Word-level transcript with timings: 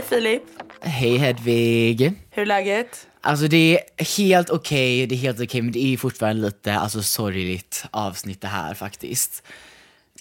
Hej 0.00 0.08
Filip, 0.08 0.42
Hej 0.80 1.16
Hedvig. 1.16 2.12
hur 2.30 2.42
är 2.42 2.46
läget? 2.46 3.06
Alltså 3.20 3.48
det 3.48 3.80
är 3.96 4.04
helt 4.16 4.50
okej, 4.50 5.06
det 5.06 5.14
är 5.14 5.16
helt 5.16 5.40
okej, 5.40 5.62
men 5.62 5.72
det 5.72 5.92
är 5.92 5.96
fortfarande 5.96 6.42
lite 6.42 6.74
alltså, 6.74 7.02
sorgligt 7.02 7.84
avsnitt 7.90 8.40
det 8.40 8.48
här 8.48 8.74
faktiskt. 8.74 9.42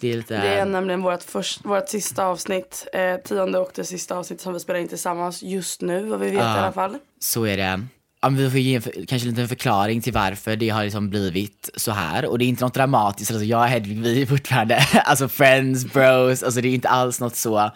Det 0.02 0.11
är 0.11 0.17
lite... 0.17 0.41
Det 0.41 0.47
är 0.47 0.66
nämligen 0.66 1.02
vårt, 1.02 1.23
först, 1.23 1.66
vårt 1.66 1.89
sista 1.89 2.25
avsnitt, 2.25 2.88
eh, 2.94 3.16
tionde 3.16 3.59
och 3.59 3.71
det 3.75 3.83
sista 3.83 4.16
avsnitt 4.16 4.41
som 4.41 4.53
vi 4.53 4.59
spelar 4.59 4.80
in 4.80 4.88
tillsammans 4.88 5.44
just 5.44 5.81
nu, 5.81 6.03
vad 6.05 6.19
vi 6.19 6.30
vet 6.30 6.36
i 6.36 6.39
alla 6.39 6.71
fall. 6.71 6.97
Så 7.19 7.45
är 7.45 7.58
det. 7.58 7.81
Ja, 8.21 8.30
men 8.30 8.36
vi 8.36 8.49
får 8.49 8.59
ge 8.59 8.75
en 8.75 8.81
kanske 8.81 9.27
en 9.27 9.33
liten 9.33 9.47
förklaring 9.47 10.02
till 10.02 10.14
varför 10.14 10.55
det 10.55 10.69
har 10.69 10.83
liksom 10.83 11.09
blivit 11.09 11.69
så 11.75 11.91
här. 11.91 12.25
Och 12.25 12.39
det 12.39 12.45
är 12.45 12.47
inte 12.47 12.64
något 12.64 12.73
dramatiskt, 12.73 13.31
alltså 13.31 13.45
jag 13.45 13.61
och 13.61 13.67
Hedvig 13.67 14.02
vi 14.02 14.21
är 14.21 14.25
fortfarande 14.25 14.75
alltså 15.05 15.27
friends, 15.27 15.86
bros, 15.93 16.43
alltså 16.43 16.61
det 16.61 16.67
är 16.67 16.73
inte 16.73 16.89
alls 16.89 17.19
något 17.19 17.36
så. 17.36 17.71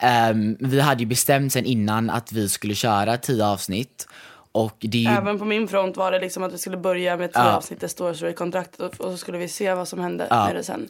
Ehm, 0.00 0.56
vi 0.60 0.80
hade 0.80 1.00
ju 1.00 1.06
bestämt 1.06 1.52
sen 1.52 1.64
innan 1.64 2.10
att 2.10 2.32
vi 2.32 2.48
skulle 2.48 2.74
köra 2.74 3.16
tio 3.16 3.44
avsnitt. 3.44 4.08
Och 4.52 4.76
det 4.80 4.98
ju, 4.98 5.08
Även 5.10 5.38
på 5.38 5.44
min 5.44 5.68
front 5.68 5.96
var 5.96 6.12
det 6.12 6.20
liksom 6.20 6.42
att 6.42 6.52
vi 6.52 6.58
skulle 6.58 6.76
börja 6.76 7.16
med 7.16 7.32
tio 7.32 7.42
Ja. 7.42 7.52
avsnitt, 7.56 7.80
det 7.80 7.88
står 7.88 8.14
så 8.14 8.26
i 8.26 8.32
kontraktet 8.32 8.80
och, 8.80 8.94
så 9.10 9.16
skulle 9.16 9.38
vi 9.38 9.48
se 9.48 9.74
vad 9.74 9.88
som 9.88 10.00
hände 10.00 10.26
med 10.30 10.56
det 10.56 10.64
sen. 10.64 10.88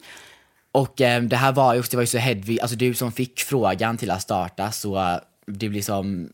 Och 0.71 1.01
eh, 1.01 1.23
det 1.23 1.35
här 1.35 1.51
var 1.51 1.73
ju, 1.73 1.81
det 1.81 1.95
var 1.97 2.03
ju 2.03 2.07
så 2.07 2.17
Hedvig, 2.17 2.59
alltså 2.61 2.75
du 2.77 2.93
som 2.93 3.11
fick 3.11 3.39
frågan 3.39 3.97
till 3.97 4.11
att 4.11 4.21
starta 4.21 4.71
så 4.71 5.19
det 5.45 5.69
blir 5.69 5.81
som, 5.81 6.29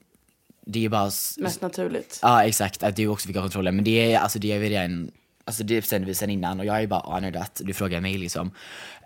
det 0.66 0.86
är 0.86 0.90
bara, 0.90 1.12
Mest 1.38 1.62
naturligt. 1.62 2.20
ja 2.22 2.44
exakt, 2.44 2.84
att 2.84 2.96
du 2.96 3.08
också 3.08 3.28
fick 3.28 3.36
ha 3.36 3.44
kontrollen. 3.44 3.76
Men 3.76 3.86
det 3.86 4.14
är, 4.14 4.20
alltså 4.20 4.40
det 4.40 4.52
är 4.52 4.60
vi 4.60 4.70
redan, 4.70 5.12
alltså 5.46 5.64
det 5.64 5.82
bestämde 5.82 6.08
vi 6.08 6.14
sen 6.16 6.30
innan 6.30 6.60
och 6.60 6.66
jag 6.66 6.82
är 6.84 6.88
bara 6.88 7.00
honored 7.00 7.36
att 7.36 7.62
du 7.64 7.74
frågar 7.74 8.02
mig 8.02 8.18
liksom. 8.18 8.52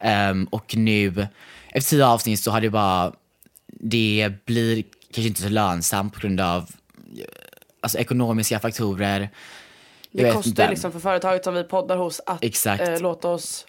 Ehm, 0.01 0.45
och 0.45 0.75
nu, 0.77 1.27
efter 1.69 1.89
tio 1.89 2.05
avsnitt 2.05 2.39
så 2.39 2.51
har 2.51 2.61
det 2.61 2.69
bara, 2.69 3.13
det 3.71 4.31
blir 4.45 4.83
kanske 5.11 5.27
inte 5.27 5.41
så 5.41 5.49
lönsamt 5.49 6.13
på 6.13 6.19
grund 6.19 6.41
av 6.41 6.69
alltså 7.81 7.97
ekonomiska 7.97 8.59
faktorer. 8.59 9.29
Jag 10.11 10.25
Det 10.25 10.31
kostar 10.33 10.49
inte. 10.49 10.69
liksom 10.69 10.91
för 10.91 10.99
företaget 10.99 11.43
som 11.43 11.53
vi 11.53 11.63
poddar 11.63 11.97
hos 11.97 12.21
att 12.25 12.65
eh, 12.65 12.99
låta 13.01 13.27
oss 13.27 13.65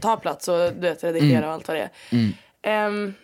ta 0.00 0.16
plats 0.16 0.48
och 0.48 0.56
du 0.72 0.80
vet, 0.80 1.04
redigera 1.04 1.36
Mm. 1.38 1.48
och 1.48 1.54
allt 1.54 1.68
vad 1.68 1.76
det 1.76 1.90
är. 2.10 2.32
Ehm, 2.62 3.14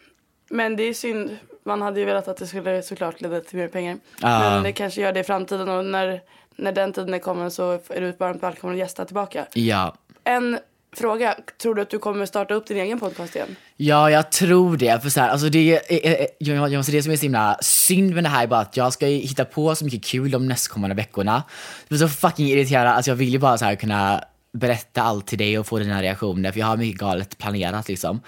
men 0.50 0.76
det 0.76 0.82
är 0.82 0.94
synd. 0.94 1.36
Man 1.64 1.82
hade 1.82 2.00
ju 2.00 2.06
velat 2.06 2.28
att 2.28 2.36
det 2.36 2.46
skulle 2.46 2.82
såklart 2.82 3.20
leda 3.20 3.40
till 3.40 3.58
mer 3.58 3.68
pengar. 3.68 3.98
Ja. 4.20 4.40
Men 4.40 4.62
det 4.62 4.72
kanske 4.72 5.00
gör 5.00 5.12
det 5.12 5.20
i 5.20 5.24
framtiden 5.24 5.68
och 5.68 5.84
när, 5.84 6.20
när 6.56 6.72
den 6.72 6.92
tiden 6.92 7.14
är 7.14 7.18
kommen 7.18 7.50
så 7.50 7.72
är 7.88 8.00
du 8.00 8.12
varmt 8.12 8.42
välkommen 8.42 8.74
att 8.76 8.78
gästa 8.78 9.04
tillbaka. 9.04 9.46
Ja, 9.54 9.94
En 10.24 10.58
fråga. 10.92 11.36
Tror 11.62 11.74
du 11.74 11.82
att 11.82 11.90
du 11.90 11.98
kommer 11.98 12.26
starta 12.26 12.54
upp 12.54 12.66
din 12.66 12.76
egen 12.76 13.00
podcast 13.00 13.36
igen? 13.36 13.56
Ja, 13.76 14.10
jag 14.10 14.32
tror 14.32 14.76
det. 14.76 15.02
För 15.02 15.10
så 15.10 15.20
här, 15.20 15.28
alltså 15.28 15.48
det, 15.48 15.92
är, 15.92 16.06
är, 16.06 16.26
jag, 16.38 16.56
jag 16.56 16.78
måste 16.78 16.92
det 16.92 17.02
som 17.02 17.12
är 17.12 17.16
så 17.16 17.22
himla 17.22 17.58
synd 17.60 18.14
med 18.14 18.24
det 18.24 18.28
här 18.28 18.42
är 18.42 18.46
bara 18.46 18.60
att 18.60 18.76
jag 18.76 18.92
ska 18.92 19.06
hitta 19.06 19.44
på 19.44 19.74
så 19.74 19.84
mycket 19.84 20.04
kul 20.04 20.30
de 20.30 20.48
nästkommande 20.48 20.96
veckorna. 20.96 21.42
Jag 21.88 21.98
blir 21.98 22.08
så 22.08 22.14
fucking 22.14 22.46
irriterad. 22.46 22.86
Alltså 22.86 23.10
jag 23.10 23.16
vill 23.16 23.28
ju 23.28 23.38
bara 23.38 23.58
så 23.58 23.64
här 23.64 23.74
kunna 23.74 24.24
berätta 24.52 25.02
allt 25.02 25.26
till 25.26 25.38
dig 25.38 25.58
och 25.58 25.66
få 25.66 25.78
dina 25.78 26.02
reaktioner. 26.02 26.52
För 26.52 26.60
jag 26.60 26.66
har 26.66 26.76
mycket 26.76 27.00
galet 27.00 27.38
planerat 27.38 27.88
liksom. 27.88 28.20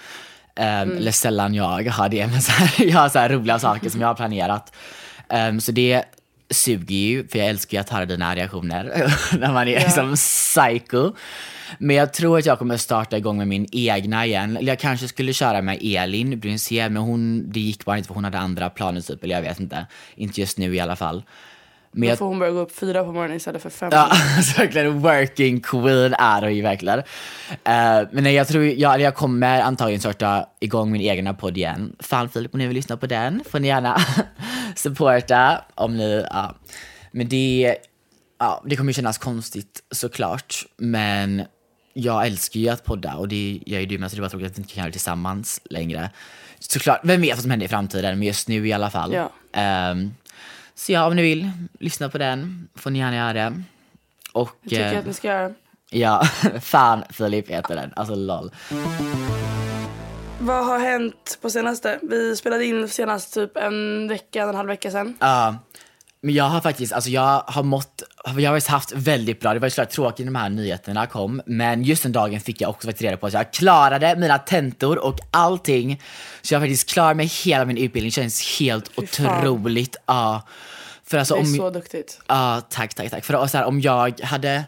Um, 0.55 0.97
Eller 0.97 1.11
sällan 1.11 1.53
jag 1.53 1.89
har 1.89 2.09
det, 2.09 2.27
men 2.31 2.41
så 2.41 2.51
här, 2.51 2.85
jag 2.85 2.99
har 2.99 3.09
så 3.09 3.19
här 3.19 3.29
roliga 3.29 3.59
saker 3.59 3.89
som 3.89 4.01
jag 4.01 4.07
har 4.07 4.15
planerat. 4.15 4.73
Um, 5.29 5.61
så 5.61 5.71
det 5.71 6.03
suger 6.49 6.95
ju, 6.95 7.27
för 7.27 7.39
jag 7.39 7.47
älskar 7.47 7.77
ju 7.77 7.81
att 7.81 7.89
höra 7.89 8.05
dina 8.05 8.35
reaktioner 8.35 9.13
när 9.37 9.53
man 9.53 9.67
är 9.67 9.79
liksom 9.79 10.15
psycho. 10.15 11.11
Men 11.77 11.95
jag 11.95 12.13
tror 12.13 12.39
att 12.39 12.45
jag 12.45 12.59
kommer 12.59 12.77
starta 12.77 13.17
igång 13.17 13.37
med 13.37 13.47
min 13.47 13.67
egna 13.71 14.25
igen. 14.25 14.57
Eller 14.57 14.67
jag 14.67 14.79
kanske 14.79 15.07
skulle 15.07 15.33
köra 15.33 15.61
med 15.61 15.79
Elin 15.81 16.39
Brynzén, 16.39 16.93
men 16.93 17.03
hon, 17.03 17.51
det 17.51 17.59
gick 17.59 17.85
bara 17.85 17.97
inte 17.97 18.07
för 18.07 18.13
hon 18.13 18.23
hade 18.23 18.39
andra 18.39 18.69
planer 18.69 19.01
typ, 19.01 19.23
eller 19.23 19.35
jag 19.35 19.41
vet 19.41 19.59
inte. 19.59 19.87
Inte 20.15 20.41
just 20.41 20.57
nu 20.57 20.75
i 20.75 20.79
alla 20.79 20.95
fall. 20.95 21.23
Men 21.95 22.09
Då 22.09 22.15
får 22.15 22.25
hon 22.25 22.39
börja 22.39 22.51
gå 22.51 22.59
upp 22.59 22.75
fyra 22.75 23.03
på 23.03 23.11
morgonen 23.11 23.37
istället 23.37 23.61
för 23.61 23.69
fem. 23.69 23.89
Ja, 23.91 24.09
alltså 24.37 24.61
verkligen 24.61 24.99
working 24.99 25.61
queen 25.61 26.13
är 26.13 26.41
hon 26.41 26.55
ju 26.55 26.61
verkligen. 26.61 26.99
Uh, 26.99 27.03
men 28.11 28.23
nej, 28.23 28.33
jag 28.33 28.47
tror, 28.47 28.63
jag, 28.63 29.01
jag 29.01 29.15
kommer 29.15 29.61
antagligen 29.61 29.99
starta 29.99 30.45
igång 30.59 30.91
min 30.91 31.01
egna 31.01 31.33
podd 31.33 31.57
igen. 31.57 31.95
Fan 31.99 32.29
Filip, 32.29 32.53
om 32.53 32.59
ni 32.59 32.67
vill 32.67 32.75
lyssna 32.75 32.97
på 32.97 33.07
den 33.07 33.43
får 33.49 33.59
ni 33.59 33.67
gärna 33.67 33.97
supporta 34.75 35.61
om 35.75 35.97
ni, 35.97 36.25
ja. 36.29 36.55
Men 37.11 37.29
det, 37.29 37.75
ja, 38.39 38.63
det 38.65 38.75
kommer 38.75 38.89
ju 38.89 38.93
kännas 38.93 39.17
konstigt 39.17 39.83
såklart. 39.91 40.65
Men 40.77 41.43
jag 41.93 42.27
älskar 42.27 42.59
ju 42.59 42.69
att 42.69 42.85
podda 42.85 43.15
och 43.15 43.27
det 43.27 43.59
gör 43.65 43.79
ju 43.79 43.85
du 43.85 43.97
med 43.97 44.11
så 44.11 44.15
det 44.15 44.21
var 44.21 44.29
tråkigt 44.29 44.47
att 44.47 44.57
vi 44.57 44.61
inte 44.61 44.73
kan 44.73 44.81
göra 44.81 44.89
det 44.89 44.91
tillsammans 44.91 45.61
längre. 45.69 46.09
Såklart, 46.59 46.99
vem 47.03 47.21
vet 47.21 47.35
vad 47.35 47.41
som 47.41 47.51
händer 47.51 47.65
i 47.65 47.69
framtiden, 47.69 48.19
men 48.19 48.27
just 48.27 48.47
nu 48.47 48.67
i 48.67 48.73
alla 48.73 48.89
fall. 48.89 49.13
Ja. 49.13 49.31
Ehm, 49.53 50.13
så 50.75 50.91
ja, 50.91 51.07
om 51.07 51.15
ni 51.15 51.21
vill 51.21 51.51
lyssna 51.79 52.09
på 52.09 52.17
den 52.17 52.67
får 52.75 52.89
ni 52.89 52.99
gärna 52.99 53.15
göra 53.15 53.33
det. 53.33 53.63
Och 54.33 54.49
Jag 54.61 54.69
tycker 54.69 54.93
eh, 54.93 54.99
att 54.99 55.05
ni 55.05 55.13
ska 55.13 55.27
göra. 55.27 55.51
ja, 55.89 56.23
fan 56.61 57.03
Filip 57.09 57.49
heter 57.49 57.75
den. 57.75 57.93
Alltså 57.95 58.15
lol. 58.15 58.51
Vad 60.39 60.65
har 60.65 60.79
hänt 60.79 61.37
på 61.41 61.49
senaste? 61.49 61.99
Vi 62.01 62.35
spelade 62.35 62.65
in 62.65 62.89
senast 62.89 63.33
typ 63.33 63.57
en 63.57 64.07
vecka, 64.07 64.43
en 64.43 64.55
halv 64.55 64.67
vecka 64.67 64.91
sedan. 64.91 65.17
Ja, 65.19 65.55
men 66.23 66.35
jag 66.35 66.43
har 66.43 66.61
faktiskt, 66.61 66.93
alltså 66.93 67.09
jag 67.09 67.43
har 67.47 67.63
mått, 67.63 68.03
jag 68.37 68.51
har 68.51 68.71
haft 68.71 68.91
väldigt 68.91 69.39
bra, 69.39 69.53
det 69.53 69.59
var 69.59 69.67
ju 69.67 69.69
såklart 69.69 69.89
tråkigt 69.89 70.25
när 70.25 70.33
de 70.33 70.39
här 70.39 70.49
nyheterna 70.49 71.07
kom, 71.07 71.41
men 71.45 71.83
just 71.83 72.03
den 72.03 72.11
dagen 72.11 72.39
fick 72.39 72.61
jag 72.61 72.69
också 72.69 72.87
faktiskt 72.87 73.01
reda 73.01 73.17
på 73.17 73.27
att 73.27 73.33
jag 73.33 73.53
klarade 73.53 74.15
mina 74.15 74.37
tentor 74.37 74.97
och 74.97 75.19
allting. 75.31 76.01
Så 76.41 76.53
jag 76.53 76.59
har 76.59 76.65
faktiskt 76.65 76.89
klarat 76.89 77.17
mig 77.17 77.25
hela 77.25 77.65
min 77.65 77.77
utbildning, 77.77 78.09
det 78.09 78.11
känns 78.11 78.59
helt 78.59 78.91
otroligt. 78.95 79.95
Ja. 80.05 80.41
För 81.03 81.17
alltså 81.17 81.33
Det 81.33 81.39
är 81.39 81.41
om, 81.41 81.55
så 81.55 81.69
duktigt. 81.69 82.19
Ja, 82.27 82.61
tack, 82.69 82.93
tack, 82.93 83.09
tack. 83.09 83.25
För 83.25 83.35
och 83.35 83.49
så 83.49 83.57
här, 83.57 83.65
om 83.65 83.81
jag 83.81 84.21
hade 84.21 84.63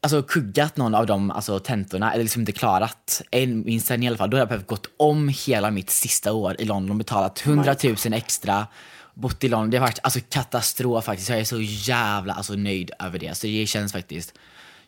alltså, 0.00 0.22
kuggat 0.22 0.76
någon 0.76 0.94
av 0.94 1.06
de 1.06 1.30
alltså, 1.30 1.58
tentorna, 1.58 2.12
eller 2.12 2.22
liksom 2.24 2.42
inte 2.42 2.52
klarat 2.52 3.22
en, 3.30 3.64
minst 3.64 3.90
en 3.90 4.02
i 4.02 4.08
alla 4.08 4.16
fall, 4.16 4.30
då 4.30 4.36
hade 4.36 4.42
jag 4.42 4.48
behövt 4.48 4.66
gått 4.66 4.86
om 4.96 5.28
hela 5.46 5.70
mitt 5.70 5.90
sista 5.90 6.32
år 6.32 6.56
i 6.58 6.64
London, 6.64 6.98
betalat 6.98 7.46
100 7.46 7.76
000 7.82 7.96
extra, 8.12 8.66
bott 9.14 9.44
i 9.44 9.48
London. 9.48 9.70
Det 9.70 9.76
har 9.76 9.86
varit 9.86 9.98
alltså, 10.02 10.20
katastrof 10.28 11.04
faktiskt. 11.04 11.28
Jag 11.30 11.38
är 11.38 11.44
så 11.44 11.60
jävla 11.60 12.32
alltså, 12.32 12.54
nöjd 12.54 12.90
över 12.98 13.18
det. 13.18 13.34
Så 13.36 13.46
det 13.46 13.66
känns 13.66 13.92
faktiskt, 13.92 14.34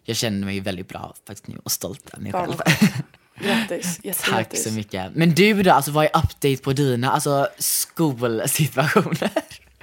jag 0.05 0.17
känner 0.17 0.47
mig 0.47 0.61
väldigt 0.61 0.89
bra 0.89 1.15
faktiskt 1.27 1.49
nu 1.49 1.59
och 1.63 1.73
stolt 1.73 2.11
över 2.13 2.23
mig 2.23 2.33
själv. 2.33 2.55
Grattis, 3.41 3.97
Tack 3.97 4.05
jättegrattis. 4.05 4.65
så 4.65 4.73
mycket. 4.73 5.15
Men 5.15 5.35
du 5.35 5.63
då, 5.63 5.73
alltså 5.73 5.91
vad 5.91 6.05
är 6.05 6.09
update 6.09 6.57
på 6.57 6.73
dina 6.73 7.11
alltså, 7.11 7.49
skolsituationer? 7.59 9.31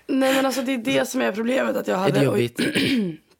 Nej 0.08 0.34
men 0.34 0.46
alltså 0.46 0.62
det 0.62 0.74
är 0.74 0.78
det 0.78 1.10
som 1.10 1.22
är 1.22 1.32
problemet 1.32 1.76
att 1.76 1.88
jag 1.88 1.96
Är 1.98 2.02
hade... 2.02 2.20
det 2.20 2.26
jobbigt? 2.26 2.60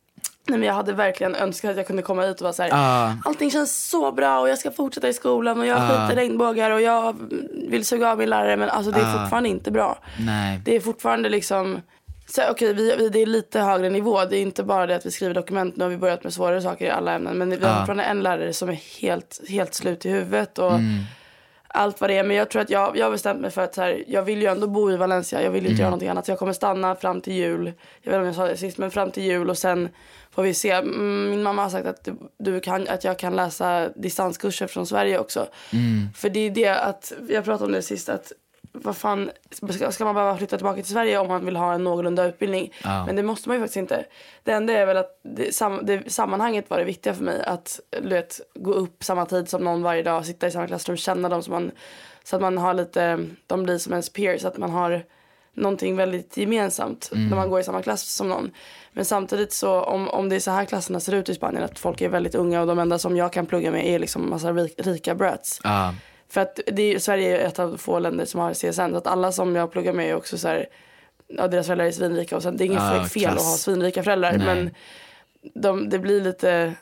Nej, 0.48 0.60
men 0.60 0.68
jag 0.68 0.74
hade 0.74 0.94
verkligen 0.94 1.36
önskat 1.36 1.72
att 1.72 1.78
jag 1.78 1.88
kunde 1.88 2.02
komma 2.02 2.22
hit 2.26 2.36
och 2.36 2.42
vara 2.44 2.54
så 2.54 2.64
här. 2.64 2.70
Ja. 2.70 3.16
Allting 3.26 3.52
känns 3.52 3.90
så 3.90 4.12
bra 4.12 4.40
och 4.40 4.50
jag 4.50 4.58
ska 4.58 4.72
fortsätta 4.72 5.10
i 5.10 5.14
skolan 5.14 5.60
och 5.60 5.66
jag 5.66 5.78
skiter 5.82 6.12
i 6.12 6.16
regnbågar 6.16 6.72
och 6.72 6.82
jag 6.82 7.16
vill 7.70 7.86
suga 7.86 8.12
av 8.12 8.18
min 8.18 8.30
lärare. 8.30 8.58
Men 8.58 8.70
alltså 8.70 8.92
det 8.92 9.00
är 9.00 9.14
Ja. 9.14 9.20
fortfarande 9.22 9.50
inte 9.50 9.72
bra. 9.72 9.98
Nej. 10.26 10.62
Det 10.66 10.76
är 10.76 10.80
fortfarande 10.80 11.30
liksom, 11.30 11.82
okej 12.52 12.74
vi, 12.74 12.96
vi, 12.98 13.10
det 13.10 13.20
är 13.22 13.26
lite 13.26 13.60
högre 13.60 13.90
nivå. 13.90 14.26
Det 14.26 14.38
är 14.38 14.42
inte 14.42 14.64
bara 14.64 14.86
det 14.88 14.96
att 14.96 15.06
vi 15.06 15.12
skriver 15.12 15.34
dokument. 15.34 15.76
Nu 15.76 15.84
har 15.84 15.90
vi 15.90 15.98
börjat 15.98 16.24
med 16.24 16.34
svårare 16.34 16.62
saker 16.62 16.86
i 16.86 16.90
alla 16.90 17.14
ämnen. 17.14 17.38
Men 17.38 17.50
vi 17.50 17.66
har 17.66 17.76
fortfarande 17.78 18.04
en 18.04 18.24
lärare 18.24 18.54
som 18.54 18.70
är 18.70 18.80
helt, 19.02 19.42
helt 19.50 19.74
slut 19.74 20.06
i 20.06 20.10
huvudet. 20.10 20.60
Och 20.60 20.72
Mm. 20.74 21.04
allt 21.68 22.02
vad 22.02 22.10
det 22.10 22.18
är. 22.18 22.24
Men 22.24 22.38
jag 22.38 22.50
tror 22.50 22.62
att 22.62 22.70
jag, 22.70 22.98
jag 22.98 23.06
har 23.06 23.12
bestämt 23.12 23.42
mig 23.42 23.52
för 23.52 23.62
att 23.62 23.76
så 23.76 23.82
här, 23.82 24.04
jag 24.08 24.22
vill 24.24 24.42
ju 24.42 24.48
ändå 24.48 24.68
bo 24.68 24.92
i 24.92 24.98
Valencia. 24.98 25.42
Jag 25.44 25.52
vill 25.52 25.64
inte 25.64 25.70
Mm. 25.72 25.80
göra 25.80 25.90
någonting 25.90 26.10
annat. 26.10 26.26
Så 26.26 26.32
jag 26.32 26.40
kommer 26.40 26.54
stanna 26.54 26.96
fram 26.96 27.22
till 27.22 27.34
jul. 27.34 27.66
Jag 28.02 28.12
vet 28.12 28.18
inte 28.18 28.18
om 28.20 28.26
jag 28.26 28.36
sa 28.36 28.46
det 28.48 28.58
sist, 28.58 28.78
men 28.78 28.92
fram 28.92 29.12
till 29.12 29.24
jul 29.24 29.50
och 29.50 29.58
sen 29.58 29.90
får 30.34 30.44
vi 30.44 30.54
se. 30.54 30.72
Mm, 30.72 31.30
Min 31.30 31.44
mamma 31.44 31.64
har 31.64 31.70
sagt 31.70 31.88
att, 31.88 32.08
du, 32.38 32.60
kan, 32.60 32.88
att 32.88 33.04
jag 33.04 33.20
kan 33.20 33.36
läsa 33.36 33.90
distanskurser 33.96 34.68
från 34.68 34.88
Sverige 34.88 35.20
också. 35.20 35.48
Mm. 35.74 36.08
För 36.16 36.30
det 36.30 36.40
är 36.40 36.52
det 36.52 36.70
att, 36.70 37.14
jag 37.30 37.46
pratade 37.46 37.66
om 37.66 37.72
det 37.72 37.82
sist, 37.82 38.10
att 38.10 38.32
vad 38.76 38.98
fan, 38.98 39.32
ska, 39.52 39.92
ska 39.92 40.06
man 40.06 40.16
behöva 40.16 40.38
flytta 40.38 40.58
tillbaka 40.58 40.82
till 40.82 40.92
Sverige 40.92 41.18
om 41.20 41.28
man 41.28 41.46
vill 41.46 41.56
ha 41.56 41.74
en 41.74 41.84
någorlunda 41.84 42.26
utbildning? 42.26 42.74
Ja. 42.84 43.06
Men 43.06 43.16
det 43.16 43.24
måste 43.24 43.50
man 43.50 43.58
ju 43.58 43.62
faktiskt 43.62 43.78
inte. 43.78 44.06
Det 44.44 44.52
enda 44.52 44.74
är 44.74 44.86
väl 44.86 44.98
att 44.98 45.20
det, 45.24 45.56
sam, 45.56 45.80
det, 45.84 46.12
sammanhanget 46.12 46.70
var 46.70 46.78
det 46.78 46.84
viktiga 46.84 47.14
för 47.14 47.24
mig. 47.24 47.44
Att 47.46 47.80
du 48.02 48.10
vet, 48.10 48.42
gå 48.56 48.74
upp 48.74 49.04
samma 49.04 49.26
tid 49.26 49.50
som 49.50 49.64
någon 49.64 49.84
varje 49.84 50.04
dag, 50.04 50.26
sitta 50.26 50.48
i 50.48 50.52
samma 50.52 50.68
klassrum, 50.68 50.98
känna 50.98 51.30
dem 51.30 51.44
så, 51.44 51.52
man, 51.52 51.72
så 52.24 52.36
att 52.36 52.42
man 52.42 52.58
har 52.58 52.74
lite, 52.74 53.26
de 53.48 53.64
blir 53.64 53.78
som 53.78 53.94
ens 53.94 54.10
peers, 54.10 54.46
att 54.46 54.58
man 54.58 54.70
har 54.70 55.04
någonting 55.56 55.96
väldigt 55.96 56.38
gemensamt 56.38 57.10
när 57.12 57.36
man 57.36 57.50
går 57.50 57.60
i 57.60 57.64
samma 57.64 57.82
klass 57.82 58.04
som 58.16 58.30
någon. 58.30 58.52
Men 58.92 59.06
samtidigt 59.06 59.54
så 59.54 59.82
om, 59.82 60.10
om 60.10 60.30
det 60.30 60.36
är 60.36 60.40
så 60.40 60.52
här 60.52 60.66
klasserna 60.66 61.00
ser 61.00 61.14
ut 61.14 61.30
i 61.30 61.36
Spanien, 61.36 61.64
att 61.64 61.80
folk 61.80 62.02
är 62.02 62.10
väldigt 62.10 62.36
unga 62.36 62.62
och 62.62 62.68
de 62.68 62.80
enda 62.80 63.00
som 63.00 63.18
jag 63.18 63.34
kan 63.34 63.46
plugga 63.46 63.72
med 63.72 63.88
är 63.88 64.00
liksom 64.00 64.30
massa 64.30 64.52
rik, 64.52 64.74
rika 64.78 65.16
brats. 65.16 65.60
Ja. 65.64 65.96
För 66.30 66.42
att 66.42 66.60
är, 66.66 67.00
Sverige 67.00 67.38
är 67.42 67.48
ett 67.48 67.60
av 67.60 67.78
få 67.78 68.00
länder 68.00 68.26
som 68.26 68.40
har 68.40 68.54
CSN. 68.54 68.72
Så 68.92 68.96
att 68.98 69.08
alla 69.08 69.32
som 69.32 69.56
jag 69.56 69.72
pluggar 69.72 69.94
med 69.94 70.10
är 70.10 70.16
också 70.16 70.38
så 70.38 70.48
här, 70.48 70.66
ja, 71.28 71.48
deras 71.48 71.66
föräldrar 71.66 71.86
är 71.86 71.92
svinrika. 71.92 72.36
Och 72.36 72.44
sen, 72.44 72.58
det 72.58 72.64
är 72.64 72.66
inget 72.66 72.78
Ja, 72.80 73.04
fel 73.04 73.24
klass. 73.24 73.36
att 73.38 73.44
ha 73.46 73.58
svinrika 73.58 74.04
föräldrar. 74.04 74.38
Nej. 74.38 74.46
Men 74.46 74.70
de, 75.62 75.90
det 75.90 76.00
blir 76.00 76.22
lite, 76.22 76.74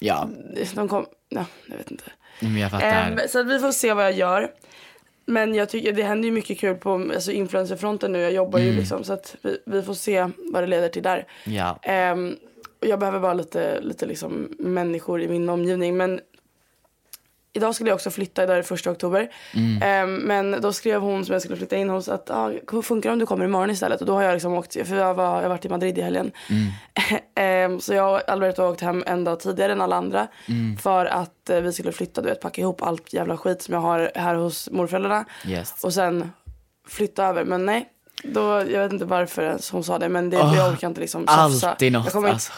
Ja, 0.00 0.28
de 0.74 0.88
kom, 0.88 1.06
ja, 1.28 1.44
jag 1.66 1.76
vet 1.76 1.90
inte. 1.90 2.04
men 2.40 2.56
jag 2.56 2.70
fattar. 2.70 2.86
Ehm, 3.10 3.18
så 3.28 3.42
vi 3.42 3.58
får 3.58 3.72
se 3.72 3.92
vad 3.94 4.04
jag 4.04 4.12
gör. 4.12 4.50
Men 5.26 5.54
jag 5.54 5.68
tycker 5.68 5.92
det 5.92 6.02
händer 6.02 6.26
ju 6.26 6.32
mycket 6.32 6.58
kul 6.58 6.76
på 6.76 6.94
alltså, 7.14 7.32
influencerfronten 7.32 8.12
nu. 8.12 8.20
Jag 8.20 8.32
jobbar 8.32 8.58
Mm. 8.58 8.72
ju 8.72 8.78
liksom. 8.78 9.04
Så 9.04 9.12
att 9.12 9.36
vi, 9.42 9.58
vi 9.66 9.82
får 9.82 9.94
se 9.94 10.28
vad 10.52 10.62
det 10.62 10.66
leder 10.66 10.88
till 10.88 11.02
där. 11.02 11.26
Ja. 11.44 11.78
Och 12.80 12.86
jag 12.86 12.98
behöver 12.98 13.20
bara 13.20 13.34
lite, 13.34 13.80
lite 13.80 14.06
liksom 14.06 14.48
människor 14.58 15.22
i 15.22 15.28
min 15.28 15.48
omgivning. 15.48 15.96
Men 15.96 16.20
idag 17.56 17.74
skulle 17.74 17.90
jag 17.90 17.94
också 17.94 18.10
flytta, 18.10 18.42
idag 18.42 18.54
är 18.54 18.56
det 18.56 18.68
första 18.68 18.90
oktober. 18.90 19.28
Mm. 19.54 19.82
Ehm, 19.82 20.14
men 20.16 20.60
då 20.60 20.72
skrev 20.72 21.00
hon 21.00 21.24
som 21.24 21.32
jag 21.32 21.42
skulle 21.42 21.56
flytta 21.56 21.76
in 21.76 21.90
hos 21.90 22.08
att 22.08 22.30
ah, 22.30 22.50
funkar 22.82 23.10
det 23.10 23.12
om 23.12 23.18
du 23.18 23.26
kommer 23.26 23.44
imorgon 23.44 23.70
istället? 23.70 24.00
Och 24.00 24.06
då 24.06 24.14
har 24.14 24.22
jag 24.22 24.32
liksom 24.32 24.54
åkt, 24.54 24.72
för 24.72 24.96
jag, 24.96 25.14
var, 25.14 25.24
jag 25.24 25.42
har 25.42 25.48
varit 25.48 25.64
i 25.64 25.68
Madrid 25.68 25.98
i 25.98 26.00
helgen. 26.02 26.32
Mm. 26.50 26.72
Ehm, 27.34 27.80
så 27.80 27.94
jag 27.94 28.14
och 28.14 28.30
Alberto 28.30 28.62
har 28.62 28.70
åkt 28.70 28.80
hem 28.80 29.04
en 29.06 29.24
dag 29.24 29.40
tidigare 29.40 29.72
än 29.72 29.80
alla 29.80 29.96
andra. 29.96 30.28
Mm. 30.48 30.76
För 30.76 31.06
att 31.06 31.50
eh, 31.50 31.60
vi 31.60 31.72
skulle 31.72 31.92
flytta, 31.92 32.22
du 32.22 32.28
vet 32.28 32.40
packa 32.40 32.60
ihop 32.60 32.82
allt 32.82 33.12
jävla 33.12 33.36
skit 33.36 33.62
som 33.62 33.74
jag 33.74 33.80
har 33.80 34.12
här 34.14 34.34
hos 34.34 34.70
morföräldrarna. 34.70 35.24
Yes. 35.46 35.84
Och 35.84 35.94
sen 35.94 36.32
flytta 36.88 37.24
över. 37.24 37.44
Men 37.44 37.66
nej, 37.66 37.88
då, 38.22 38.40
jag 38.40 38.82
vet 38.82 38.92
inte 38.92 39.04
varför 39.04 39.72
hon 39.72 39.84
sa 39.84 39.98
det. 39.98 40.08
Men 40.08 40.30
det, 40.30 40.36
Åh, 40.36 40.56
jag 40.56 40.72
orkar 40.72 40.88
inte 40.88 41.00
liksom 41.00 41.26
tjafsa. 41.26 41.70
Alltid 41.70 41.92
något. 41.92 42.04
Jag 42.04 42.12
kommer, 42.12 42.28
Alltså. 42.28 42.52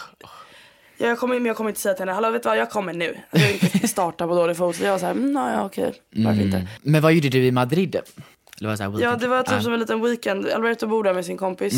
Jag 0.99 1.19
kommer, 1.19 1.35
men 1.35 1.45
jag 1.45 1.55
kommer 1.57 1.69
inte 1.69 1.81
säga 1.81 1.93
till 1.93 2.01
henne, 2.01 2.11
hallå 2.11 2.31
vet 2.31 2.43
du 2.43 2.49
vad, 2.49 2.57
jag 2.57 2.69
kommer 2.69 2.93
nu. 2.93 3.17
Jag 3.31 3.39
vill 3.39 3.63
inte 3.73 3.87
starta 3.87 4.27
på 4.27 4.35
dålig 4.35 4.57
fot. 4.57 4.75
Så 4.75 4.83
jag 4.83 4.91
var 4.91 4.99
såhär, 4.99 5.11
mm, 5.11 5.35
ja 5.35 5.65
okej, 5.65 5.93
varför 6.15 6.41
inte. 6.41 6.67
Men 6.81 7.01
vad 7.01 7.13
gjorde 7.13 7.29
du 7.29 7.45
i 7.45 7.51
Madrid? 7.51 7.95
Eller 7.95 8.67
var 8.67 8.71
det 8.71 8.77
så 8.77 8.83
här 8.83 9.01
Ja 9.01 9.15
det 9.15 9.27
var 9.27 9.43
typ 9.43 9.57
Ah. 9.57 9.61
som 9.61 9.73
en 9.73 9.79
liten 9.79 10.01
weekend. 10.01 10.47
Alberto 10.49 10.87
bor 10.87 11.03
där 11.03 11.13
med 11.13 11.25
sin 11.25 11.37
kompis. 11.37 11.73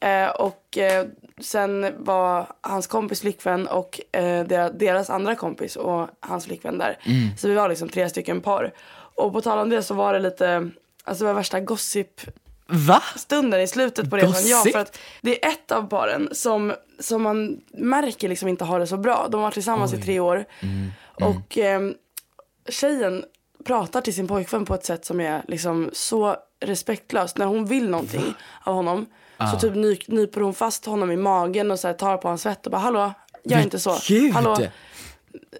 Eh, 0.00 0.28
och 0.28 0.78
eh, 0.78 1.06
sen 1.40 1.92
var 1.98 2.46
hans 2.60 2.86
kompis 2.86 3.20
flickvän 3.20 3.66
och 3.66 4.00
eh, 4.12 4.44
deras, 4.46 4.72
deras 4.78 5.10
andra 5.10 5.34
kompis 5.34 5.76
och 5.76 6.08
hans 6.20 6.46
flickvän 6.46 6.78
där. 6.78 6.98
Så 7.38 7.48
vi 7.48 7.54
var 7.54 7.68
liksom 7.68 7.88
tre 7.88 8.08
stycken 8.08 8.40
par. 8.40 8.72
Och 9.14 9.32
på 9.32 9.40
tal 9.40 9.58
om 9.58 9.68
det 9.70 9.82
så 9.82 9.94
var 9.94 10.12
det 10.12 10.18
lite, 10.18 10.70
alltså 11.04 11.24
det 11.24 11.28
var 11.28 11.34
värsta 11.34 11.60
gossip 11.60 12.20
Va? 12.68 13.02
stunden 13.16 13.60
i 13.60 13.66
slutet 13.66 14.10
på 14.10 14.16
resan. 14.16 14.42
Ja, 14.46 14.64
för 14.72 14.78
att 14.78 14.98
det 15.20 15.44
är 15.44 15.48
ett 15.48 15.72
av 15.72 15.88
paren 15.88 16.28
som, 16.32 16.72
som 16.98 17.22
man 17.22 17.60
märker 17.72 18.28
liksom 18.28 18.48
inte 18.48 18.64
har 18.64 18.80
det 18.80 18.86
så 18.86 18.96
bra. 18.96 19.28
De 19.30 19.36
har 19.36 19.42
varit 19.42 19.54
tillsammans 19.54 19.92
i 19.94 20.02
tre 20.02 20.20
år. 20.20 20.44
Och 21.14 21.58
eh, 21.58 21.80
tjejen 22.68 23.24
pratar 23.64 24.00
till 24.00 24.14
sin 24.14 24.28
pojkvän 24.28 24.64
på 24.64 24.74
ett 24.74 24.84
sätt 24.84 25.04
som 25.04 25.20
är 25.20 25.42
liksom 25.48 25.90
så 25.92 26.36
respektlöst. 26.60 27.38
När 27.38 27.46
hon 27.46 27.64
vill 27.64 27.90
någonting 27.90 28.34
av 28.62 28.74
honom 28.74 29.06
så 29.52 29.58
typ 29.58 29.74
ny, 29.74 29.98
nyper 30.06 30.40
hon 30.40 30.54
fast 30.54 30.86
honom 30.86 31.10
i 31.10 31.16
magen 31.16 31.70
och 31.70 31.78
så 31.78 31.86
här, 31.86 31.94
tar 31.94 32.16
på 32.16 32.28
hans 32.28 32.42
svett 32.42 32.66
och 32.66 32.72
bara 32.72 32.78
hallå, 32.78 33.12
gör 33.44 33.60
inte 33.60 33.78
så. 33.78 33.98
Gud! 34.08 34.32
Hallå, 34.32 34.56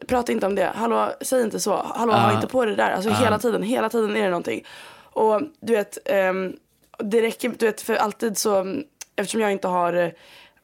prata 0.06 0.32
inte 0.32 0.46
om 0.46 0.54
det. 0.54 0.72
Hallå, 0.74 1.12
säg 1.20 1.42
inte 1.42 1.60
så. 1.60 1.82
Hallå, 1.94 2.12
ha 2.12 2.34
inte 2.34 2.46
på 2.46 2.64
det 2.64 2.74
där. 2.74 2.90
Alltså 2.90 3.10
hela 3.10 3.38
tiden, 3.38 3.62
hela 3.62 3.88
tiden 3.88 4.16
är 4.16 4.22
det 4.22 4.30
någonting. 4.30 4.64
Och 5.12 5.42
du 5.60 5.72
vet, 5.72 5.98
ehm, 6.04 6.56
det 6.98 7.22
räcker, 7.22 7.52
du 7.58 7.66
vet, 7.66 7.80
för 7.80 7.94
alltid 7.94 8.38
så, 8.38 8.82
eftersom 9.16 9.40
jag 9.40 9.52
inte 9.52 9.68
har 9.68 9.92
eh, 9.92 10.10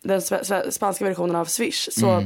den 0.02 0.22
spanska 0.72 1.04
versionen 1.04 1.36
av 1.36 1.44
Swish 1.44 1.88
så, 1.92 2.24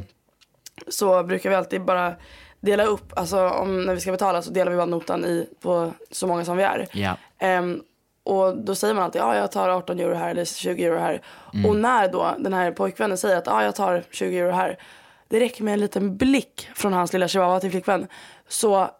så 0.88 1.22
brukar 1.22 1.50
vi 1.50 1.56
alltid 1.56 1.84
bara 1.84 2.14
dela 2.60 2.84
upp, 2.84 3.12
alltså 3.16 3.48
om, 3.48 3.84
när 3.84 3.94
vi 3.94 4.00
ska 4.00 4.12
betala 4.12 4.42
så 4.42 4.50
delar 4.50 4.70
vi 4.72 4.76
bara 4.76 4.86
notan 4.86 5.24
i 5.24 5.48
på 5.60 5.92
så 6.10 6.26
många 6.26 6.44
som 6.44 6.56
vi 6.56 6.62
är. 6.62 6.86
Ja. 6.92 7.16
Ehm, 7.38 7.82
och 8.22 8.58
då 8.58 8.74
säger 8.74 8.94
man 8.94 9.02
alltid, 9.02 9.20
ja 9.20 9.36
jag 9.36 9.52
tar 9.52 9.68
18 9.68 10.00
euro 10.00 10.14
här 10.14 10.30
eller 10.30 10.44
20 10.44 10.84
euro 10.84 10.98
här. 10.98 11.22
Och 11.66 11.76
när 11.76 12.08
då 12.08 12.34
den 12.38 12.52
här 12.52 12.72
pojkvännen 12.72 13.18
säger 13.18 13.36
att, 13.36 13.46
ja 13.46 13.64
jag 13.64 13.74
tar 13.74 14.02
20 14.10 14.38
euro 14.38 14.52
här. 14.52 14.78
Det 15.28 15.40
räcker 15.40 15.64
med 15.64 15.74
en 15.74 15.80
liten 15.80 16.16
blick 16.16 16.68
från 16.74 16.92
hans 16.92 17.12
lilla 17.12 17.28
chihuahua 17.28 17.60
till 17.60 17.70
flickvän. 17.70 18.06
Så 18.48 18.90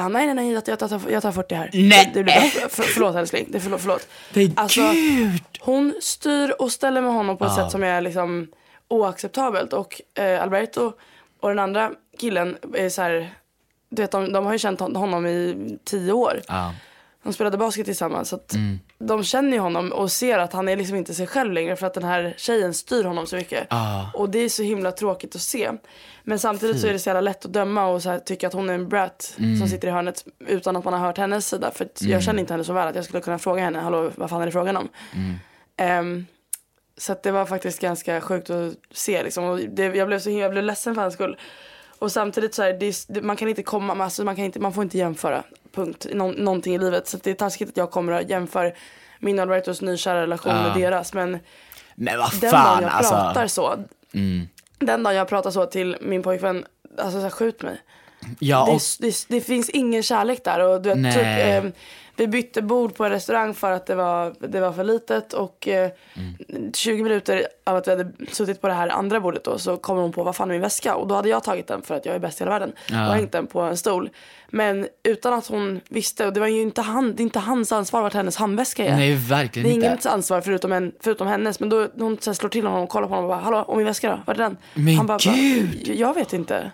han, 0.00 0.12
nej 0.12 0.26
nej 0.26 0.34
nej 0.34 0.62
jag 0.66 0.78
tar, 0.78 1.10
jag 1.10 1.22
tar 1.22 1.32
40 1.32 1.54
här. 1.54 1.70
Nej. 1.74 2.10
Det, 2.14 2.18
det 2.20 2.24
blir 2.24 2.34
bra. 2.34 2.68
För, 2.68 2.82
förlåt 2.82 3.16
älskling, 3.16 3.46
det 3.48 3.60
förlåt. 3.60 3.80
förlåt. 3.80 4.08
Alltså, 4.56 4.80
Men 4.80 4.94
gud! 4.94 5.42
hon 5.60 5.94
styr 6.00 6.54
och 6.58 6.72
ställer 6.72 7.00
med 7.02 7.12
honom 7.12 7.36
på 7.38 7.44
ett 7.44 7.54
sätt 7.54 7.70
som 7.70 7.82
är 7.82 8.00
liksom 8.00 8.46
oacceptabelt. 8.88 9.72
Och 9.72 10.00
eh, 10.14 10.42
Alberto 10.42 10.92
och 11.40 11.48
den 11.48 11.58
andra 11.58 11.90
killen 12.18 12.56
är 12.74 12.88
så 12.88 13.02
här, 13.02 13.34
du 13.88 14.02
vet 14.02 14.10
de, 14.10 14.32
de 14.32 14.44
har 14.46 14.52
ju 14.52 14.58
känt 14.58 14.80
hon- 14.80 14.96
honom 14.96 15.26
i 15.26 15.56
tio 15.84 16.12
år. 16.12 16.40
Ja. 16.48 16.74
De 17.22 17.32
spelade 17.32 17.56
basket 17.58 17.86
tillsammans. 17.86 18.28
Så 18.28 18.36
att 18.36 18.54
Mm. 18.54 18.78
De 19.06 19.24
känner 19.24 19.52
ju 19.52 19.58
honom 19.58 19.92
och 19.92 20.12
ser 20.12 20.38
att 20.38 20.52
han 20.52 20.68
är 20.68 20.76
liksom 20.76 20.96
inte 20.96 21.14
sig 21.14 21.26
själv 21.26 21.52
längre 21.52 21.76
för 21.76 21.86
att 21.86 21.94
den 21.94 22.04
här 22.04 22.34
tjejen 22.36 22.74
styr 22.74 23.04
honom 23.04 23.26
så 23.26 23.36
mycket. 23.36 23.66
Ah. 23.70 24.04
Och 24.14 24.30
det 24.30 24.38
är 24.38 24.48
så 24.48 24.62
himla 24.62 24.92
tråkigt 24.92 25.34
att 25.34 25.40
se. 25.40 25.70
Men 26.24 26.38
samtidigt 26.38 26.80
så 26.80 26.86
är 26.86 26.92
det 26.92 26.98
så 26.98 27.08
jävla 27.08 27.20
lätt 27.20 27.44
att 27.44 27.52
döma 27.52 27.86
och 27.86 28.02
så 28.02 28.10
här, 28.10 28.18
tycka 28.18 28.46
att 28.46 28.52
hon 28.52 28.70
är 28.70 28.74
en 28.74 28.88
brat 28.88 29.34
Mm. 29.38 29.58
som 29.58 29.68
sitter 29.68 29.88
i 29.88 29.90
hörnet 29.90 30.24
utan 30.46 30.76
att 30.76 30.84
man 30.84 30.92
har 30.92 31.00
hört 31.00 31.18
hennes 31.18 31.48
sida. 31.48 31.70
För 31.70 31.84
att 31.84 32.02
jag 32.02 32.22
känner 32.22 32.40
inte 32.40 32.52
henne 32.52 32.64
så 32.64 32.72
väl 32.72 32.88
att 32.88 32.94
jag 32.94 33.04
skulle 33.04 33.20
kunna 33.20 33.38
fråga 33.38 33.62
henne, 33.62 33.78
hallå 33.78 34.10
vad 34.16 34.30
fan 34.30 34.42
är 34.42 34.46
det 34.46 34.52
frågan 34.52 34.76
om? 34.76 34.88
Mm. 35.14 35.34
Ehm, 35.76 36.26
så 36.96 37.16
det 37.22 37.30
var 37.30 37.46
faktiskt 37.46 37.80
ganska 37.80 38.20
sjukt 38.20 38.50
att 38.50 38.74
se 38.92 39.22
liksom. 39.22 39.44
Och 39.44 39.58
det, 39.58 39.84
jag, 39.84 40.08
blev 40.08 40.18
så, 40.18 40.30
jag 40.30 40.50
blev 40.50 40.64
ledsen 40.64 40.94
för 40.94 41.02
hans 41.02 41.14
skull. 41.14 41.36
Och 41.98 42.12
samtidigt 42.12 42.54
så 42.54 42.62
här, 42.62 42.72
det, 42.72 42.86
är- 42.86 43.12
det, 43.12 43.22
man 43.22 43.36
kan 43.36 43.48
inte 43.48 43.62
komma, 43.62 44.04
alltså 44.04 44.24
man, 44.24 44.36
kan 44.36 44.44
inte, 44.44 44.60
man 44.60 44.72
får 44.72 44.84
inte 44.84 44.98
jämföra, 44.98 45.42
punkt, 45.74 46.06
Nå, 46.12 46.32
någonting 46.32 46.74
i 46.74 46.78
livet. 46.78 47.08
Så 47.08 47.16
det 47.22 47.30
är 47.30 47.34
taskigt 47.34 47.68
att 47.68 47.76
jag 47.76 47.90
kommer 47.90 48.12
att 48.12 48.30
jämföra 48.30 48.70
min 49.18 49.38
och 49.38 49.42
Albertos 49.42 49.80
nykära 49.80 50.22
relation 50.22 50.52
med 50.54 50.76
deras. 50.76 51.14
Men 51.14 51.38
Men 51.94 52.18
vad 52.18 52.30
den 52.40 52.50
fan 52.50 52.66
dagen 52.66 52.82
jag 52.82 52.92
alltså. 52.92 53.14
pratar 53.14 53.46
så, 53.46 53.76
den 54.78 55.02
dagen 55.02 55.16
jag 55.16 55.28
pratar 55.28 55.50
så 55.50 55.66
till 55.66 55.96
min 56.00 56.22
pojkvän, 56.22 56.64
alltså 56.98 57.18
så 57.18 57.22
här, 57.22 57.30
skjut 57.30 57.62
mig. 57.62 57.80
Ja, 58.38 58.56
Det, 58.66 58.70
och, 58.72 58.76
är- 58.76 59.02
det, 59.02 59.24
det 59.28 59.40
finns 59.40 59.70
ingen 59.70 60.02
kärlek 60.02 60.44
där. 60.44 60.60
Och 60.60 60.82
du 60.82 60.94
vet, 60.94 61.14
typ, 61.14 61.64
eh, 61.64 61.70
vi 62.16 62.26
bytte 62.28 62.62
bord 62.62 62.94
på 62.94 63.04
en 63.04 63.10
restaurang 63.10 63.54
för 63.54 63.72
att 63.72 63.86
det 63.86 63.94
var, 63.94 64.34
det 64.48 64.60
var 64.60 64.72
för 64.72 64.84
litet. 64.84 65.32
Och 65.32 65.68
eh, 65.68 65.90
20 66.74 67.02
minuter 67.02 67.46
av 67.64 67.76
att 67.76 67.86
vi 67.86 67.90
hade 67.90 68.12
suttit 68.32 68.60
på 68.60 68.68
det 68.68 68.74
här 68.74 68.88
andra 68.88 69.20
bordet 69.20 69.44
då, 69.44 69.58
så 69.58 69.76
kommer 69.76 70.02
hon 70.02 70.12
på 70.12 70.24
vad 70.24 70.36
fan 70.36 70.48
är 70.48 70.52
min 70.54 70.60
väska? 70.60 70.94
Och 70.94 71.06
då 71.06 71.14
hade 71.14 71.28
jag 71.28 71.44
tagit 71.44 71.66
den 71.66 71.82
för 71.82 71.94
att 71.94 72.06
jag 72.06 72.14
är 72.14 72.18
bäst 72.18 72.40
i 72.40 72.44
hela 72.44 72.50
världen. 72.50 72.72
Ja. 72.90 73.08
Och 73.08 73.14
hängt 73.14 73.32
den 73.32 73.46
på 73.46 73.60
en 73.60 73.76
stol. 73.76 74.10
Men 74.48 74.86
utan 75.02 75.32
att 75.32 75.46
hon 75.46 75.80
visste, 75.88 76.26
och 76.26 76.32
det 76.32 76.40
var 76.40 76.46
ju 76.46 76.60
inte, 76.62 76.80
han, 76.82 77.14
det 77.16 77.20
är 77.20 77.24
inte 77.24 77.38
hans 77.38 77.72
ansvar 77.72 78.02
vart 78.02 78.14
hennes 78.14 78.36
handväska 78.36 78.84
är. 78.86 78.90
nej 78.96 79.10
det 79.10 79.16
verkligen 79.16 79.68
är 79.68 79.74
inte. 79.74 79.86
ingens 79.86 80.06
ansvar 80.06 80.40
förutom, 80.40 80.72
en, 80.72 80.92
förutom 81.00 81.26
hennes. 81.26 81.60
Men 81.60 81.68
då 81.68 81.88
hon 81.98 82.18
så 82.20 82.34
slår 82.34 82.50
till 82.50 82.66
honom 82.66 82.82
och 82.82 82.88
kollar 82.88 83.08
på 83.08 83.14
honom 83.14 83.30
och 83.30 83.36
bara, 83.36 83.44
hallå, 83.44 83.58
och 83.58 83.76
min 83.76 83.86
väska 83.86 84.10
då? 84.10 84.20
Vart 84.26 84.36
är 84.36 84.42
den? 84.42 84.56
Men 84.74 84.94
han 84.96 85.06
bara, 85.06 85.18
gud! 85.18 85.88
"Va? 85.88 85.94
Jag 85.94 86.14
vet 86.14 86.32
inte. 86.32 86.70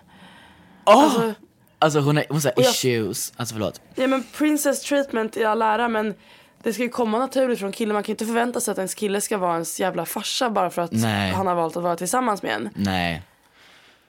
Åh! 0.85 1.03
Alltså, 1.03 1.33
Alltså 1.79 1.99
hon 1.99 2.15
har, 2.17 2.25
hon 2.29 2.41
har 2.41 2.53
jag- 2.55 2.65
issues. 2.65 3.33
Alltså 3.37 3.55
förlåt. 3.55 3.81
Ja 3.95 4.07
men 4.07 4.23
princess 4.37 4.81
treatment 4.81 5.37
i 5.37 5.43
all 5.45 5.61
ära 5.61 5.87
men 5.87 6.13
det 6.63 6.73
ska 6.73 6.83
ju 6.83 6.89
komma 6.89 7.19
naturligt 7.19 7.59
från 7.59 7.71
killen. 7.71 7.93
Man 7.93 8.03
kan 8.03 8.07
ju 8.07 8.13
inte 8.13 8.25
förvänta 8.25 8.59
sig 8.59 8.71
att 8.71 8.77
ens 8.77 8.95
kille 8.95 9.21
ska 9.21 9.37
vara 9.37 9.53
ens 9.53 9.79
jävla 9.79 10.05
farsa 10.05 10.49
bara 10.49 10.69
för 10.69 10.81
att 10.81 10.91
Nej. 10.91 11.31
han 11.31 11.47
har 11.47 11.55
valt 11.55 11.77
att 11.77 11.83
vara 11.83 11.95
tillsammans 11.95 12.43
med 12.43 12.51
en. 12.51 12.69
Nej. 12.75 13.21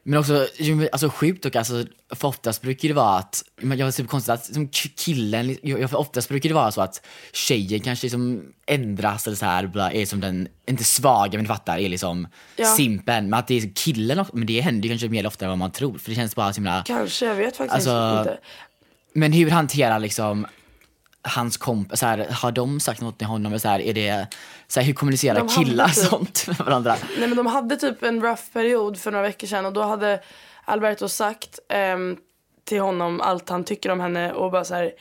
Men 0.02 0.19
också, 0.19 0.47
alltså 0.92 1.11
sjukt 1.11 1.45
och 1.45 1.57
alltså, 1.57 1.85
för 2.14 2.28
oftast 2.28 2.62
brukar 2.62 2.88
det 2.88 2.95
vara 2.95 3.19
att, 3.19 3.42
jag 3.61 3.76
var 3.85 3.90
typ 3.90 4.09
konstigt 4.09 4.33
att 4.33 4.45
som 4.45 4.69
killen, 4.97 5.57
jag, 5.62 5.90
för 5.90 5.99
oftast 5.99 6.28
brukar 6.28 6.49
det 6.49 6.54
vara 6.54 6.71
så 6.73 6.80
att 6.80 7.07
tjejen 7.33 7.80
kanske 7.80 8.04
liksom 8.07 8.42
ändras 8.66 9.26
eller 9.26 9.37
så 9.37 9.47
här, 9.47 9.66
bla, 9.66 9.92
är 9.92 10.07
som 10.07 10.21
den, 10.21 10.49
inte 10.66 10.85
svaga 10.85 11.33
men 11.38 11.45
du 11.45 11.49
fattar, 11.49 11.78
är 11.78 11.88
liksom 11.88 12.28
Ja. 12.57 12.64
simpeln. 12.76 13.30
Men 13.30 13.38
att 13.38 13.47
det 13.49 13.54
är 13.54 13.71
killen, 13.75 14.19
också- 14.19 14.37
men 14.37 14.47
det 14.47 14.61
händer 14.61 14.83
ju 14.83 14.92
kanske 14.92 15.09
mer 15.09 15.26
ofta 15.26 15.45
än 15.45 15.49
vad 15.49 15.59
man 15.59 15.71
tror. 15.73 15.99
För 15.99 16.11
det 16.11 16.16
känns 16.16 16.35
bara 16.37 16.52
så 16.52 16.57
himla, 16.57 16.83
Kanske, 16.87 17.26
jag 17.26 17.35
vet 17.35 17.57
faktiskt 17.57 17.75
Alltså, 17.75 18.19
inte. 18.19 18.38
men 19.12 19.33
hur 19.33 19.50
hanterar 19.50 19.99
liksom 19.99 20.47
hans 21.23 21.57
kompis, 21.57 22.00
så 22.00 22.07
här, 22.07 22.27
har 22.31 22.53
de 22.53 22.81
sagt 22.81 23.00
något 23.00 23.19
till 23.19 23.27
honom? 23.27 23.59
Så 23.59 23.69
här, 23.69 23.81
är 23.81 23.95
det, 23.95 24.27
så 24.69 24.81
här, 24.81 24.87
hur 24.87 24.95
kommunicerar 24.95 25.39
De 25.39 25.49
killar 25.49 25.89
typ- 25.89 25.95
sånt 25.95 26.47
med 26.47 26.57
varandra? 26.57 26.97
Nej 27.19 27.29
men 27.29 27.37
de 27.37 27.47
hade 27.47 27.77
typ 27.77 28.03
en 28.03 28.23
rough 28.23 28.43
period 28.53 28.99
för 28.99 29.11
några 29.11 29.23
veckor 29.23 29.47
sedan 29.47 29.67
och 29.67 29.73
då 29.73 29.83
hade 29.83 30.21
Alberto 30.65 31.09
sagt 31.09 31.59
ehm, 31.69 32.17
till 32.65 32.81
honom 32.81 33.21
allt 33.21 33.49
han 33.49 33.65
tycker 33.65 33.91
om 33.91 34.00
henne 34.00 34.33
och 34.33 34.50
bara 34.50 34.65
så 34.65 34.75
här. 34.75 34.93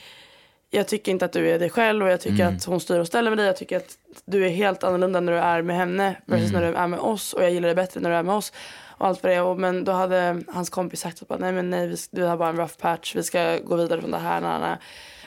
Jag 0.72 0.88
tycker 0.88 1.12
inte 1.12 1.26
att 1.26 1.34
du 1.34 1.50
är 1.50 1.60
dig 1.60 1.70
själv 1.70 2.06
och 2.06 2.12
jag 2.12 2.22
tycker 2.22 2.46
att 2.46 2.66
hon 2.66 2.80
styr 2.80 3.00
och 3.00 3.08
ställer 3.08 3.32
med 3.32 3.38
dig. 3.38 3.46
Jag 3.46 3.58
tycker 3.58 3.78
att 3.78 3.98
du 4.26 4.46
är 4.46 4.50
helt 4.50 4.84
annorlunda 4.84 5.20
när 5.20 5.32
du 5.32 5.38
är 5.40 5.62
med 5.62 5.76
henne 5.76 6.16
versus 6.26 6.52
när 6.52 6.62
du 6.62 6.68
är 6.78 6.88
med 6.88 7.00
oss 7.00 7.34
och 7.34 7.44
jag 7.44 7.52
gillar 7.52 7.68
dig 7.68 7.76
bättre 7.76 8.00
när 8.00 8.10
du 8.10 8.16
är 8.16 8.24
med 8.24 8.36
oss. 8.36 8.54
Och 8.98 9.08
allt 9.08 9.24
vad 9.24 9.32
det. 9.32 9.42
Och, 9.42 9.60
men 9.60 9.84
då 9.84 9.92
hade 9.92 10.42
hans 10.48 10.70
kompis 10.70 11.00
sagt 11.00 11.24
att 11.30 11.40
nej 11.40 11.52
men 11.52 11.70
nej 11.70 11.88
vi, 11.88 11.96
du 12.12 12.24
har 12.24 12.38
bara 12.38 12.50
en 12.50 12.58
rough 12.58 12.74
patch, 12.78 13.16
vi 13.16 13.24
ska 13.24 13.58
gå 13.58 13.76
vidare 13.76 14.02
från 14.02 14.12
det 14.12 14.18
här. 14.18 14.42
Na, 14.42 14.60
na. 14.60 14.78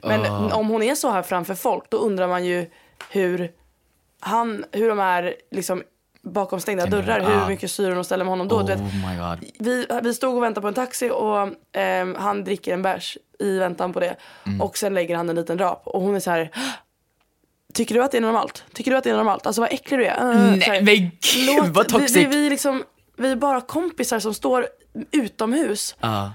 Men 0.02 0.52
om 0.52 0.68
hon 0.68 0.82
är 0.82 0.94
så 0.94 1.11
här 1.11 1.23
framför 1.23 1.54
folk 1.54 1.85
då 1.90 1.97
undrar 1.97 2.28
man 2.28 2.44
ju 2.44 2.71
hur 3.11 3.50
han, 4.21 4.64
hur 4.73 4.88
de 4.88 4.99
är 4.99 5.35
liksom 5.50 5.82
bakom 6.23 6.61
stängda 6.61 6.87
dörrar. 6.87 7.21
Hur 7.21 7.32
ja. 7.32 7.49
mycket 7.49 7.78
hon 7.78 7.99
och 7.99 8.06
ställer 8.06 8.25
med 8.25 8.32
honom 8.32 8.49
då. 8.49 8.62
Vet, 8.62 8.80
Oh 8.80 9.30
god. 9.30 9.49
vi, 9.59 9.87
vi 10.02 10.14
stod 10.14 10.37
och 10.37 10.42
väntade 10.42 10.62
på 10.62 10.68
en 10.68 10.75
taxi 10.75 11.11
och 11.11 11.49
ehm, 11.73 12.16
han 12.18 12.44
dricker 12.44 12.75
en 12.75 12.82
bärs 12.82 13.18
i 13.38 13.59
väntan 13.59 13.92
på 13.92 14.00
det. 14.00 14.16
Mm. 14.47 14.61
Och 14.61 14.78
sen 14.78 14.94
lägger 14.94 15.16
han 15.16 15.28
en 15.28 15.37
liten 15.37 15.59
rap 15.59 15.82
och 15.87 16.02
hon 16.02 16.14
är 16.14 16.21
så 16.21 16.30
här. 16.30 16.50
Tycker 17.75 17.94
du 17.94 18.02
att 18.02 18.11
det 18.11 18.16
är 18.16 18.23
normalt? 18.23 18.64
Tycker 18.73 18.90
du 18.90 18.97
att 18.97 19.04
det 19.04 19.11
är 19.11 19.16
normalt? 19.16 19.47
Alltså 19.47 19.61
vad 19.61 19.73
äcklig 19.73 20.00
du 20.00 20.06
är. 20.06 20.25
Uh, 20.25 20.56
Nej, 20.68 20.82
men 20.82 21.11
gud, 21.21 21.75
vad 21.75 21.87
vi, 21.87 21.90
toxic. 21.92 22.16
vi, 22.16 22.25
vi, 22.25 22.50
liksom, 22.50 22.82
vi 23.16 23.30
är 23.30 23.37
bara 23.37 23.61
kompisar 23.61 24.18
som 24.18 24.35
står 24.35 24.66
utomhus. 25.11 25.97
Ja. 26.00 26.32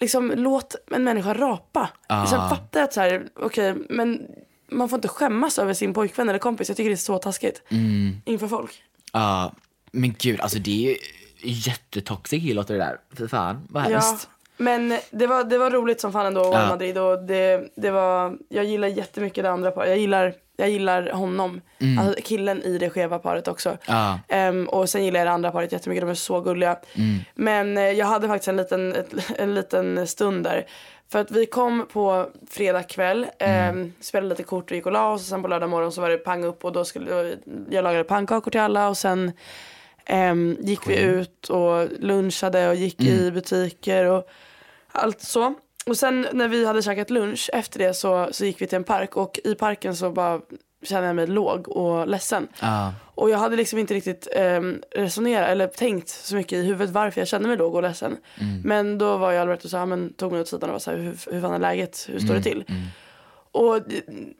Liksom, 0.00 0.32
låt 0.36 0.74
en 0.90 1.04
människa 1.04 1.34
rapa. 1.34 1.90
Ah. 2.06 2.26
Sen 2.26 2.48
fattar 2.50 2.82
att 2.82 2.92
så 2.92 3.00
här, 3.00 3.26
okej, 3.36 3.74
men 3.88 4.26
man 4.70 4.88
får 4.88 4.96
inte 4.96 5.08
skämmas 5.08 5.58
över 5.58 5.74
sin 5.74 5.94
pojkvän 5.94 6.28
eller 6.28 6.38
kompis. 6.38 6.68
Jag 6.68 6.76
tycker 6.76 6.90
det 6.90 6.94
är 6.94 6.96
så 6.96 7.18
taskigt. 7.18 7.62
Mm. 7.68 8.16
Inför 8.24 8.48
folk. 8.48 8.82
Ja, 9.12 9.52
men 9.92 10.14
gud, 10.18 10.40
alltså 10.40 10.58
det 10.58 10.70
är 10.86 10.90
ju 10.90 10.96
jättetoxic 11.42 12.54
låter 12.54 12.74
det 12.74 12.80
där. 12.80 12.98
Fy 13.18 13.28
fan, 13.28 13.66
vad 13.70 13.84
Ja, 13.84 13.88
hemskt. 13.88 14.28
men 14.56 14.98
det 15.10 15.26
var, 15.26 15.44
det 15.44 15.58
var 15.58 15.70
roligt 15.70 16.00
som 16.00 16.12
fan 16.12 16.26
ändå 16.26 16.40
att 16.40 16.46
vara 16.46 16.60
i 16.60 16.62
Ja. 16.64 16.68
Madrid 16.68 16.98
och 16.98 17.22
det, 17.22 17.68
det 17.76 17.90
var, 17.90 18.36
jag 18.48 18.64
gillar 18.64 18.88
jättemycket 18.88 19.44
det 19.44 19.50
andra 19.50 19.70
paret. 19.70 19.88
Jag 19.88 19.98
gillar, 19.98 20.34
jag 20.56 20.70
gillar 20.70 21.10
honom, 21.10 21.60
alltså 22.00 22.22
killen 22.22 22.62
i 22.62 22.78
det 22.78 22.90
skeva 22.90 23.18
paret 23.18 23.48
också. 23.48 23.68
Mm. 23.68 23.80
Ja. 23.86 24.18
Ehm, 24.28 24.68
och 24.68 24.88
sen 24.88 25.04
gillar 25.04 25.20
jag 25.20 25.26
det 25.26 25.32
andra 25.32 25.50
paret 25.50 25.72
jättemycket, 25.72 26.02
de 26.02 26.10
är 26.10 26.14
så 26.14 26.40
gulliga. 26.40 26.76
Mm. 26.94 27.18
Men 27.34 27.78
eh, 27.78 27.84
jag 27.90 28.06
hade 28.06 28.28
faktiskt 28.28 28.48
en 28.48 28.56
liten, 28.56 28.92
ett, 28.94 29.14
en 29.38 29.54
liten 29.54 30.06
stund 30.06 30.44
där. 30.44 30.66
För 31.12 31.18
att 31.20 31.30
vi 31.30 31.46
kom 31.46 31.86
på 31.92 32.28
fredag 32.50 32.82
kväll, 32.82 33.26
Mm. 33.38 33.78
ehm, 33.78 33.92
spelade 34.00 34.28
lite 34.28 34.42
kort 34.42 34.70
och 34.70 34.76
gick 34.76 34.86
och 34.86 34.92
la 34.92 35.12
oss. 35.12 35.20
Och 35.22 35.26
sen 35.28 35.42
på 35.42 35.48
lördag 35.48 35.70
morgon 35.70 35.92
så 35.92 36.00
var 36.00 36.10
det 36.10 36.18
pang 36.18 36.44
upp 36.44 36.64
och 36.64 36.72
då 36.72 36.84
skulle 36.84 37.36
jag 37.70 37.82
lagade 37.84 38.04
pannkakor 38.04 38.50
till 38.50 38.60
alla 38.60 38.88
och 38.88 38.96
sen 38.96 39.32
ehm, 40.06 40.56
gick 40.60 40.88
vi 40.88 40.98
ut 41.02 41.48
och 41.48 41.88
lunchade 42.00 42.68
och 42.68 42.74
gick 42.74 43.00
i 43.00 43.30
butiker 43.30 44.04
och 44.04 44.28
allt 44.92 45.20
så. 45.20 45.54
Och 45.86 45.96
sen 45.96 46.26
när 46.32 46.48
vi 46.48 46.66
hade 46.66 46.82
käkat 46.82 47.10
lunch 47.10 47.50
efter 47.52 47.78
det 47.78 47.94
så, 47.94 48.28
så 48.30 48.44
gick 48.44 48.62
vi 48.62 48.66
till 48.66 48.76
en 48.76 48.84
park 48.84 49.16
och 49.16 49.40
i 49.44 49.54
parken 49.54 49.96
så 49.96 50.10
bara 50.10 50.40
kände 50.82 51.06
jag 51.06 51.16
mig 51.16 51.26
låg 51.26 51.68
och 51.68 52.08
ledsen. 52.08 52.48
Ja. 52.60 52.94
Och 53.14 53.30
jag 53.30 53.38
hade 53.38 53.56
liksom 53.56 53.78
inte 53.78 53.94
riktigt 53.94 54.28
um, 54.36 54.82
resonerat 54.90 55.48
eller 55.48 55.66
tänkt 55.66 56.08
så 56.08 56.34
mycket 56.34 56.52
i 56.52 56.62
huvudet 56.62 56.90
varför 56.90 57.20
jag 57.20 57.28
kände 57.28 57.48
mig 57.48 57.56
låg 57.56 57.74
och 57.74 57.82
ledsen. 57.82 58.16
Men 58.64 58.98
då 58.98 59.16
var 59.16 59.32
jag 59.32 59.42
Albert 59.42 59.64
och 59.64 59.70
sa, 59.70 59.86
men, 59.86 60.12
tog 60.12 60.32
mig 60.32 60.40
åt 60.40 60.48
sidan 60.48 60.70
och 60.70 60.72
var 60.72 60.78
så 60.78 60.90
här, 60.90 60.98
hur, 60.98 61.32
hur 61.32 61.40
fan 61.40 61.52
är 61.52 61.58
läget, 61.58 62.06
hur 62.08 62.18
står 62.18 62.34
det 62.34 62.42
till? 62.42 62.64
Och 63.54 63.82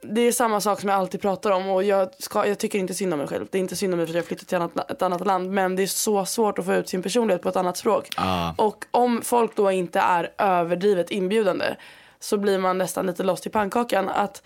det, 0.03 0.21
är 0.21 0.33
samma 0.33 0.61
sak 0.61 0.81
som 0.81 0.89
jag 0.89 0.99
alltid 0.99 1.21
pratar 1.21 1.51
om 1.51 1.69
och 1.69 1.85
jag, 1.85 2.09
ska, 2.19 2.47
jag 2.47 2.59
tycker 2.59 2.79
inte 2.79 2.95
synd 2.95 3.13
om 3.13 3.19
mig 3.19 3.29
själv. 3.29 3.47
Det 3.51 3.59
är 3.59 3.61
inte 3.61 3.77
synd 3.77 3.95
om 3.95 3.99
mig 3.99 4.07
för 4.07 4.13
att 4.13 4.17
jag 4.17 4.25
flyttat 4.25 4.49
till 4.49 4.57
annat, 4.57 4.91
ett 4.91 5.03
annat 5.03 5.27
land 5.27 5.51
men 5.51 5.77
det 5.77 5.83
är 5.83 5.87
så 5.87 6.25
svårt 6.25 6.59
att 6.59 6.65
få 6.65 6.75
ut 6.75 6.89
sin 6.89 7.03
personlighet 7.03 7.43
på 7.43 7.49
ett 7.49 7.57
annat 7.57 7.77
språk. 7.77 8.09
Ja. 8.17 8.55
Och 8.59 8.85
om 8.91 9.23
folk 9.23 9.57
då 9.57 9.71
inte 9.71 10.01
är 10.01 10.33
överdrivet 10.39 11.11
inbjudande 11.11 11.77
så 12.21 12.37
blir 12.37 12.59
man 12.59 12.79
nästan 12.79 13.07
lite 13.07 13.23
lost 13.23 13.47
i 13.47 13.51
pannkakan. 13.51 14.09
Att 14.09 14.43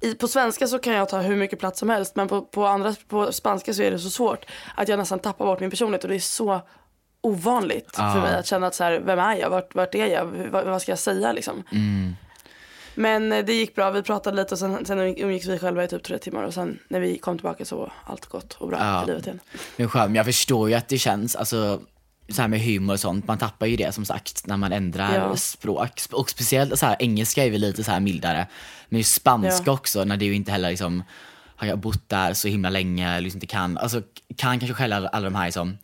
i, 0.00 0.14
på 0.14 0.28
svenska 0.28 0.66
så 0.66 0.78
kan 0.78 0.92
jag 0.92 1.08
ta 1.08 1.20
hur 1.20 1.36
mycket 1.36 1.58
plats 1.58 1.78
som 1.78 1.88
helst 1.88 2.16
men 2.16 2.28
på, 2.28 2.42
på, 2.42 2.66
andra, 2.66 2.94
på 3.08 3.32
spanska 3.32 3.74
så 3.74 3.82
är 3.82 3.90
det 3.90 3.98
så 3.98 4.10
svårt 4.10 4.46
att 4.74 4.88
jag 4.88 4.98
nästan 4.98 5.18
tappar 5.18 5.44
bort 5.44 5.60
min 5.60 5.70
personlighet 5.70 6.04
och 6.04 6.10
det 6.10 6.16
är 6.16 6.18
så 6.18 6.60
ovanligt 7.20 7.96
för 7.96 8.20
mig 8.20 8.34
att 8.34 8.46
känna 8.46 8.66
att 8.66 8.74
så 8.74 8.84
här, 8.84 9.00
vem 9.04 9.18
är 9.18 9.36
jag, 9.36 9.50
vart, 9.50 9.74
vart 9.74 9.94
är 9.94 10.06
jag, 10.06 10.24
vad, 10.24 10.64
vad 10.64 10.82
ska 10.82 10.92
jag 10.92 10.98
säga 10.98 11.32
liksom. 11.32 11.64
Men 12.94 13.32
eh, 13.32 13.44
det 13.44 13.52
gick 13.54 13.74
bra, 13.74 13.90
vi 13.90 14.02
pratade 14.02 14.36
lite 14.36 14.54
och 14.54 14.58
sen, 14.58 14.86
sen 14.86 14.98
umgicks 14.98 15.46
vi 15.46 15.58
själva 15.58 15.84
i 15.84 15.88
typ 15.88 16.02
tre 16.02 16.18
timmar 16.18 16.42
och 16.42 16.54
sen 16.54 16.78
när 16.88 17.00
vi 17.00 17.18
kom 17.18 17.36
tillbaka 17.38 17.64
så 17.64 17.76
var 17.76 17.92
allt 18.06 18.26
gott 18.26 18.52
och 18.58 18.68
bra 18.68 18.78
Ja. 18.80 19.02
i 19.02 19.06
livet 19.06 19.26
igen. 19.26 19.40
Men 19.76 19.88
skönt, 19.88 20.16
jag 20.16 20.24
förstår 20.26 20.68
ju 20.68 20.74
att 20.74 20.88
det 20.88 20.98
känns, 20.98 21.36
alltså 21.36 21.80
så 22.28 22.40
här 22.40 22.48
med 22.48 22.60
humor 22.60 22.92
och 22.94 23.00
sånt, 23.00 23.26
man 23.26 23.38
tappar 23.38 23.66
ju 23.66 23.76
det 23.76 23.92
som 23.92 24.04
sagt 24.04 24.46
när 24.46 24.56
man 24.56 24.72
ändrar 24.72 25.14
Ja. 25.14 25.36
språk. 25.36 26.00
Och 26.12 26.30
speciellt 26.30 26.78
så 26.78 26.86
här, 26.86 26.96
engelska 26.98 27.44
är 27.44 27.50
väl 27.50 27.60
lite 27.60 27.84
så 27.84 27.90
här 27.90 28.00
mildare. 28.00 28.46
Men 28.88 28.98
ju 28.98 29.04
spanska 29.04 29.62
Ja. 29.66 29.72
också, 29.72 30.04
när 30.04 30.16
du 30.16 30.34
inte 30.34 30.52
heller 30.52 30.70
liksom 30.70 31.02
har 31.56 31.66
jag 31.66 31.78
bott 31.78 32.08
där 32.08 32.34
så 32.34 32.48
himla 32.48 32.70
länge, 32.70 33.20
liksom 33.20 33.36
inte 33.36 33.46
kan, 33.46 33.78
alltså 33.78 34.02
kan 34.36 34.58
kanske 34.58 34.74
skälla 34.74 34.96
alla, 34.96 35.08
alla 35.08 35.24
de 35.24 35.34
här 35.34 35.44
liksom, 35.44 35.78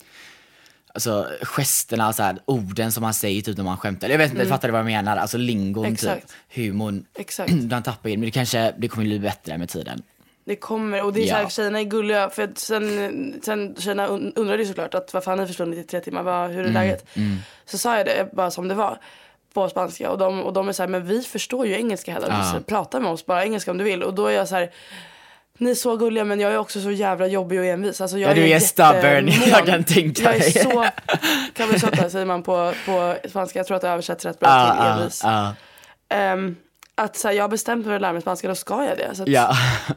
alltså 0.95 1.27
gesterna, 1.43 2.13
så 2.13 2.23
här, 2.23 2.39
orden 2.45 2.93
som 2.93 3.03
man 3.03 3.15
säger 3.15 3.43
typ 3.43 3.57
när 3.57 3.65
man 3.65 3.77
skämtar. 3.77 4.09
Jag 4.09 4.19
vet 4.19 4.31
inte, 4.33 4.47
fattar 4.47 4.69
du 4.69 4.73
vad 4.73 4.81
jag 4.81 4.87
menar? 4.87 5.17
Alltså 5.17 5.37
lingon 5.39 5.85
typ, 5.85 5.93
Exakt. 5.95 6.35
humorn. 6.55 7.05
Exakt. 7.19 7.53
Den 7.57 7.83
tappar 7.83 8.09
ju, 8.11 8.17
men 8.17 8.25
det 8.25 8.31
kanske, 8.31 8.75
det 8.79 8.89
kommer 8.89 9.05
bli 9.05 9.19
bättre 9.19 9.59
med 9.59 9.69
tiden. 9.69 10.03
Det 10.45 10.57
kommer, 10.57 11.03
och 11.05 11.13
det 11.13 11.23
är 11.23 11.27
så 11.27 11.35
här, 11.35 11.43
Ja. 11.43 11.49
tjejerna 11.51 11.81
är 11.81 11.85
gulliga. 11.85 12.31
För 12.31 12.51
sen, 12.57 13.35
sen 13.43 13.77
tjejerna 13.79 14.09
un- 14.09 14.33
undrade 14.37 14.63
ju 14.63 14.69
såklart 14.69 14.95
att 14.95 15.15
varför 15.15 15.31
har 15.31 15.39
ni 15.39 15.47
försvunnit 15.47 15.79
i 15.79 15.83
tre 15.83 16.01
timmar, 16.01 16.23
vad, 16.23 16.51
hur 16.51 16.67
är 16.67 16.71
läget? 16.71 17.07
Så 17.67 17.79
sa 17.79 17.97
jag 17.97 18.07
det 18.07 18.29
bara 18.33 18.51
som 18.51 18.69
det 18.69 18.75
var 18.75 19.01
på 19.55 19.69
spanska 19.69 20.11
och 20.11 20.19
de, 20.19 20.43
och 20.43 20.53
de 20.53 20.69
är 20.69 20.73
så 20.73 20.83
här, 20.83 20.89
men 20.89 21.07
vi 21.07 21.23
förstår 21.23 21.67
ju 21.67 21.75
engelska 21.75 22.13
heller. 22.13 22.29
Ja. 22.29 22.53
Så 22.55 22.61
prata 22.61 23.01
med 23.01 23.11
oss 23.11 23.27
bara 23.27 23.45
engelska 23.45 23.71
om 23.71 23.79
du 23.79 23.85
vill. 23.85 24.03
Och 24.03 24.15
då 24.15 24.27
är 24.27 24.33
jag 24.33 24.49
så 24.49 24.55
här, 24.55 24.71
ni 25.59 25.71
är 25.71 25.75
så 25.75 25.97
gulliga 25.97 26.25
men 26.25 26.41
jag 26.41 26.53
är 26.53 26.59
också 26.59 26.81
så 26.81 26.91
jävla 26.91 27.27
jobbig 27.27 27.59
och 27.61 27.65
envis. 27.67 28.01
Alltså, 28.01 28.19
jag 28.19 28.31
Ja, 28.31 28.35
du 28.35 28.43
är 28.43 28.47
jättemån. 28.47 28.93
stubborn, 29.01 29.49
jag 29.51 29.67
kan 29.67 29.85
tänka 29.85 30.23
Jag 30.23 30.35
är 30.35 30.39
mig. 30.39 30.53
så, 30.53 30.87
cabezota 31.55 32.11
säger 32.11 32.27
man 32.27 32.43
på, 32.43 32.73
på 32.87 33.17
spanska, 33.29 33.59
jag 33.59 33.67
tror 33.67 33.77
att 33.77 33.83
det 33.83 33.89
översätts 33.89 34.25
rätt 34.25 34.41
bra 34.41 34.49
Ja, 34.49 34.73
till 34.75 34.85
ja, 34.85 34.93
envis. 34.99 35.21
ja. 35.25 35.55
Ehm, 36.11 36.57
att 36.95 37.17
så 37.17 37.29
här, 37.29 37.35
jag 37.35 37.45
har 37.45 37.49
bestämt 37.49 37.79
mig 37.79 37.85
för 37.91 37.95
att 37.97 38.01
lära 38.03 38.13
mig 38.13 38.23
spanska, 38.23 38.49
då 38.49 38.55
ska 38.55 38.85
jag 38.85 38.99
det. 38.99 39.15
Så 39.17 39.25
Ja. 39.27 39.57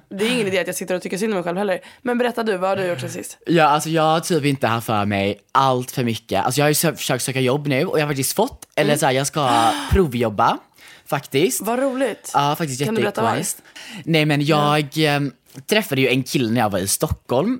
Det 0.10 0.25
är 0.25 0.32
ingen 0.32 0.48
idé 0.48 0.60
att 0.60 0.68
jag 0.68 0.75
sitter 0.75 0.96
och 0.96 1.01
tycker 1.01 1.18
synd 1.18 1.32
om 1.34 1.36
mig 1.38 1.44
själv 1.44 1.58
heller. 1.58 1.80
Men 2.01 2.18
berätta 2.18 2.44
du, 2.44 2.58
vad 2.58 2.70
har 2.70 2.75
du 2.77 2.86
gjort 2.86 3.00
sen 3.00 3.10
sist? 3.10 3.38
Ja, 3.46 3.63
alltså 3.65 3.89
jag 3.89 4.03
har 4.03 4.20
typ 4.20 4.46
inte 4.46 4.68
haft 4.68 4.88
för 4.88 5.06
mig 5.06 5.39
allt 5.51 5.91
för 5.91 6.03
mycket. 6.03 6.46
Alltså 6.46 6.60
jag 6.62 6.65
har 6.65 6.70
ju 6.70 6.74
sö- 6.74 6.96
försökt 6.96 7.24
söka 7.24 7.39
jobb 7.39 7.68
nu 7.68 7.86
och 7.86 8.00
jag 8.00 8.03
har 8.03 8.10
faktiskt 8.10 8.36
fått, 8.36 8.68
Mm. 8.75 8.88
eller 8.89 8.98
så 9.00 9.06
här, 9.06 9.13
jag 9.13 9.27
ska 9.27 9.50
provjobba 9.91 10.58
faktiskt. 11.06 11.62
Vad 11.62 11.80
roligt. 11.80 12.32
Ja, 12.34 12.56
faktiskt 12.58 12.86
Kan 12.86 12.96
du 12.96 13.01
berätta 13.01 13.22
jätteikoniskt. 13.22 13.62
Nej 14.03 14.25
men 14.25 14.46
jag 14.46 14.86
ehm, 14.98 15.32
träffade 15.67 16.01
ju 16.01 16.08
en 16.08 16.24
kille 16.24 16.51
när 16.51 16.62
jag 16.62 16.70
var 16.70 16.79
i 16.79 16.88
Stockholm. 16.88 17.60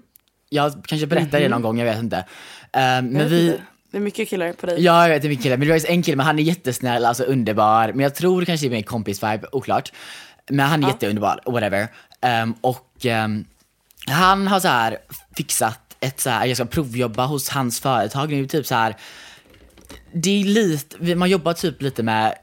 Jag 0.50 0.74
kanske 0.86 1.08
berättade 1.08 1.44
det 1.44 1.50
någon 1.50 1.62
gång, 1.62 1.80
jag 1.80 1.86
vet 1.86 2.00
inte. 2.00 2.26
Ehm, 2.74 3.08
men 3.08 3.24
vet 3.24 3.32
vi, 3.32 3.48
inte. 3.48 3.64
Det 3.92 3.98
är 3.98 4.02
mycket 4.02 4.30
killar 4.30 4.54
på 4.54 4.66
dig. 4.66 4.84
Ja, 4.84 5.02
jag 5.02 5.10
vet 5.10 5.22
det 5.22 5.28
är 5.28 5.30
mycket 5.30 5.44
killar. 5.44 5.58
Men 5.58 5.68
det 5.68 5.74
var 5.74 5.90
en 5.90 6.04
kille, 6.04 6.18
men 6.18 6.26
han 6.26 6.40
är 6.40 6.44
jättesnäll, 6.44 7.06
alltså 7.06 7.24
underbar. 7.24 7.88
Men 7.88 8.00
jag 8.00 8.16
tror 8.16 8.46
kanske 8.46 8.68
det 8.68 8.76
är 8.76 8.78
mer 8.78 8.84
kompis-vibe, 8.84 9.46
oklart. 9.52 9.92
Men 10.50 10.70
han 10.70 10.84
är 10.84 10.88
jätteunderbar, 10.88 11.40
whatever. 11.46 11.88
Ehm, 12.22 12.54
och 12.62 13.06
ehm, 13.06 13.46
han 14.08 14.48
har 14.48 14.60
så 14.60 14.68
här 14.68 14.98
fixat 15.38 15.80
ett 16.00 16.20
så 16.20 16.30
här, 16.30 16.46
jag 16.46 16.58
ska 16.58 16.66
provjobba 16.66 17.26
hos 17.26 17.50
hans 17.50 17.80
företag 17.80 18.32
nu, 18.32 18.48
typ 18.48 18.66
så 18.66 18.76
här. 18.76 18.96
Det 20.14 20.42
är 20.42 20.46
lite, 20.46 21.16
man 21.16 21.30
jobbar 21.30 21.54
typ 21.54 21.82
lite 21.82 22.04
med 22.04 22.36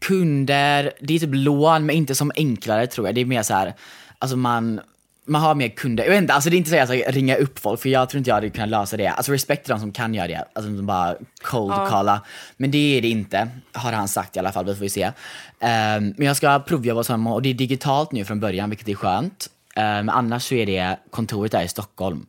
kunder, 0.00 0.92
det 1.00 1.14
är 1.14 1.18
typ 1.18 1.30
lån 1.32 1.86
men 1.86 1.96
inte 1.96 2.14
som 2.14 2.32
enklare 2.36 2.86
tror 2.86 3.08
jag. 3.08 3.14
Det 3.14 3.20
är 3.20 3.24
mer 3.24 3.42
så 3.42 3.54
här, 3.54 3.74
alltså 4.18 4.36
man 4.36 4.80
man 5.26 5.42
har 5.42 5.54
mer 5.54 5.68
kunder. 5.68 6.04
Jag 6.04 6.10
vet 6.10 6.22
inte, 6.22 6.34
alltså 6.34 6.50
det 6.50 6.56
är 6.56 6.58
inte 6.58 6.70
så 6.70 6.76
att 6.76 6.88
jag 6.88 7.00
ska 7.00 7.10
ringa 7.10 7.36
upp 7.36 7.58
folk 7.58 7.80
för 7.80 7.88
jag 7.88 8.08
tror 8.10 8.18
inte 8.18 8.30
jag 8.30 8.34
hade 8.34 8.50
kunnat 8.50 8.68
lösa 8.68 8.96
det. 8.96 9.06
Alltså 9.08 9.32
respekt 9.32 9.64
till 9.64 9.70
de 9.70 9.80
som 9.80 9.92
kan 9.92 10.14
göra 10.14 10.28
det, 10.28 10.44
alltså 10.52 10.76
som 10.76 10.86
bara 10.86 11.14
cold 11.42 11.74
calla. 11.90 12.20
Men 12.56 12.70
det 12.70 12.98
är 12.98 13.02
det 13.02 13.08
inte, 13.08 13.48
har 13.72 13.92
han 13.92 14.08
sagt 14.08 14.36
i 14.36 14.38
alla 14.38 14.52
fall, 14.52 14.64
vi 14.64 14.74
får 14.74 14.80
vi 14.80 14.88
se. 14.88 15.12
Ehm, 15.60 16.14
men 16.16 16.26
jag 16.26 16.36
ska 16.36 16.58
provjobba 16.58 17.00
hos 17.00 17.08
honom 17.08 17.26
och 17.26 17.42
det 17.42 17.48
är 17.48 17.54
digitalt 17.54 18.12
nu 18.12 18.24
från 18.24 18.40
början 18.40 18.70
vilket 18.70 18.88
är 18.88 18.94
skönt. 18.94 19.50
Men 19.76 20.10
annars 20.10 20.42
så 20.48 20.54
är 20.54 20.66
det 20.66 20.96
kontoret 21.10 21.52
där 21.52 21.62
i 21.62 21.68
Stockholm. 21.68 22.26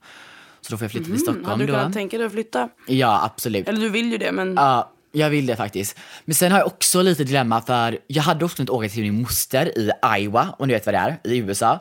Så 0.61 0.71
då 0.71 0.77
får 0.77 0.85
jag 0.85 0.91
flytta 0.91 1.05
till 1.05 1.19
Stockholm 1.19 1.45
Hade 1.45 1.63
du 1.65 1.67
då. 1.67 1.73
kunnat 1.79 1.93
tänka 1.93 2.17
dig 2.17 2.25
att 2.25 2.31
flytta? 2.31 2.69
Ja, 2.87 3.23
absolut. 3.25 3.67
Eller 3.69 3.79
du 3.81 3.89
vill 3.89 4.11
ju 4.11 4.17
det 4.17 4.31
men 4.31 4.53
Ja, 4.55 4.91
jag 5.11 5.29
vill 5.29 5.45
det 5.45 5.55
faktiskt. 5.55 5.97
Men 6.25 6.35
sen 6.35 6.51
har 6.51 6.59
jag 6.59 6.67
också 6.67 7.01
lite 7.01 7.23
dilemma 7.23 7.61
för 7.61 7.97
jag 8.07 8.23
hade 8.23 8.45
också 8.45 8.55
kunnat 8.57 8.69
åka 8.69 8.89
till 8.89 9.01
min 9.01 9.21
moster 9.21 9.77
i 9.77 9.91
Iowa, 10.19 10.55
om 10.59 10.67
du 10.67 10.73
vet 10.73 10.85
vad 10.85 10.95
det 10.95 10.99
är, 10.99 11.17
i 11.23 11.37
USA. 11.37 11.79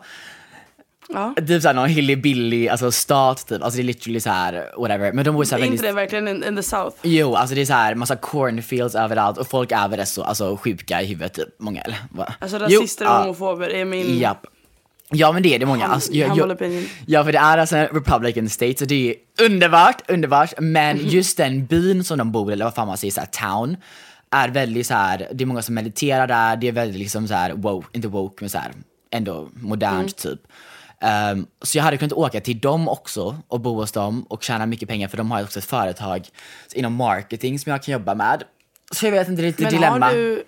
Ja. 1.08 1.34
Typ 1.46 1.62
såhär 1.62 1.74
någon 1.74 1.88
hilly-billy, 1.88 2.68
alltså 2.68 2.92
stat 2.92 3.46
typ. 3.48 3.62
Alltså 3.62 3.76
det 3.76 3.82
är 3.82 3.84
literally 3.84 4.20
så 4.20 4.30
här 4.30 4.70
whatever. 4.78 5.12
Men 5.12 5.24
de 5.24 5.34
bor 5.34 5.44
såhär 5.44 5.62
Är 5.62 5.66
inte 5.66 5.86
det 5.86 5.92
verkligen 5.92 6.28
in, 6.28 6.44
in 6.44 6.56
the 6.56 6.62
south? 6.62 6.96
Jo, 7.02 7.34
alltså 7.34 7.54
det 7.54 7.60
är 7.60 7.66
så 7.66 7.72
här 7.72 7.94
massa 7.94 8.16
cornfields 8.16 8.94
överallt 8.94 9.38
och 9.38 9.46
folk 9.46 9.72
är 9.72 9.88
väl 9.88 10.06
så 10.06 10.22
alltså, 10.22 10.56
sjuka 10.56 11.02
i 11.02 11.06
huvudet 11.06 11.34
typ, 11.34 11.48
många 11.58 11.80
eller? 11.80 11.98
Va? 12.10 12.34
Alltså 12.38 12.58
Jo, 12.68 12.80
rasister 12.80 13.06
och 13.06 13.12
homofober 13.12 13.68
är 13.68 13.84
min... 13.84 14.18
Japp. 14.18 14.46
Ja 15.10 15.32
men 15.32 15.42
det 15.42 15.54
är 15.54 15.58
det 15.58 15.66
många. 15.66 15.86
Alltså, 15.86 16.12
jag, 16.12 16.36
jag, 16.36 16.58
ja 17.06 17.24
för 17.24 17.32
det 17.32 17.38
är 17.38 17.58
alltså 17.58 17.76
en 17.76 17.86
republican 17.86 18.48
state 18.48 18.74
så 18.78 18.84
det 18.84 19.10
är 19.10 19.44
underbart, 19.44 20.10
underbart. 20.10 20.54
Men 20.58 20.98
just 21.08 21.36
den 21.36 21.66
byn 21.66 22.04
som 22.04 22.18
de 22.18 22.32
bor 22.32 22.50
i, 22.50 22.52
eller 22.52 22.64
vad 22.64 22.74
fan 22.74 22.86
man 22.86 22.96
säger, 22.96 23.12
så 23.12 23.20
här, 23.20 23.26
town. 23.26 23.76
Är 24.30 24.48
väldigt 24.48 24.86
så 24.86 24.94
här, 24.94 25.28
det 25.32 25.44
är 25.44 25.46
många 25.46 25.62
som 25.62 25.74
mediterar 25.74 26.26
där, 26.26 26.56
det 26.56 26.68
är 26.68 26.72
väldigt 26.72 26.98
liksom 26.98 27.28
så 27.28 27.34
här 27.34 27.52
woke, 27.52 27.88
inte 27.92 28.08
woke 28.08 28.36
men 28.40 28.50
så 28.50 28.58
här 28.58 28.72
ändå 29.10 29.48
modernt 29.54 30.24
Mm. 30.24 30.36
typ. 30.36 30.46
Ehm, 31.00 31.46
så 31.62 31.78
jag 31.78 31.84
hade 31.84 31.96
kunnat 31.96 32.12
åka 32.12 32.40
till 32.40 32.58
dem 32.58 32.88
också 32.88 33.36
och 33.48 33.60
bo 33.60 33.74
hos 33.74 33.92
dem 33.92 34.22
och 34.28 34.42
tjäna 34.42 34.66
mycket 34.66 34.88
pengar 34.88 35.08
för 35.08 35.16
de 35.16 35.30
har 35.30 35.42
också 35.42 35.58
ett 35.58 35.64
företag 35.64 36.28
inom 36.74 36.94
marketing 36.94 37.58
som 37.58 37.72
jag 37.72 37.82
kan 37.82 37.92
jobba 37.92 38.14
med. 38.14 38.42
Så 38.92 39.06
jag 39.06 39.12
vet 39.12 39.28
inte, 39.28 39.42
det 39.42 39.46
är 39.46 39.50
lite 39.50 39.62
Men 39.62 39.72
dilemma. 39.72 40.06
har 40.06 40.12
du... 40.12 40.44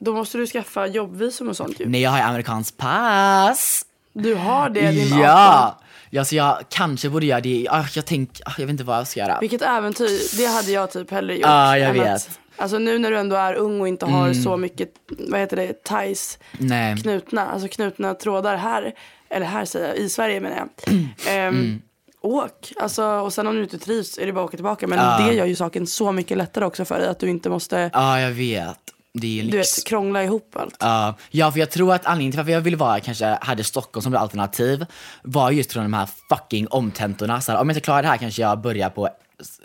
Då 0.00 0.12
måste 0.14 0.38
du 0.38 0.46
skaffa 0.46 0.86
jobbvisum 0.86 1.48
och 1.48 1.56
sånt 1.56 1.80
ju. 1.80 1.88
Nej 1.88 2.00
jag 2.00 2.10
har 2.10 2.18
ju 2.18 2.24
amerikanskt 2.24 2.76
pass. 2.76 3.84
Du 4.12 4.34
har 4.34 4.68
det, 4.68 4.90
din 4.90 5.06
18. 5.12 5.18
Ja! 5.20 5.78
Ja, 6.10 6.24
så 6.24 6.36
jag 6.36 6.58
kanske 6.68 7.10
borde 7.10 7.26
göra 7.26 7.40
det. 7.40 7.68
Ah, 7.70 7.84
jag 7.94 8.06
tänker, 8.06 8.48
ah, 8.48 8.52
jag 8.58 8.66
vet 8.66 8.70
inte 8.70 8.84
vad 8.84 8.98
jag 8.98 9.06
ska 9.06 9.20
göra. 9.20 9.38
Vilket 9.40 9.62
äventyr, 9.62 10.38
det 10.38 10.46
hade 10.46 10.70
jag 10.70 10.90
typ 10.90 11.10
hellre 11.10 11.34
gjort. 11.34 11.46
Ja, 11.46 11.78
jag 11.78 11.92
vet. 11.92 12.14
Att, 12.14 12.40
alltså 12.56 12.78
nu 12.78 12.98
när 12.98 13.10
du 13.10 13.18
ändå 13.18 13.36
är 13.36 13.54
ung 13.54 13.80
och 13.80 13.88
inte 13.88 14.06
har 14.06 14.32
så 14.34 14.56
mycket, 14.56 14.88
vad 15.08 15.40
heter 15.40 15.56
det, 15.56 15.84
ties 15.84 16.38
Nej. 16.58 16.96
knutna, 16.96 17.46
alltså 17.46 17.68
knutna 17.68 18.14
trådar 18.14 18.56
här, 18.56 18.94
eller 19.36 19.46
här 19.46 19.64
säger 19.64 19.86
jag, 19.88 19.96
i 19.96 20.08
Sverige 20.08 20.40
menar 20.40 20.56
jag. 20.56 20.94
Ehm, 21.28 21.54
Mm. 21.54 21.82
Åk, 22.20 22.72
alltså, 22.80 23.04
och 23.04 23.32
sen 23.32 23.46
om 23.46 23.54
du 23.56 23.62
inte 23.62 23.78
trivs 23.78 24.18
är 24.18 24.26
det 24.26 24.32
bara 24.32 24.44
att 24.44 24.48
åka 24.48 24.56
tillbaka. 24.56 24.86
Men 24.86 25.26
det 25.26 25.34
gör 25.34 25.46
ju 25.46 25.56
saken 25.56 25.86
så 25.86 26.12
mycket 26.12 26.38
lättare 26.38 26.64
också 26.64 26.84
för 26.84 26.98
dig 26.98 27.08
att 27.08 27.18
du 27.18 27.28
inte 27.30 27.50
måste, 27.50 27.90
Ja, 27.92 28.20
jag 28.20 28.30
vet. 28.30 28.78
Det 29.12 29.38
är 29.38 29.44
en 29.44 29.50
du 29.50 29.56
vet, 29.56 29.86
krångla 29.86 30.24
ihop 30.24 30.56
allt. 30.56 30.76
Ja, 30.80 31.14
ja, 31.30 31.52
för 31.52 31.58
jag 31.58 31.70
tror 31.70 31.94
att 31.94 32.06
anledningen 32.06 32.32
till 32.32 32.38
varför 32.38 32.52
jag 32.52 32.60
ville 32.60 32.76
vara, 32.76 33.00
kanske 33.00 33.38
hade 33.40 33.64
Stockholm 33.64 34.02
som 34.02 34.16
alternativ, 34.16 34.86
var 35.22 35.50
just 35.50 35.72
från 35.72 35.82
de 35.82 35.92
här 35.94 36.08
fucking 36.28 36.68
omtentorna. 36.70 37.40
Så 37.40 37.52
här, 37.52 37.60
om 37.60 37.68
jag 37.68 37.74
inte 37.74 37.84
klarar 37.84 38.02
det 38.02 38.08
här 38.08 38.16
kanske 38.16 38.42
jag 38.42 38.60
börjar 38.60 38.90
på 38.90 39.08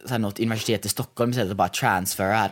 så 0.06 0.10
här, 0.10 0.20
något 0.20 0.40
universitet 0.40 0.86
i 0.86 0.90
Stockholm 0.90 1.32
istället 1.32 1.52
och 1.52 1.58
bara 1.58 1.68
transferar. 1.70 2.52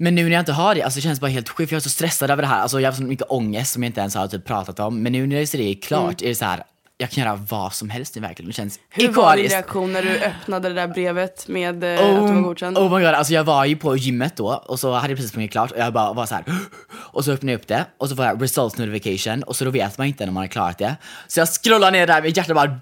Men 0.00 0.14
nu 0.14 0.24
när 0.24 0.30
jag 0.30 0.40
inte 0.40 0.52
har 0.52 0.74
det, 0.74 0.82
alltså 0.82 0.96
det 0.96 1.02
känns 1.02 1.20
bara 1.20 1.30
helt 1.30 1.48
sjukt, 1.48 1.68
för 1.68 1.74
jag 1.74 1.80
är 1.80 1.82
så 1.82 1.90
stressad 1.90 2.30
över 2.30 2.42
det 2.42 2.48
här. 2.48 2.60
Alltså 2.60 2.80
jag 2.80 2.90
har 2.90 2.96
så 2.96 3.02
mycket 3.02 3.26
ångest 3.28 3.72
som 3.72 3.82
jag 3.82 3.88
inte 3.88 4.00
ens 4.00 4.14
har 4.14 4.28
typ 4.28 4.44
pratat 4.44 4.80
om. 4.80 5.02
Men 5.02 5.12
nu 5.12 5.26
när 5.26 5.56
det 5.56 5.70
är 5.70 5.74
klart 5.82 6.22
är 6.22 6.28
det 6.28 6.34
så 6.34 6.44
här, 6.44 6.62
jag 7.00 7.10
kan 7.10 7.24
göra 7.24 7.36
vad 7.36 7.72
som 7.72 7.90
helst 7.90 8.14
nu 8.14 8.20
verkligen. 8.20 8.48
Det 8.48 8.52
känns 8.52 8.80
Hur 8.90 9.08
var 9.08 9.36
din 9.36 9.48
reaktion 9.48 9.92
när 9.92 10.02
du 10.02 10.18
öppnade 10.18 10.68
det 10.68 10.74
där 10.74 10.88
brevet 10.88 11.48
med 11.48 11.84
eh, 11.84 11.92
att 11.92 12.28
du 12.28 12.34
var 12.34 12.40
godkänd? 12.40 12.78
Oh 12.78 12.96
my 12.96 13.04
god, 13.04 13.14
alltså 13.14 13.32
jag 13.32 13.44
var 13.44 13.64
ju 13.64 13.76
på 13.76 13.96
gymmet 13.96 14.36
då 14.36 14.64
och 14.66 14.80
så 14.80 14.92
hade 14.92 15.08
jag 15.08 15.16
precis 15.16 15.30
sprungit 15.30 15.50
klart 15.50 15.70
och 15.70 15.78
jag 15.78 15.92
bara 15.92 16.12
var 16.12 16.26
så 16.26 16.34
här. 16.34 16.44
och 16.92 17.24
så 17.24 17.32
öppnade 17.32 17.52
jag 17.52 17.58
upp 17.58 17.66
det 17.66 17.84
och 17.98 18.08
så 18.08 18.16
får 18.16 18.24
jag 18.24 18.42
results 18.42 18.78
notification 18.78 19.42
och 19.42 19.56
så 19.56 19.64
då 19.64 19.70
vet 19.70 19.98
man 19.98 20.06
inte 20.06 20.24
när 20.26 20.32
man 20.32 20.42
har 20.42 20.48
klarat 20.48 20.78
det. 20.78 20.96
Så 21.28 21.40
jag 21.40 21.48
scrollar 21.48 21.90
ner 21.90 22.06
där, 22.06 22.22
mitt 22.22 22.36
hjärta 22.36 22.54
bara 22.54 22.80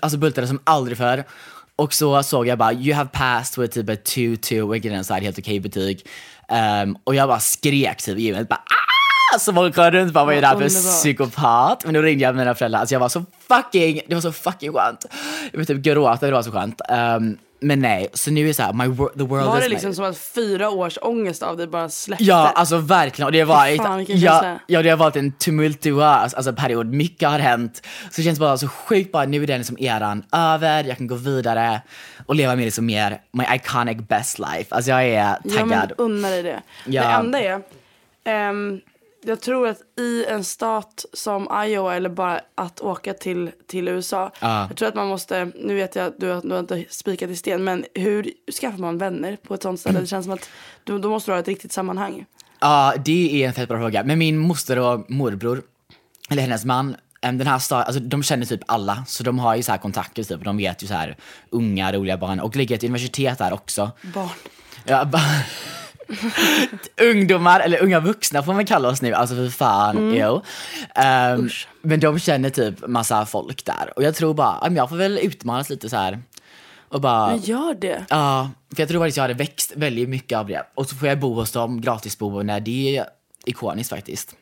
alltså 0.00 0.18
bultade 0.18 0.46
som 0.46 0.60
aldrig 0.64 0.98
förr. 0.98 1.24
Och 1.76 1.94
så 1.94 2.22
såg 2.22 2.46
jag 2.46 2.58
bara 2.58 2.72
you 2.72 2.94
have 2.94 3.10
passed 3.12 3.62
with 3.62 3.74
typ 3.74 3.88
ett 3.88 4.08
2-2, 4.08 4.72
vilket 4.72 4.92
är 4.92 4.96
en 4.96 5.04
så 5.04 5.14
här 5.14 5.20
helt 5.20 5.38
okej 5.38 5.60
betyg. 5.60 6.06
Ehm, 6.48 6.96
och 7.04 7.14
jag 7.14 7.28
bara 7.28 7.40
skrek 7.40 8.02
typ 8.02 8.18
i 8.18 8.22
gymmet 8.22 8.48
bara 8.48 8.56
ah! 9.34 9.38
Så 9.38 9.52
folk 9.52 9.74
kollade 9.74 9.98
runt 9.98 10.12
bara 10.12 10.24
vad 10.24 10.34
är 10.34 10.40
det 10.40 10.46
här 10.46 10.58
för 10.58 10.68
psykopat? 10.68 11.84
Men 11.84 11.94
då 11.94 12.02
ringde 12.02 12.24
jag 12.24 12.36
mina 12.36 12.54
föräldrar, 12.54 12.80
alltså 12.80 12.94
jag 12.94 13.00
var 13.00 13.08
så 13.08 13.24
fucking, 13.48 14.00
det 14.08 14.14
var 14.14 14.22
så 14.22 14.32
fucking 14.32 14.72
skönt. 14.72 15.04
Jag 15.52 15.58
vill 15.58 15.66
typ 15.66 15.78
gråta, 15.82 16.26
det 16.26 16.32
var 16.32 16.42
så 16.42 16.50
skönt. 16.52 16.80
Ehm, 16.88 17.36
men 17.60 17.80
nej, 17.80 18.08
så 18.12 18.30
nu 18.30 18.40
är 18.42 18.46
det 18.46 18.54
såhär, 18.54 18.72
my 18.72 18.84
wor- 18.84 19.18
the 19.18 19.24
world 19.24 19.46
Var 19.46 19.56
det 19.56 19.62
my- 19.62 19.68
liksom 19.68 19.94
som 19.94 20.04
att 20.04 20.18
fyra 20.18 20.70
års 20.70 20.98
ångest 21.02 21.42
av 21.42 21.56
dig 21.56 21.66
bara 21.66 21.88
släppte? 21.88 22.24
Ja, 22.24 22.52
alltså 22.54 22.76
verkligen. 22.76 23.26
Och 23.26 23.32
det 23.32 23.40
har 23.40 23.46
varit, 23.46 23.82
fan, 23.82 24.04
ja, 24.08 24.58
ja, 24.66 24.82
det 24.82 24.90
har 24.90 24.96
varit 24.96 25.16
en 25.16 25.32
tumultuös 25.32 26.34
alltså, 26.34 26.52
period. 26.52 26.86
Mycket 26.86 27.28
har 27.28 27.38
hänt. 27.38 27.86
Så 28.10 28.16
det 28.16 28.22
känns 28.22 28.38
bara 28.38 28.58
så 28.58 28.68
sjukt 28.68 29.12
bara, 29.12 29.24
nu 29.24 29.42
är 29.42 29.46
den 29.46 29.58
liksom 29.58 29.78
eran 29.78 30.22
över, 30.32 30.84
jag 30.84 30.96
kan 30.96 31.06
gå 31.06 31.14
vidare 31.14 31.82
och 32.26 32.34
leva 32.34 32.56
med 32.56 32.64
liksom 32.64 32.86
mer 32.86 33.20
my 33.32 33.44
iconic 33.54 33.96
best 34.08 34.38
life. 34.38 34.74
Alltså 34.74 34.90
jag 34.90 35.04
är 35.04 35.38
Ja 35.44 35.58
taggad. 35.58 35.92
unna 35.98 36.28
dig 36.30 36.42
det. 36.42 36.62
Ja. 36.86 37.02
Det 37.02 37.08
enda 37.08 37.40
är, 37.40 37.62
ehm, 38.24 38.80
jag 39.26 39.40
tror 39.40 39.68
att 39.68 39.78
i 39.98 40.24
en 40.24 40.44
stat 40.44 41.04
som 41.12 41.48
Iowa 41.66 41.94
eller 41.96 42.08
bara 42.08 42.40
att 42.54 42.80
åka 42.80 43.14
till, 43.14 43.50
till 43.66 43.88
USA. 43.88 44.30
Ja. 44.40 44.66
Jag 44.68 44.76
tror 44.76 44.88
att 44.88 44.94
man 44.94 45.08
måste, 45.08 45.50
nu 45.54 45.74
vet 45.74 45.96
jag 45.96 46.06
att 46.06 46.20
du, 46.20 46.30
har- 46.30 46.42
du 46.42 46.50
har 46.52 46.58
inte 46.60 46.84
spikat 46.90 47.30
i 47.30 47.36
sten, 47.36 47.64
men 47.64 47.84
hur 47.94 48.30
skaffar 48.60 48.78
man 48.78 48.98
vänner 48.98 49.36
på 49.36 49.54
ett 49.54 49.62
sånt 49.62 49.80
ställe? 49.80 50.00
Det 50.00 50.06
känns 50.06 50.24
som 50.26 50.34
att 50.34 50.50
du, 50.84 50.98
då 50.98 51.10
måste 51.10 51.30
du 51.30 51.34
ha 51.34 51.40
ett 51.40 51.48
riktigt 51.48 51.72
sammanhang. 51.72 52.24
Ja, 52.60 52.94
det 53.04 53.42
är 53.42 53.48
en 53.48 53.54
fett 53.54 53.68
bra 53.68 53.78
fråga. 53.78 54.04
Men 54.04 54.18
min 54.18 54.38
moster 54.38 54.78
och 54.78 55.10
morbror, 55.10 55.62
eller 56.30 56.42
hennes 56.42 56.64
man, 56.64 56.96
den 57.32 57.46
här 57.46 57.58
staden, 57.58 57.86
alltså 57.86 58.00
de 58.02 58.22
känner 58.22 58.46
typ 58.46 58.60
alla. 58.66 59.04
Så 59.08 59.22
de 59.22 59.38
har 59.38 59.56
ju 59.56 59.62
så 59.62 59.72
här 59.72 59.78
kontakter 59.78 60.22
typ. 60.22 60.44
De 60.44 60.56
vet 60.56 60.82
ju 60.82 60.86
så 60.86 60.94
här 60.94 61.16
unga, 61.50 61.92
roliga 61.92 62.16
barn. 62.16 62.40
Och 62.40 62.50
det 62.52 62.58
ligger 62.58 62.74
ett 62.76 62.84
universitet 62.84 63.38
där 63.38 63.52
också. 63.52 63.90
Barn. 64.14 64.28
Ja, 64.84 65.04
ba- 65.04 65.18
Ungdomar, 67.00 67.60
eller 67.60 67.82
unga 67.82 68.00
vuxna 68.00 68.42
får 68.42 68.52
man 68.54 68.66
kalla 68.66 68.88
oss 68.88 69.02
nu, 69.02 69.12
alltså 69.14 69.34
för 69.34 69.48
fan, 69.50 70.14
jo. 70.14 70.42
Ehm, 70.94 71.44
Usch. 71.46 71.68
men 71.82 72.00
de 72.00 72.18
känner 72.18 72.50
typ 72.50 72.86
massa 72.86 73.26
folk 73.26 73.64
där. 73.64 73.92
Och 73.96 74.02
jag 74.02 74.14
tror 74.14 74.34
bara, 74.34 74.70
jag 74.70 74.88
får 74.88 74.96
väl 74.96 75.18
utmanas 75.22 75.70
lite 75.70 75.88
så 75.90 75.96
här. 75.96 76.22
Och 76.88 77.00
bara, 77.00 77.26
Men 77.26 77.38
gör 77.40 77.74
det. 77.80 78.04
ja, 78.08 78.50
för 78.74 78.82
jag 78.82 78.88
tror 78.88 79.00
faktiskt 79.00 79.16
jag 79.16 79.24
hade 79.24 79.34
växt 79.34 79.72
väldigt 79.76 80.08
mycket 80.08 80.38
av 80.38 80.46
det. 80.46 80.66
Och 80.74 80.86
så 80.88 80.96
får 80.96 81.08
jag 81.08 81.18
bo 81.20 81.34
hos 81.34 81.52
dem, 81.52 81.80
gratisboende, 81.80 82.60
det 82.60 82.96
är 82.96 83.06
ikoniskt 83.46 83.90
faktiskt. 83.90 84.34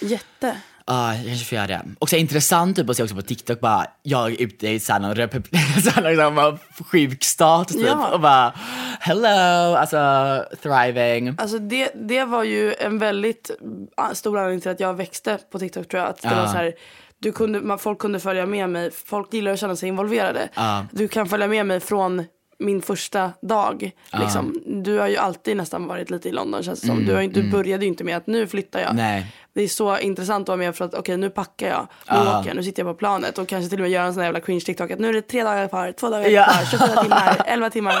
Jätte. 0.00 0.56
Ja, 0.90 1.14
jag 1.14 1.26
kanske 1.26 1.44
får 1.44 1.56
göra 1.56 1.66
det. 1.66 1.82
Och 1.98 2.08
så 2.08 2.16
intressant 2.16 2.76
typ 2.76 2.90
att 2.90 2.96
se 2.96 3.02
också 3.02 3.14
på 3.14 3.22
TikTok 3.22 3.60
bara, 3.60 3.86
jag 4.02 4.32
är 4.32 4.42
ute 4.42 4.68
i 4.68 4.80
såhär 4.80 5.00
någon 5.00 5.14
republik, 5.14 5.82
såhär 5.84 6.10
liksom 6.10 6.34
bara 6.34 6.58
sjuk 6.90 7.24
stat 7.24 7.68
typ. 7.68 7.86
Ja. 7.86 8.14
Och 8.14 8.20
bara, 8.20 8.52
hello, 9.00 9.76
alltså 9.76 10.44
thriving. 10.62 11.34
Alltså 11.38 11.58
det, 11.58 11.92
det 11.94 12.24
var 12.24 12.44
ju 12.44 12.74
en 12.74 12.98
väldigt 12.98 13.50
ah, 13.96 14.14
stor 14.14 14.38
anledning 14.38 14.60
till 14.60 14.70
att 14.70 14.80
jag 14.80 14.94
växte 14.94 15.38
på 15.52 15.58
TikTok 15.58 15.88
tror 15.88 16.02
jag. 16.02 16.10
Att 16.10 16.22
det 16.22 16.28
var 16.28 16.46
så 16.46 16.56
här, 16.56 16.74
du 17.18 17.32
kunde, 17.32 17.60
man, 17.60 17.78
folk 17.78 17.98
kunde 17.98 18.20
följa 18.20 18.46
med 18.46 18.70
mig, 18.70 18.90
folk 18.90 19.34
gillar 19.34 19.52
att 19.52 19.60
känna 19.60 19.76
sig 19.76 19.88
involverade. 19.88 20.48
Ja. 20.54 20.86
Du 20.92 21.08
kan 21.08 21.28
följa 21.28 21.48
med 21.48 21.66
mig 21.66 21.80
från 21.80 22.24
min 22.60 22.82
första 22.82 23.32
dag. 23.42 23.90
Liksom. 24.20 24.62
Du 24.66 24.98
har 24.98 25.08
ju 25.08 25.16
alltid 25.16 25.56
nästan 25.56 25.86
varit 25.86 26.10
lite 26.10 26.28
i 26.28 26.32
London 26.32 26.62
känns 26.62 26.80
det 26.80 26.86
som. 26.86 27.06
Du, 27.06 27.14
har, 27.14 27.22
du 27.22 27.50
började 27.50 27.84
ju 27.84 27.88
inte 27.88 28.04
med 28.04 28.16
att 28.16 28.26
nu 28.26 28.46
flyttar 28.46 28.80
jag. 28.80 28.94
Nej. 28.94 29.26
Det 29.52 29.62
är 29.62 29.68
så 29.68 29.98
intressant 29.98 30.42
att 30.42 30.48
vara 30.48 30.56
med 30.56 30.76
för 30.76 30.84
att 30.84 30.94
okej 30.94 31.16
nu 31.16 31.30
packar 31.30 31.68
jag, 31.68 31.86
nu 32.10 32.28
åker 32.28 32.48
jag, 32.48 32.56
nu 32.56 32.62
sitter 32.62 32.84
jag 32.84 32.94
på 32.94 32.98
planet 32.98 33.38
och 33.38 33.48
kanske 33.48 33.70
till 33.70 33.78
och 33.78 33.82
med 33.82 33.90
göra 33.90 34.04
en 34.04 34.14
sån 34.14 34.20
här 34.20 34.26
jävla 34.28 34.40
cringe 34.40 34.60
TikTok 34.60 34.90
att 34.90 34.98
nu 34.98 35.08
är 35.08 35.12
det 35.12 35.22
tre 35.22 35.44
dagar 35.44 35.68
kvar, 35.68 35.92
två 35.92 36.08
dagar 36.10 36.28
Ja. 36.28 36.44
kvar, 36.44 36.78
24 36.86 37.02
timmar, 37.02 37.42
11 37.46 37.70
timmar. 37.70 37.94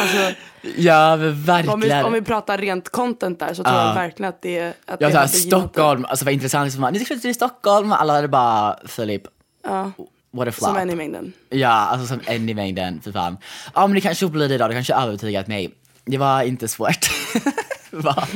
Alltså, 0.00 0.34
Ja 0.76 1.16
men 1.16 1.28
om, 1.28 1.34
vi, 1.34 1.46
verkligen. 1.46 2.04
om 2.04 2.12
vi 2.12 2.22
pratar 2.22 2.58
rent 2.58 2.88
content 2.88 3.38
där 3.38 3.54
så 3.54 3.64
tror 3.64 3.76
jag 3.76 3.94
verkligen 3.94 4.28
att 4.28 4.42
det, 4.42 4.72
att 4.86 5.00
jag 5.00 5.10
det 5.10 5.12
såhär 5.14 5.26
Stockholm, 5.26 6.04
alltså 6.08 6.24
vad 6.24 6.34
intressant, 6.34 6.66
liksom, 6.66 6.88
ni 6.92 6.98
ska 6.98 7.06
flytta 7.06 7.20
till 7.22 7.34
Stockholm, 7.34 7.92
alla 7.92 8.12
hade 8.12 8.28
bara 8.28 8.76
Filip. 8.86 9.22
Ja, 9.64 9.90
what 10.32 10.48
a 10.48 10.52
som 10.52 10.66
flop. 10.66 10.76
en 10.82 10.90
i 10.90 10.94
mängden. 10.94 11.32
Ja, 11.50 11.68
alltså 11.68 12.06
som 12.06 12.20
en 12.26 12.48
i 12.48 12.54
mängden, 12.54 13.00
för 13.00 13.12
fan. 13.12 13.36
Ja 13.74 13.86
men 13.86 13.94
det 13.94 14.00
kanske 14.00 14.26
blir 14.26 14.48
det 14.48 14.54
idag, 14.54 14.70
det 14.70 14.74
kanske 14.74 14.94
övertygat 14.94 15.46
mig. 15.46 15.74
Det 16.04 16.18
var 16.18 16.42
inte 16.42 16.68
svårt. 16.68 17.10
Va? 17.90 18.26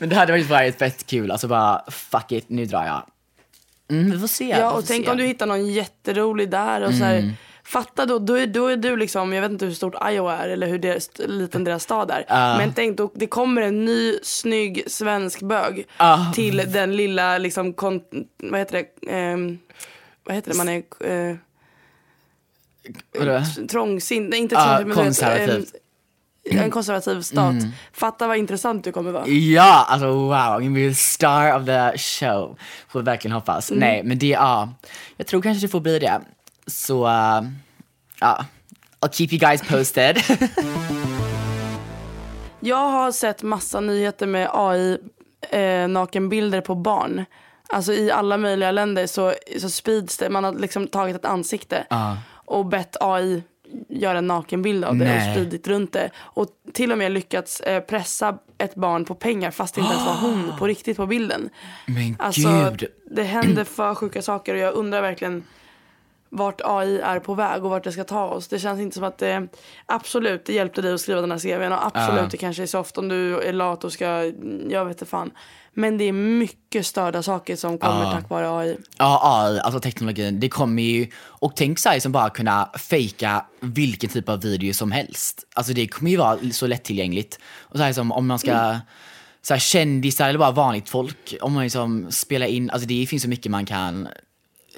men 0.00 0.08
det 0.08 0.16
hade 0.16 0.32
faktiskt 0.32 0.50
varit 0.50 0.78
fett 0.78 1.06
kul, 1.06 1.30
alltså 1.30 1.48
bara 1.48 1.82
fuck 1.90 2.32
it, 2.32 2.44
nu 2.48 2.64
drar 2.66 2.86
jag. 2.86 3.02
Mm, 3.90 4.10
vi 4.10 4.18
får 4.18 4.26
se. 4.26 4.48
Ja 4.48 4.70
och 4.72 4.86
tänk 4.86 5.04
se. 5.04 5.10
om 5.10 5.16
du 5.16 5.24
hittar 5.26 5.46
någon 5.46 5.66
jätterolig 5.66 6.50
där 6.50 6.80
och 6.84 6.94
så 6.94 7.04
här, 7.04 7.18
Mm. 7.18 7.32
Fatta 7.66 8.06
då, 8.06 8.18
då 8.18 8.34
är, 8.34 8.46
då 8.46 8.66
är 8.66 8.76
du 8.76 8.96
liksom, 8.96 9.32
jag 9.32 9.42
vet 9.42 9.50
inte 9.50 9.64
hur 9.66 9.72
stort 9.72 9.94
Iowa 10.10 10.36
är 10.38 10.48
eller 10.48 10.66
hur 10.66 10.78
deras, 10.78 11.10
liten 11.18 11.64
deras 11.64 11.82
stad 11.82 12.10
är. 12.10 12.24
Ja. 12.28 12.56
Men 12.58 12.72
tänk 12.74 12.98
då, 12.98 13.12
det 13.14 13.26
kommer 13.26 13.62
en 13.62 13.84
ny 13.84 14.18
snygg 14.22 14.84
svensk 14.86 15.40
bög 15.42 15.86
Ja. 15.98 16.32
till 16.34 16.56
den 16.56 16.96
lilla 16.96 17.38
liksom, 17.38 17.72
kon, 17.72 18.00
vad 18.38 18.60
heter 18.60 18.72
det, 19.02 19.10
ehm, 19.12 19.58
vad 20.24 20.36
heter 20.36 20.50
det, 20.50 20.56
man 20.56 20.68
är 20.68 20.82
eh, 21.30 21.36
Vadå? 23.18 23.42
trångsinnig, 23.70 24.30
nej 24.30 24.40
inte 24.40 24.54
Ja, 24.54 24.64
trångsinnig 24.64 24.96
men 24.96 25.04
konservativ. 25.04 25.68
en, 26.50 26.58
en 26.58 26.70
konservativ 26.70 27.22
stat. 27.22 27.52
Mm. 27.52 27.70
Fatta 27.92 28.26
vad 28.26 28.36
intressant 28.36 28.84
du 28.84 28.92
kommer 28.92 29.12
vara. 29.12 29.26
Ja, 29.26 29.86
alltså 29.88 30.06
wow, 30.06 30.74
be 30.74 30.88
the 30.88 30.94
star 30.94 31.60
of 31.60 31.66
the 31.66 31.98
show. 31.98 32.58
Får 32.88 33.02
verkligen 33.02 33.32
hoppas. 33.32 33.70
Mm. 33.70 33.80
Nej, 33.80 34.02
men 34.04 34.18
det, 34.18 34.26
ja. 34.26 34.68
Jag 35.16 35.26
tror 35.26 35.42
kanske 35.42 35.66
det 35.66 35.70
får 35.70 35.80
bli 35.80 35.98
det. 35.98 36.20
Så, 36.66 37.04
uh, 37.04 37.42
ja. 38.20 38.44
I'll 39.00 39.12
keep 39.12 39.28
you 39.32 39.38
guys 39.38 39.62
posted. 39.62 40.18
Jag 42.60 42.90
har 42.90 43.12
sett 43.12 43.42
massa 43.42 43.80
nyheter 43.80 44.26
med 44.26 44.50
AI 44.52 44.98
eh, 45.50 45.88
nakenbilder 45.88 46.60
på 46.60 46.74
barn. 46.74 47.24
Alltså 47.74 47.92
i 47.92 48.10
alla 48.10 48.36
möjliga 48.36 48.70
länder 48.70 49.06
så, 49.06 49.32
så 49.60 49.70
sprids 49.70 50.18
det. 50.18 50.30
Man 50.30 50.44
har 50.44 50.52
liksom 50.52 50.86
tagit 50.88 51.16
ett 51.16 51.24
ansikte 51.24 51.86
och 52.34 52.66
bett 52.66 52.96
AI 53.00 53.42
göra 53.88 54.18
en 54.18 54.26
nakenbild 54.26 54.84
av 54.84 54.96
det 54.96 55.04
Nej. 55.04 55.28
och 55.28 55.34
spridit 55.34 55.68
runt 55.68 55.92
det. 55.92 56.10
Och 56.18 56.46
till 56.72 56.92
och 56.92 56.98
med 56.98 57.12
lyckats 57.12 57.60
eh, 57.60 57.80
pressa 57.80 58.38
ett 58.58 58.74
barn 58.74 59.04
på 59.04 59.14
pengar 59.14 59.50
fast 59.50 59.74
det 59.74 59.80
inte 59.80 59.92
ens 59.92 60.06
var 60.06 60.14
hon 60.14 60.52
på 60.58 60.66
riktigt 60.66 60.96
på 60.96 61.06
bilden. 61.06 61.50
men 61.86 62.16
Alltså 62.18 62.48
gud. 62.78 62.88
det 63.10 63.22
händer 63.22 63.64
för 63.64 63.94
sjuka 63.94 64.22
saker 64.22 64.54
och 64.54 64.60
jag 64.60 64.74
undrar 64.74 65.02
verkligen 65.02 65.44
vart 66.28 66.60
AI 66.64 67.00
är 67.00 67.18
på 67.20 67.34
väg 67.34 67.64
och 67.64 67.70
vart 67.70 67.84
det 67.84 67.92
ska 67.92 68.04
ta 68.04 68.24
oss. 68.24 68.48
Det 68.48 68.58
känns 68.58 68.80
inte 68.80 68.94
som 68.94 69.04
att 69.04 69.18
det, 69.18 69.48
absolut 69.86 70.44
det 70.44 70.52
hjälpte 70.52 70.82
dig 70.82 70.94
att 70.94 71.00
skriva 71.00 71.20
den 71.20 71.30
här 71.30 71.38
CVn 71.38 71.72
och 71.72 71.86
absolut 71.86 72.20
Ja. 72.22 72.28
det 72.30 72.36
kanske 72.36 72.62
är 72.62 72.66
soft 72.66 72.98
om 72.98 73.08
du 73.08 73.40
är 73.40 73.52
lat 73.52 73.84
och 73.84 73.92
ska, 73.92 74.32
jag 74.68 74.84
vet 74.84 74.94
inte 74.96 75.06
fan. 75.06 75.30
Men 75.74 75.98
det 75.98 76.04
är 76.04 76.12
mycket 76.12 76.86
störda 76.86 77.22
saker 77.22 77.56
som 77.56 77.78
kommer 77.78 78.02
Ja. 78.04 78.12
tack 78.12 78.30
vare 78.30 78.58
AI. 78.58 78.76
Ja, 78.98 79.20
AI, 79.22 79.58
alltså 79.60 79.80
teknologin, 79.80 80.40
det 80.40 80.48
kommer 80.48 80.82
ju, 80.82 81.06
och 81.16 81.56
tänk 81.56 81.78
sig 81.78 82.00
som 82.00 82.12
bara 82.12 82.30
kunna 82.30 82.70
fejka 82.78 83.44
vilken 83.60 84.10
typ 84.10 84.28
av 84.28 84.40
video 84.40 84.74
som 84.74 84.92
helst. 84.92 85.44
Alltså 85.54 85.72
det 85.72 85.86
kommer 85.86 86.10
ju 86.10 86.16
vara 86.16 86.38
så 86.52 86.66
lättillgängligt. 86.66 87.38
Och 87.60 87.76
så 87.76 87.82
här 87.82 87.92
som 87.92 88.12
om 88.12 88.26
man 88.26 88.38
ska, 88.38 88.78
så 89.42 89.54
här 89.54 89.60
kändisar 89.60 90.28
eller 90.28 90.38
bara 90.38 90.50
vanligt 90.50 90.88
folk, 90.88 91.34
om 91.40 91.52
man 91.52 91.62
liksom 91.62 92.12
spelar 92.12 92.46
in, 92.46 92.70
alltså 92.70 92.88
det 92.88 93.06
finns 93.06 93.22
så 93.22 93.28
mycket 93.28 93.50
man 93.52 93.66
kan, 93.66 94.08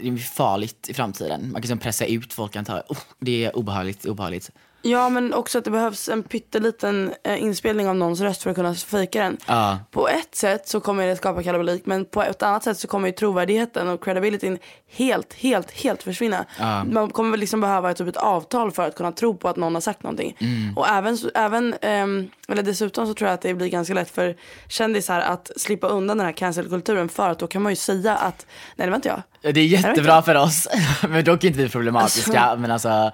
det 0.01 0.09
är 0.09 0.17
farligt 0.17 0.89
i 0.89 0.95
framtiden. 0.95 1.41
Man 1.43 1.53
kan 1.53 1.61
liksom 1.61 1.79
pressa 1.79 2.05
ut 2.07 2.33
folk 2.33 2.57
antar 2.57 2.77
jag. 2.77 2.91
Oh, 2.91 3.03
det 3.21 3.45
är 3.45 3.57
obehagligt, 3.57 4.05
obehagligt. 4.07 4.51
Ja 4.87 5.09
men 5.09 5.35
också 5.35 5.59
att 5.59 5.65
det 5.65 5.71
behövs 5.71 6.09
en 6.09 6.23
pytteliten 6.23 7.15
eh, 7.25 7.43
inspelning 7.43 7.89
av 7.89 7.97
någons 7.97 8.21
röst 8.21 8.43
för 8.43 8.51
att 8.51 8.57
kunna 8.57 8.75
fejka 8.75 9.23
den. 9.23 9.37
Ja. 9.47 9.79
På 9.91 10.09
ett 10.09 10.35
sätt 10.35 10.69
så 10.69 10.81
kommer 10.81 11.07
det 11.07 11.17
skapa 11.17 11.43
kalabalik 11.43 11.87
men 11.87 12.05
på 12.05 12.23
ett 12.23 12.43
annat 12.43 12.65
sätt 12.65 12.79
så 12.79 12.89
kommer 12.89 13.09
ju 13.09 13.13
trovärdigheten 13.13 13.89
och 13.89 14.05
credibilityn 14.05 14.59
helt, 14.91 15.35
helt, 15.35 15.71
helt 15.71 16.03
försvinna. 16.03 16.45
Man 16.87 17.11
kommer 17.11 17.31
väl 17.31 17.41
liksom 17.41 17.61
behöva 17.61 17.95
typ 17.95 18.09
ett 18.09 18.17
avtal 18.17 18.73
för 18.73 18.83
att 18.83 18.95
kunna 18.95 19.13
tro 19.13 19.37
på 19.37 19.49
att 19.49 19.57
någon 19.57 19.75
har 19.75 19.81
sagt 19.81 20.03
någonting. 20.03 20.37
Och 20.77 20.89
även, 20.89 21.19
även 21.35 21.75
ehm, 21.83 22.31
eller 22.49 22.63
dessutom 22.63 23.07
så 23.07 23.15
tror 23.15 23.29
jag 23.29 23.35
att 23.35 23.43
det 23.43 23.55
blir 23.55 23.69
ganska 23.69 23.95
lätt 23.95 24.11
för 24.11 24.37
kändisar 24.69 25.21
att 25.21 25.51
slippa 25.57 25.87
undan 25.87 26.17
den 26.19 26.27
här 26.27 26.33
cancelkulturen 26.33 27.09
för 27.09 27.31
att 27.31 27.39
då 27.39 27.47
kan 27.47 27.63
man 27.63 27.73
ju 27.73 27.77
säga 27.77 28.17
att 28.17 28.47
nej 28.77 28.87
det 28.87 28.91
var 28.91 28.97
inte 28.97 29.09
jag. 29.09 29.23
Ja, 29.41 29.53
Det 29.53 29.61
är 29.61 29.67
jättebra 29.67 30.23
för 30.23 30.35
oss, 30.35 30.69
men 31.09 31.25
dock 31.25 31.45
inte 31.45 31.59
vi 31.59 31.69
problematiska. 31.69 32.57
men 32.57 32.71
alltså, 32.71 33.11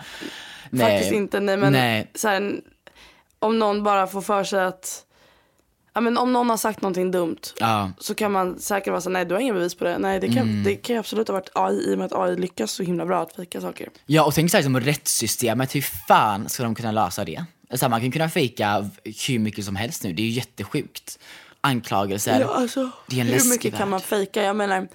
nej. 0.73 0.87
Faktiskt 0.91 1.13
inte, 1.13 1.41
nej 1.41 1.57
men 1.57 1.73
Nej. 1.73 2.11
Så 2.15 2.29
här, 2.29 2.61
om 3.39 3.59
någon 3.59 3.83
bara 3.83 4.07
får 4.07 4.23
för 4.23 4.45
sig 4.45 4.65
att, 4.65 5.05
ja 5.95 6.01
men 6.01 6.19
om 6.19 6.33
någon 6.33 6.51
har 6.51 6.57
sagt 6.57 6.83
någonting 6.83 7.11
dumt 7.11 7.37
Ja. 7.61 7.91
så 7.99 8.15
kan 8.15 8.33
man 8.33 8.59
säkert 8.61 8.91
vara 8.91 9.01
så 9.01 9.11
nej 9.11 9.25
du 9.25 9.35
har 9.35 9.41
inga 9.41 9.53
bevis 9.55 9.75
på 9.75 9.85
det. 9.85 9.99
Nej 9.99 10.21
det 10.21 10.29
kan, 10.29 10.39
Mm. 10.39 10.65
det 10.65 10.75
kan 10.77 10.97
absolut 10.99 11.29
ha 11.29 11.33
varit 11.33 11.51
AI 11.55 11.91
i 11.91 11.95
och 11.95 11.99
med 11.99 12.05
att 12.07 12.13
AI 12.13 12.37
lyckas 12.37 12.73
så 12.73 12.83
himla 12.83 13.07
bra 13.07 13.23
att 13.23 13.33
fejka 13.37 13.61
saker. 13.61 13.89
Ja 14.07 14.25
och 14.25 14.35
tänk 14.35 14.51
såhär 14.51 14.63
som 14.65 14.81
rättssystemet, 14.81 15.75
hur 15.75 15.81
fan 16.09 16.49
ska 16.49 16.63
de 16.63 16.75
kunna 16.75 16.93
lösa 16.93 17.25
det? 17.25 17.45
Så 17.75 17.85
här, 17.85 17.91
man 17.91 18.01
kan 18.01 18.13
kunna 18.13 18.29
fejka 18.29 18.91
hur 19.29 19.39
mycket 19.39 19.65
som 19.65 19.77
helst 19.77 20.05
nu, 20.05 20.13
det 20.13 20.23
är 20.23 20.27
ju 20.27 20.31
jättesjukt. 20.31 21.19
Anklagelser. 21.61 22.41
Ja, 22.41 22.55
alltså, 22.55 22.91
det 23.07 23.17
är 23.17 23.21
en 23.21 23.27
hur 23.27 23.51
mycket 23.51 23.73
kan 23.73 23.79
värld. 23.79 23.89
man 23.89 24.01
fejka? 24.01 24.43
Jag 24.43 24.57
menar, 24.57 24.89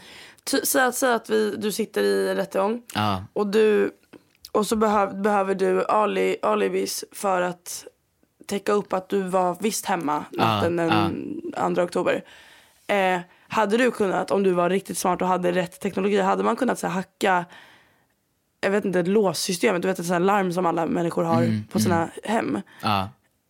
säg 0.64 0.82
att, 0.82 0.96
säg 0.96 1.14
att 1.14 1.30
vi, 1.30 1.56
du 1.58 1.72
sitter 1.72 2.04
i 2.04 2.36
rättegång 2.36 2.82
Ja. 2.94 3.24
och, 3.34 3.48
du, 3.48 3.92
och 4.58 4.68
så 4.68 4.76
behöv, 4.76 5.22
behöver 5.22 5.56
du 5.56 5.86
ali, 5.86 6.38
alibis 6.42 7.06
för 7.12 7.42
att 7.42 7.86
täcka 8.48 8.72
upp 8.72 8.94
att 8.94 9.10
du 9.10 9.22
var 9.22 9.58
visst 9.60 9.86
hemma 9.86 10.26
natten 10.32 10.76
den 10.76 11.76
2 11.76 11.82
oktober. 11.82 12.24
Eh, 12.88 13.20
hade 13.48 13.78
du 13.78 13.92
kunnat, 13.92 14.32
om 14.32 14.44
du 14.44 14.52
var 14.52 14.70
riktigt 14.70 14.98
smart 14.98 15.22
och 15.22 15.28
hade 15.28 15.52
rätt 15.52 15.80
teknologi, 15.80 16.22
hade 16.22 16.44
man 16.44 16.56
kunnat 16.56 16.80
så 16.80 16.88
här, 16.88 16.94
hacka 16.94 17.46
jag 18.62 18.72
vet 18.72 18.86
inte, 18.86 19.04
låssystemet, 19.04 19.82
du 19.82 19.88
vet 19.88 20.00
ett 20.00 20.06
sånt 20.06 20.26
larm 20.26 20.54
som 20.54 20.66
alla 20.66 20.86
människor 20.86 21.24
har 21.24 21.72
på 21.72 21.80
sina 21.80 22.10
hem. 22.24 22.62
Ja. 22.82 23.10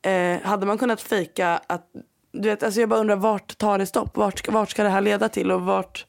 Eh, 0.09 0.41
hade 0.41 0.65
man 0.65 0.77
kunnat 0.77 1.01
fejka 1.01 1.61
att, 1.67 1.85
du 2.31 2.49
vet, 2.49 2.63
alltså 2.63 2.79
jag 2.79 2.89
bara 2.89 2.99
undrar 2.99 3.15
vart 3.15 3.57
tar 3.57 3.77
det 3.77 3.85
stopp? 3.85 4.17
Vart, 4.17 4.47
vart 4.47 4.69
ska 4.69 4.83
det 4.83 4.89
här 4.89 5.01
leda 5.01 5.29
till 5.29 5.51
och 5.51 5.61
vart, 5.61 6.05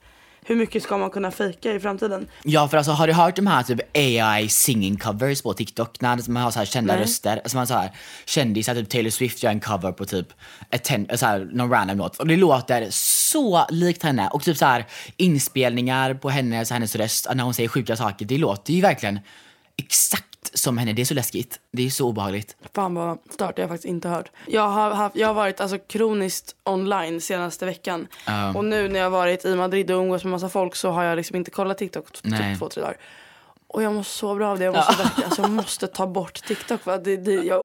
hur 0.49 0.57
mycket 0.57 0.83
ska 0.83 0.99
man 0.99 1.11
kunna 1.11 1.31
fejka 1.31 1.73
i 1.73 1.81
framtiden? 1.81 2.29
Ja 2.45 2.69
för 2.69 2.77
alltså 2.77 2.93
har 2.93 3.07
du 3.07 3.13
hört 3.13 3.37
de 3.37 3.47
här 3.47 3.63
typ 3.63 3.81
AI 3.97 4.49
singing 4.49 4.97
covers 4.97 5.43
på 5.43 5.55
TikTok? 5.55 6.01
När 6.01 6.31
man 6.31 6.43
har 6.43 6.51
så 6.51 6.59
här 6.59 6.67
kända 6.67 6.95
Nej. 6.95 7.03
röster. 7.03 7.37
Alltså 7.37 7.57
man 7.57 7.67
så 7.67 7.75
här 7.75 7.93
kändisar, 8.27 8.75
typ 8.75 8.89
Taylor 8.89 9.11
Swift 9.11 9.43
gör 9.43 9.51
en 9.51 9.61
cover 9.61 9.93
på 9.93 10.05
typ 10.05 10.27
ett 10.71 10.87
så 10.87 11.27
här, 11.27 11.49
någon 11.53 11.71
random 11.71 11.99
låt. 11.99 12.17
Och 12.17 12.27
det 12.27 12.37
låter 12.37 12.87
så 12.91 13.67
likt 13.71 14.03
henne. 14.03 14.29
Och 14.29 14.43
typ 14.43 14.57
så 14.57 14.65
här 14.65 14.87
inspelningar 15.17 16.15
på 16.15 16.31
henne, 16.31 16.65
så 16.65 16.75
hennes 16.75 16.97
röst 16.97 17.29
när 17.35 17.45
hon 17.45 17.55
säger 17.55 17.69
sjuka 17.69 17.97
saker. 17.97 18.27
Det 18.27 18.39
låter 18.39 18.73
ju 18.73 18.81
verkligen 18.81 19.21
exakt 19.77 20.38
som 20.55 20.79
henne. 20.79 20.93
Det 20.93 21.03
är 21.03 21.07
så 21.07 21.15
läskigt. 21.15 21.61
Det 21.73 21.87
är 21.87 21.91
så 21.91 22.09
obehagligt. 22.09 22.57
Fan 22.75 22.95
vad 22.95 23.19
stört, 23.31 23.57
det 23.57 23.63
har 23.63 23.65
jag 23.65 23.69
faktiskt 23.71 23.85
inte 23.91 24.09
hört. 24.09 24.31
Jag 24.47 24.69
har, 24.69 24.91
haft, 24.91 25.17
jag 25.17 25.27
har 25.27 25.35
varit 25.35 25.61
alltså, 25.61 25.79
kroniskt 25.79 26.55
online 26.65 27.21
senaste 27.21 27.67
veckan. 27.67 28.07
Och 28.57 28.65
nu 28.65 28.89
när 28.89 28.99
jag 28.99 29.07
har 29.07 29.11
varit 29.11 29.45
i 29.45 29.55
Madrid 29.57 29.91
och 29.91 30.01
umgås 30.03 30.25
med 30.25 30.31
massa 30.31 30.49
folk 30.49 30.77
så 30.77 30.91
har 30.91 31.03
jag 31.05 31.17
liksom 31.17 31.37
inte 31.37 31.51
kollat 31.51 31.79
TikTok 31.79 32.13
typ 32.13 32.59
två, 32.59 32.69
tre 32.69 32.83
dagar. 32.83 32.97
Och 33.67 33.83
jag 33.83 33.95
mår 33.95 34.03
så 34.03 34.35
bra 34.35 34.51
av 34.51 34.59
det. 34.59 34.65
Jag 34.65 34.75
måste, 34.77 35.03
verkligen- 35.03 35.25
alltså, 35.29 35.43
jag 35.43 35.51
måste 35.51 35.87
ta 35.87 36.07
bort 36.07 36.35
TikTok. 36.47 36.81
För 36.83 36.95
att 36.95 37.05
det, 37.05 37.17
det, 37.17 37.33
jag 37.33 37.63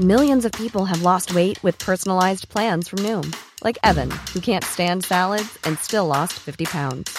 Millions 0.00 0.44
of 0.44 0.52
people 0.52 0.84
have 0.84 1.02
lost 1.02 1.30
weight 1.32 1.62
with 1.64 1.78
personalized 1.86 2.48
plans 2.48 2.88
from 2.88 3.02
Noom, 3.02 3.32
like 3.64 3.78
Evan, 3.82 4.10
who 4.34 4.40
can't 4.40 4.64
stand 4.64 5.04
salads 5.04 5.58
and 5.64 5.78
still 5.78 6.06
lost 6.06 6.32
50 6.32 6.64
pounds. 6.66 7.18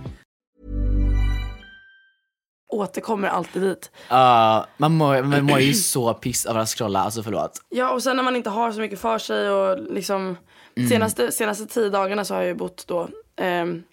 återkommer 2.81 3.27
alltid 3.27 3.61
dit. 3.61 3.91
Ja, 4.09 4.67
man, 4.77 4.91
mår, 4.91 5.23
man 5.23 5.43
mår 5.43 5.59
ju 5.59 5.73
så 5.73 6.13
piss 6.13 6.45
av 6.45 6.57
att 6.57 6.69
scrolla, 6.69 6.99
alltså 6.99 7.23
förlåt. 7.23 7.61
Ja 7.69 7.91
och 7.91 8.03
sen 8.03 8.15
när 8.15 8.23
man 8.23 8.35
inte 8.35 8.49
har 8.49 8.71
så 8.71 8.79
mycket 8.79 8.99
för 8.99 9.17
sig 9.17 9.49
och 9.49 9.93
liksom 9.93 10.37
senaste, 10.89 11.31
senaste 11.31 11.65
tio 11.65 11.89
dagarna 11.89 12.25
så 12.25 12.33
har 12.33 12.41
jag 12.41 12.47
ju 12.47 12.55
bott 12.55 12.87
då 12.87 13.07
ehm, 13.35 13.83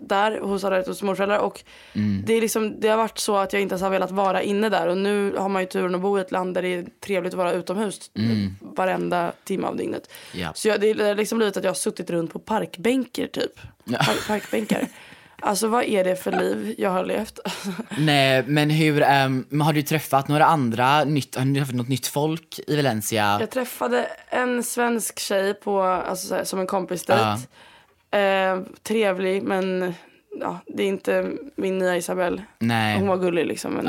där 0.00 0.40
hos 0.40 0.64
alla 0.64 0.82
hos 0.82 1.02
morföräldrar 1.02 1.38
och 1.38 1.64
det, 2.24 2.34
är 2.34 2.40
liksom, 2.40 2.80
det 2.80 2.88
har 2.88 2.96
varit 2.96 3.18
så 3.18 3.36
att 3.36 3.52
jag 3.52 3.62
inte 3.62 3.72
ens 3.72 3.82
har 3.82 3.90
velat 3.90 4.10
vara 4.10 4.42
inne 4.42 4.68
där 4.68 4.88
och 4.88 4.96
nu 4.96 5.36
har 5.36 5.48
man 5.48 5.62
ju 5.62 5.68
turen 5.68 5.94
att 5.94 6.00
bo 6.00 6.18
i 6.18 6.20
ett 6.20 6.30
land 6.30 6.54
där 6.54 6.62
det 6.62 6.74
är 6.74 6.86
trevligt 7.00 7.32
att 7.32 7.38
vara 7.38 7.52
utomhus 7.52 8.10
varenda 8.60 9.32
timme 9.44 9.66
av 9.66 9.76
dygnet. 9.76 10.10
Ja. 10.32 10.52
Så 10.54 10.68
jag, 10.68 10.80
det 10.80 11.02
har 11.02 11.14
liksom 11.14 11.38
blivit 11.38 11.56
att 11.56 11.64
jag 11.64 11.70
har 11.70 11.74
suttit 11.74 12.10
runt 12.10 12.32
på 12.32 12.38
parkbänkar 12.38 13.26
typ. 13.26 13.60
Park, 13.84 14.26
parkbänkar. 14.26 14.88
Alltså 15.42 15.68
vad 15.68 15.84
är 15.84 16.04
det 16.04 16.16
för 16.16 16.32
liv 16.32 16.74
jag 16.78 16.90
har 16.90 17.04
levt? 17.04 17.38
Nej, 17.98 18.44
men 18.46 18.70
hur, 18.70 19.00
men 19.28 19.60
har 19.60 19.72
du 19.72 19.82
träffat 19.82 20.28
några 20.28 20.44
andra, 20.44 21.04
nytt, 21.04 21.36
har 21.36 21.44
du 21.44 21.54
träffat 21.54 21.74
något 21.74 21.88
nytt 21.88 22.06
folk 22.06 22.60
i 22.66 22.76
Valencia? 22.76 23.36
Jag 23.40 23.50
träffade 23.50 24.06
en 24.28 24.62
svensk 24.62 25.18
tjej 25.18 25.54
på, 25.54 25.82
alltså, 25.82 26.26
så 26.26 26.34
här, 26.34 26.44
som 26.44 26.60
en 26.60 26.66
kompis 26.66 27.04
dejt. 27.04 27.46
Eh, 28.10 28.60
trevlig 28.82 29.42
men 29.42 29.94
ja, 30.40 30.58
det 30.66 30.82
är 30.82 30.86
inte 30.86 31.32
min 31.56 31.78
nya 31.78 31.96
Isabelle. 31.96 32.42
Nej. 32.58 32.98
Hon 32.98 33.08
var 33.08 33.16
gullig 33.16 33.46
liksom. 33.46 33.72
Men 33.72 33.86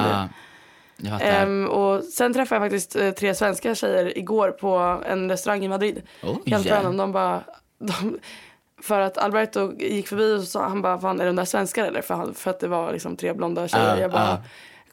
fattar. 1.10 1.44
Ehm, 1.44 1.68
och 1.68 2.04
sen 2.04 2.34
träffade 2.34 2.62
jag 2.62 2.72
faktiskt 2.72 2.96
eh, 2.96 3.12
tre 3.12 3.36
svenska 3.36 3.76
tjejer 3.76 4.18
igår 4.18 4.52
på 4.52 5.02
en 5.06 5.30
restaurang 5.30 5.66
i 5.66 5.68
Madrid. 5.68 6.02
Oj. 6.24 6.38
Helt 6.46 6.68
random. 6.68 6.98
De 6.98 7.12
bara, 7.12 7.44
de, 7.80 8.20
för 8.84 9.02
att 9.02 9.18
Alberto 9.18 9.74
gick 9.80 10.08
förbi 10.08 10.36
och 10.38 10.44
sa 10.44 10.64
han 10.64 10.82
bara, 10.82 11.00
fan 11.00 11.22
är 11.22 11.26
de 11.26 11.36
där 11.36 11.46
svenskar 11.46 11.86
eller? 11.86 12.02
För, 12.02 12.14
han, 12.16 12.34
för 12.34 12.50
att 12.52 12.60
det 12.60 12.68
var 12.68 12.94
liksom 12.94 13.16
tre 13.16 13.34
blonda 13.34 13.68
tjejer. 13.68 13.96
Ja, 13.96 14.02
jag 14.02 14.12
bara, 14.12 14.28
ja. 14.28 14.38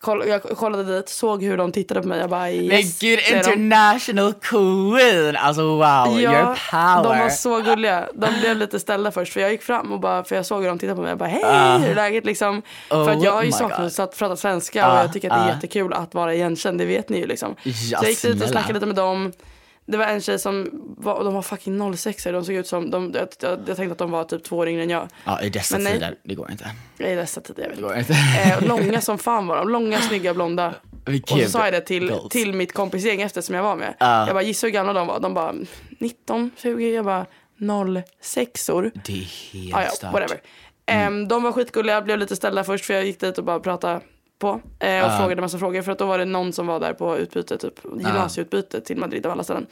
koll, 0.01 0.29
jag 0.29 0.43
kollade 0.43 0.85
dit, 0.97 1.09
såg 1.09 1.43
hur 1.43 1.57
de 1.57 1.73
tittade 1.73 2.03
på 2.03 2.09
mig. 2.09 2.21
Jag 2.21 2.31
bara, 2.31 2.51
yes, 2.51 2.71
men 3.03 3.11
gud, 3.11 3.19
de. 3.31 3.37
international 3.37 4.33
queen! 4.35 5.37
Alltså 5.37 5.63
wow, 5.63 6.21
your 6.21 6.59
power. 6.71 7.03
de 7.03 7.19
var 7.19 7.29
så 7.29 7.61
gulliga. 7.61 8.09
De 8.15 8.41
blev 8.41 8.57
lite 8.57 8.81
ställda 8.81 9.11
först 9.11 9.33
för 9.33 9.41
jag 9.41 9.51
gick 9.51 9.63
fram 9.63 9.93
och 9.93 10.01
bara, 10.01 10.25
för 10.25 10.37
jag 10.37 10.47
såg 10.47 10.63
hur 10.63 10.69
de 10.69 10.79
tittade 10.79 10.97
på 10.97 11.03
mig. 11.03 11.09
Jag 11.11 11.19
bara, 11.19 11.29
hej 11.29 11.43
Ah. 11.45 11.79
hur 11.79 11.91
är 11.91 11.95
läget 11.95 12.25
liksom? 12.25 12.63
Oh 12.91 13.05
för 13.05 13.13
att 13.13 13.23
jag 13.23 13.33
har 13.33 13.43
ju 13.43 13.53
saknat 13.53 13.99
att 13.99 14.19
prata 14.19 14.37
svenska 14.37 14.93
och 14.93 14.99
jag 14.99 15.13
tycker 15.13 15.31
att 15.31 15.45
det 15.47 15.51
är 15.51 15.55
jättekul 15.55 15.93
att 15.93 16.15
vara 16.15 16.35
igenkänd, 16.35 16.79
det 16.79 16.85
vet 16.85 17.09
ni 17.09 17.19
ju 17.19 17.27
liksom. 17.27 17.55
Ja, 17.65 17.73
så 17.99 18.05
jag 18.05 18.11
gick 18.11 18.23
dit 18.23 18.43
och 18.43 18.49
snackade 18.49 18.75
lite 18.75 18.87
med 18.87 18.97
dem. 18.97 19.33
Det 19.91 19.97
var 19.97 20.05
en 20.05 20.21
tjej 20.21 20.39
som 20.39 20.69
var, 20.99 21.25
de 21.25 21.35
var 21.35 21.43
fucking 21.43 21.97
06 21.97 22.25
de 22.25 22.45
såg 22.45 22.55
ut 22.55 22.67
som, 22.67 22.91
de, 22.91 23.13
jag, 23.15 23.29
jag, 23.41 23.59
jag 23.67 23.77
tänkte 23.77 23.93
att 23.93 23.99
de 23.99 24.11
var 24.11 24.25
typ 24.25 24.45
två 24.45 24.57
år 24.57 24.69
yngre 24.69 24.83
än 24.83 24.91
jag. 24.91 25.09
Ja, 25.25 25.43
i 25.43 25.49
dessa 25.51 25.75
Men 25.75 25.85
nej. 25.85 25.93
tider, 25.93 26.15
det 26.23 26.35
går 26.35 26.51
inte. 26.51 26.71
I 26.99 27.15
dessa 27.15 27.41
tider, 27.41 27.63
jag 27.63 27.69
vet 27.69 27.77
Det 27.77 27.83
går 27.83 27.99
inte. 27.99 28.13
Eh, 28.13 28.69
långa 28.69 29.01
som 29.01 29.19
fan 29.19 29.47
var 29.47 29.57
de, 29.57 29.69
långa, 29.69 30.01
snygga, 30.01 30.35
blonda. 30.35 30.75
Och 31.23 31.39
så 31.41 31.51
sa 31.51 31.65
jag 31.65 31.73
det 31.73 31.81
till, 31.81 32.09
goals. 32.09 32.29
till 32.29 32.53
mitt 32.53 32.73
kompisgäng 32.73 33.23
efter 33.23 33.41
som 33.41 33.55
jag 33.55 33.63
var 33.63 33.77
med. 33.77 33.95
Ja. 34.01 34.27
Jag 34.27 34.35
bara, 34.35 34.43
gissa 34.43 34.67
hur 34.67 34.73
gamla 34.73 34.93
de 34.93 35.07
var? 35.07 35.21
De 35.21 35.35
bara 35.35 35.55
19, 36.01 36.51
20, 36.57 36.95
jag 36.95 37.05
bara 37.05 37.27
06or. 37.59 38.91
Det 39.05 39.13
är 39.13 39.53
helt 39.53 39.75
Ah, 39.75 39.83
ja, 40.03 40.11
whatever. 40.13 40.41
Mm. 40.87 41.07
Ehm, 41.07 41.29
de 41.29 41.43
var 41.43 41.53
skitgulliga, 41.53 41.95
jag 41.95 42.05
blev 42.05 42.19
lite 42.19 42.37
ställda 42.37 42.65
först 42.65 42.85
för 42.85 42.95
jag 42.95 43.05
gick 43.05 43.21
dit 43.21 43.39
och 43.39 43.45
bara 43.45 43.61
pratade 43.61 44.01
på. 44.39 44.49
Eh, 44.49 44.55
och 45.05 45.11
Ja. 45.11 45.19
frågade 45.19 45.41
massa 45.41 45.59
frågor 45.59 45.83
för 45.83 45.93
att 45.93 45.99
då 45.99 46.07
var 46.07 46.19
det 46.19 46.25
någon 46.25 46.53
som 46.53 46.67
var 46.67 46.81
där 46.81 46.93
på 46.93 47.19
utbyte, 47.19 47.59
typ 47.59 47.75
gymnasieutbyte 47.85 48.81
till 48.81 48.97
Madrid 48.97 49.27
av 49.27 49.33
alla 49.33 49.45
ställen. 49.45 49.67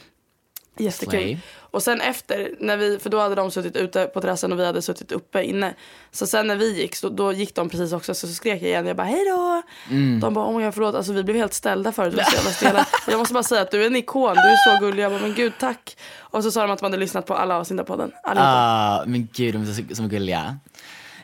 Jättekul. 0.79 1.39
Och 1.59 1.83
sen 1.83 2.01
efter, 2.01 2.51
när 2.61 2.77
vi, 2.77 2.99
för 2.99 3.11
då 3.11 3.19
hade 3.21 3.35
de 3.35 3.51
suttit 3.51 3.77
ute 3.77 4.05
på 4.07 4.21
terrassen 4.21 4.53
och 4.53 4.59
vi 4.59 4.67
hade 4.67 4.83
suttit 4.83 5.13
uppe 5.13 5.43
inne. 5.43 5.75
Så 6.11 6.27
sen 6.27 6.47
när 6.47 6.57
vi 6.57 6.81
gick, 6.81 6.97
så, 6.97 7.09
då 7.09 7.33
gick 7.33 7.55
de 7.55 7.69
precis 7.69 7.93
också. 7.93 8.15
Så, 8.15 8.27
så 8.27 8.33
skrek 8.33 8.63
jag 8.63 8.69
igen, 8.69 8.87
jag 8.87 8.97
bara 8.97 9.07
hej 9.07 9.25
då. 9.25 9.63
Mm. 9.91 10.21
De 10.21 10.35
bara 10.35 10.47
oh 10.47 10.59
my 10.59 10.65
God, 10.65 10.75
förlåt, 10.75 10.95
alltså 10.95 11.13
vi 11.13 11.25
blev 11.25 11.37
helt 11.37 11.55
ställda 11.55 11.93
förut. 11.93 12.21
Jag 13.09 13.19
måste 13.19 13.35
bara 13.35 13.43
säga 13.43 13.63
att 13.63 13.71
du 13.71 13.83
är 13.83 13.87
en 13.87 13.97
ikon, 13.97 14.35
du 14.35 14.41
är 14.41 14.79
så 14.79 14.85
gullig. 14.85 15.03
Jag 15.03 15.13
bara 15.13 15.21
men 15.21 15.35
gud 15.35 15.53
tack. 15.61 15.97
Och 16.19 16.43
så 16.43 16.51
sa 16.51 16.63
de 16.63 16.71
att 16.71 16.79
de 16.79 16.85
hade 16.85 16.97
lyssnat 16.97 17.27
på 17.27 17.35
alla 17.35 17.57
avsnitt 17.57 17.81
av 17.81 17.85
podden. 17.85 18.13
Allihopa. 18.23 18.49
Ah, 18.49 19.05
men 19.07 19.29
gud, 19.33 19.55
de 19.55 19.63
är 19.63 19.67
så, 19.67 19.95
så 19.95 20.03
gulliga. 20.03 20.59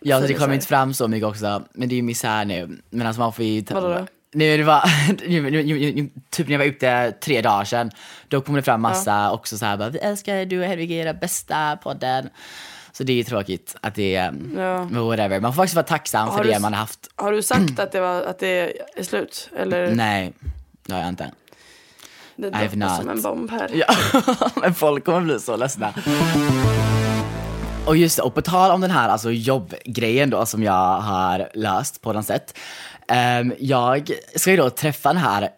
Ja, 0.05 0.21
så 0.21 0.27
det 0.27 0.35
kommer 0.35 0.55
inte 0.55 0.67
fram 0.67 0.95
så 0.95 1.09
mycket 1.09 1.29
också, 1.29 1.63
men 1.73 1.89
det 1.89 1.95
är 1.95 1.97
ju 1.97 2.03
misär 2.03 2.45
nu. 2.45 2.79
Men 2.91 3.07
alltså 3.07 3.21
man 3.21 3.33
får 3.33 3.45
ju... 3.45 3.63
ta- 3.63 3.75
Vadå 3.75 3.89
då? 3.89 4.07
Nej, 4.35 4.57
det 4.57 4.65
var, 4.65 4.83
nu- 5.29 5.51
nu- 5.51 5.63
nu- 5.65 5.93
nu- 5.93 6.11
typ 6.31 6.47
när 6.47 6.53
jag 6.53 6.59
var 6.59 6.67
ute 6.67 7.13
tre 7.21 7.43
dagar 7.43 7.65
sedan, 7.65 7.91
då 8.29 8.41
kom 8.41 8.55
det 8.55 8.63
fram 8.63 8.81
massa 8.81 9.33
också 9.33 9.59
så 9.59 9.65
här 9.67 9.77
bara, 9.77 9.89
vi 9.89 9.99
älskar 9.99 10.45
du 10.45 10.61
och 10.61 10.67
Hedvig 10.67 10.91
är 10.93 11.03
era 11.03 11.15
bästa 11.15 11.77
podden. 11.83 12.29
Så 12.93 13.05
det 13.05 13.13
är 13.13 13.17
ju 13.17 13.25
tråkigt 13.25 13.77
att 13.81 13.95
det 13.95 14.15
är, 14.17 14.35
Ja. 14.57 14.85
men 14.91 15.05
whatever. 15.07 15.41
Man 15.41 15.53
får 15.53 15.63
faktiskt 15.63 15.75
vara 15.75 15.87
tacksam 15.87 16.29
Har 16.29 16.37
för 16.37 16.45
du 16.45 16.51
det 16.51 16.59
man 16.59 16.73
har 16.73 16.81
haft. 16.81 17.09
Har 17.17 17.33
du 17.33 17.43
sagt 17.43 17.79
att 17.79 17.93
det, 17.93 18.01
var, 18.01 18.23
att 18.23 18.39
det 18.39 18.73
är 18.97 19.03
slut? 19.03 19.51
Eller? 19.57 19.95
Nej, 19.95 20.33
det 20.87 20.93
har 20.93 21.01
jag 21.01 21.09
inte. 21.09 21.31
Det 22.37 22.51
droppar 22.51 22.97
som 22.97 23.09
en 23.09 23.23
bomb 23.23 23.51
här. 23.51 23.71
Ja, 23.75 23.95
men 24.61 24.75
folk 24.75 25.05
kommer 25.05 25.21
bli 25.21 25.39
så 25.41 25.57
ledsna. 25.57 25.95
Och 27.87 27.97
just 27.97 28.17
det, 28.17 28.23
och 28.23 28.35
på 28.35 28.43
tal 28.43 28.71
om 28.71 28.81
den 28.81 28.91
här 28.91 29.09
alltså 29.09 29.31
jobbgrejen 29.31 30.31
då 30.31 30.47
som 30.47 30.63
jag 30.63 31.01
har 31.01 31.51
löst 31.55 32.01
på 32.03 32.13
något 32.13 32.27
sätt. 32.27 32.59
Um, 33.41 33.53
jag 33.59 34.11
ska 34.37 34.51
ju 34.51 34.57
då 34.57 34.71
träffa 34.71 35.09
den 35.09 35.23
här 35.23 35.49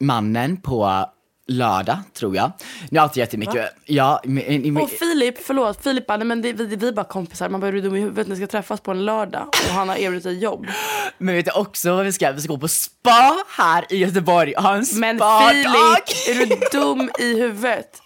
mannen 0.00 0.56
på 0.56 1.06
lördag, 1.48 1.98
tror 2.14 2.36
jag. 2.36 2.52
Nu 2.90 2.98
har 2.98 3.04
jag 3.04 3.08
inte 3.08 3.20
jättemycket. 3.20 3.74
Ja, 3.84 4.20
men, 4.24 4.62
men, 4.62 4.82
Och 4.82 4.90
Filip, 4.90 5.46
förlåt, 5.46 5.82
Filip 5.82 6.06
bara, 6.06 6.16
nej, 6.16 6.26
men 6.26 6.42
det, 6.42 6.52
vi, 6.52 6.76
vi 6.76 6.88
är 6.88 6.92
bara 6.92 7.04
kompisar. 7.04 7.48
Man 7.48 7.60
bara, 7.60 7.68
är 7.68 7.72
du 7.72 7.80
dum 7.80 7.96
i 7.96 8.00
huvudet? 8.00 8.28
Ni 8.28 8.36
ska 8.36 8.46
träffas 8.46 8.80
på 8.80 8.90
en 8.90 9.04
lördag 9.04 9.48
och 9.48 9.74
han 9.74 9.88
har 9.88 9.96
erbjudit 9.96 10.24
dig 10.24 10.38
jobb. 10.38 10.66
men 11.18 11.34
vet 11.34 11.44
du 11.44 11.52
också 11.52 11.96
vad 11.96 12.04
vi 12.04 12.12
ska? 12.12 12.32
Vi 12.32 12.40
ska 12.40 12.52
gå 12.52 12.58
på 12.58 12.68
spa 12.68 13.36
här 13.56 13.84
i 13.92 13.96
Göteborg 13.96 14.54
och 14.54 14.62
ha 14.62 14.74
en 14.74 14.84
Men 14.94 15.16
spadag. 15.16 15.50
Filip, 16.26 16.28
är 16.28 16.46
du 16.46 16.68
dum 16.78 17.10
i 17.18 17.40
huvudet? 17.40 18.02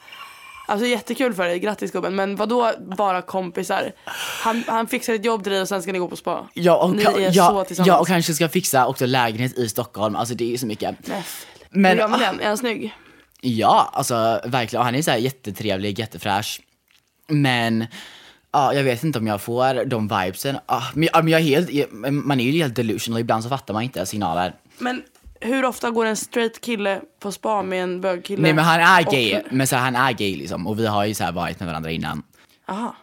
Alltså 0.66 0.86
jättekul 0.86 1.34
för 1.34 1.44
dig, 1.46 1.58
grattis 1.58 1.92
gubben. 1.92 2.14
Men 2.14 2.36
vad 2.36 2.48
då 2.48 2.72
bara 2.96 3.22
kompisar? 3.22 3.92
Han, 4.42 4.64
han 4.66 4.86
fixar 4.86 5.14
ett 5.14 5.24
jobb 5.24 5.42
till 5.42 5.52
dig 5.52 5.60
och 5.62 5.68
sen 5.68 5.82
ska 5.82 5.92
ni 5.92 5.98
gå 5.98 6.08
på 6.08 6.16
spa. 6.16 6.48
Ja 6.54 6.76
och, 6.84 6.96
ni 6.96 7.02
är 7.02 7.30
ja, 7.32 7.48
så 7.48 7.64
tillsammans. 7.64 7.88
ja, 7.88 7.98
och 7.98 8.06
kanske 8.06 8.34
ska 8.34 8.48
fixa 8.48 8.86
också 8.86 9.06
lägenhet 9.06 9.58
i 9.58 9.68
Stockholm. 9.68 10.16
Alltså 10.16 10.34
det 10.34 10.44
är 10.44 10.48
ju 10.48 10.58
så 10.58 10.66
mycket. 10.66 10.96
Nej, 11.08 11.24
Men- 11.70 11.90
Hur 11.92 11.98
gör 11.98 12.08
man 12.08 12.20
den? 12.20 12.40
Är 12.40 12.46
han 12.48 12.58
snygg? 12.58 12.94
Ja, 13.40 13.90
alltså 13.92 14.40
verkligen. 14.44 14.80
Och 14.80 14.84
han 14.84 14.94
är 14.94 15.02
så 15.02 15.10
här 15.10 15.18
jättetrevlig, 15.18 15.98
jättefräsch. 15.98 16.60
Men 17.28 17.86
ja, 18.52 18.74
jag 18.74 18.82
vet 18.84 19.04
inte 19.04 19.18
om 19.18 19.26
jag 19.26 19.40
får 19.40 19.84
de 19.84 20.08
vibesen. 20.08 20.58
Ah, 20.66 20.82
men, 20.94 21.08
ja, 21.12 21.22
men 21.22 21.28
jag 21.32 21.40
är 21.40 21.44
helt, 21.44 21.92
man 22.10 22.40
är 22.40 22.44
ju 22.44 22.52
helt 22.52 22.76
delusional. 22.76 23.20
Ibland 23.20 23.42
så 23.42 23.48
fattar 23.48 23.74
man 23.74 23.82
inte 23.82 24.06
signaler. 24.06 24.54
Men 24.78 25.02
hur 25.42 25.64
ofta 25.64 25.90
går 25.90 26.04
en 26.04 26.16
straight 26.16 26.60
kille 26.60 27.00
på 27.20 27.32
spa 27.32 27.62
med 27.62 27.82
en 27.82 28.00
bögkille? 28.00 28.42
Nej 28.42 28.52
men 28.52 28.64
han 28.64 28.80
är 28.80 29.06
Och- 29.06 29.12
gay. 29.12 29.42
Men 29.50 29.66
så 29.66 29.76
här, 29.76 29.82
han 29.82 29.96
är 29.96 30.12
gay 30.12 30.36
liksom. 30.36 30.66
Och 30.66 30.78
vi 30.78 30.86
har 30.86 31.04
ju 31.04 31.14
så 31.14 31.24
här 31.24 31.32
varit 31.32 31.60
med 31.60 31.68
varandra 31.68 31.90
innan. 31.90 32.22
Aha. 32.68 32.96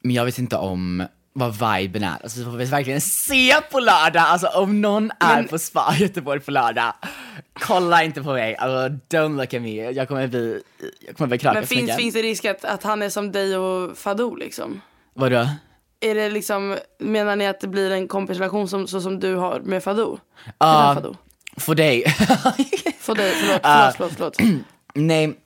Men 0.00 0.14
jag 0.14 0.24
vet 0.24 0.38
inte 0.38 0.56
om 0.56 1.06
vad 1.32 1.52
viben 1.52 2.04
är. 2.04 2.16
Alltså 2.22 2.38
vi 2.38 2.44
får 2.44 2.52
vi 2.52 2.64
verkligen 2.64 3.00
se 3.00 3.54
på 3.70 3.80
lördag. 3.80 4.22
Alltså 4.22 4.46
om 4.46 4.80
någon 4.80 5.10
är 5.20 5.36
Men- 5.36 5.48
på 5.48 5.58
spa 5.58 5.94
i 5.98 6.02
Göteborg 6.02 6.40
på 6.40 6.50
lördag. 6.50 6.92
Kolla 7.60 8.04
inte 8.04 8.22
på 8.22 8.32
mig. 8.32 8.56
Alltså, 8.56 8.98
don't 9.16 9.36
look 9.36 9.54
at 9.54 9.62
me. 9.62 9.90
Jag 9.90 10.08
kommer 10.08 10.26
bli, 10.26 10.62
jag 11.06 11.16
kommer 11.16 11.28
bli 11.28 11.38
krökas 11.38 11.54
Men 11.54 11.66
finns, 11.66 11.96
finns 11.96 12.14
det 12.14 12.22
risk 12.22 12.44
att, 12.44 12.64
att 12.64 12.82
han 12.82 13.02
är 13.02 13.08
som 13.10 13.32
dig 13.32 13.56
och 13.56 13.98
Fadou 13.98 14.36
liksom? 14.36 14.80
Vadå? 15.14 15.48
Är 16.00 16.14
det 16.14 16.30
liksom, 16.30 16.76
menar 16.98 17.36
ni 17.36 17.46
att 17.46 17.60
det 17.60 17.68
blir 17.68 17.90
en 17.90 18.08
kompisrelation 18.08 18.68
som, 18.68 18.86
så 18.86 19.00
som 19.00 19.20
du 19.20 19.34
har 19.34 19.60
med 19.60 19.82
Fadou? 19.84 20.18
Ja. 20.58 20.92
Fadou? 20.94 21.14
För 21.56 21.74
dig? 21.74 22.04
För 23.00 23.14
dig, 23.14 23.32
förlåt, 23.34 23.60
Ah. 23.62 23.92
förlåt, 23.96 24.12
förlåt, 24.16 24.34
förlåt. 24.36 24.62
Nej, 24.94 25.38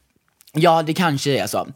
ja 0.53 0.83
det 0.83 0.95
kanske 0.95 1.39
är 1.39 1.47
så. 1.47 1.69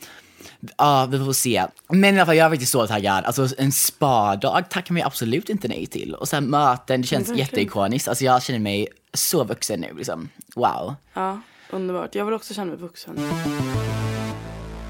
Ja, 0.79 1.07
vi 1.11 1.18
får 1.18 1.33
se. 1.33 1.66
Men 1.88 2.14
i 2.16 2.18
alla 2.18 2.27
fall, 2.27 2.37
jag 2.37 2.47
är 2.47 2.51
faktiskt 2.51 2.73
så 2.73 2.87
taggad. 2.87 3.25
Alltså 3.25 3.49
en 3.59 3.73
spadag 3.73 4.64
tackar 4.71 4.95
mig 4.95 5.03
absolut 5.03 5.49
inte 5.49 5.68
nej 5.68 5.87
till. 5.87 6.14
Och 6.14 6.29
sen 6.29 6.45
möten, 6.45 7.01
det 7.01 7.07
känns 7.07 7.21
verkligen. 7.29 7.38
jätteikoniskt. 7.38 8.09
Alltså 8.09 8.25
jag 8.25 8.42
känner 8.42 8.59
mig 8.61 8.88
så 9.14 9.45
vuxen 9.45 9.81
nu 9.81 9.95
liksom. 9.97 10.29
Wow. 10.57 10.95
Ja, 11.14 11.40
underbart. 11.71 12.14
Jag 12.14 12.25
vill 12.25 12.35
också 12.35 12.55
känna 12.55 12.66
mig 12.66 12.77
vuxen. 12.77 13.18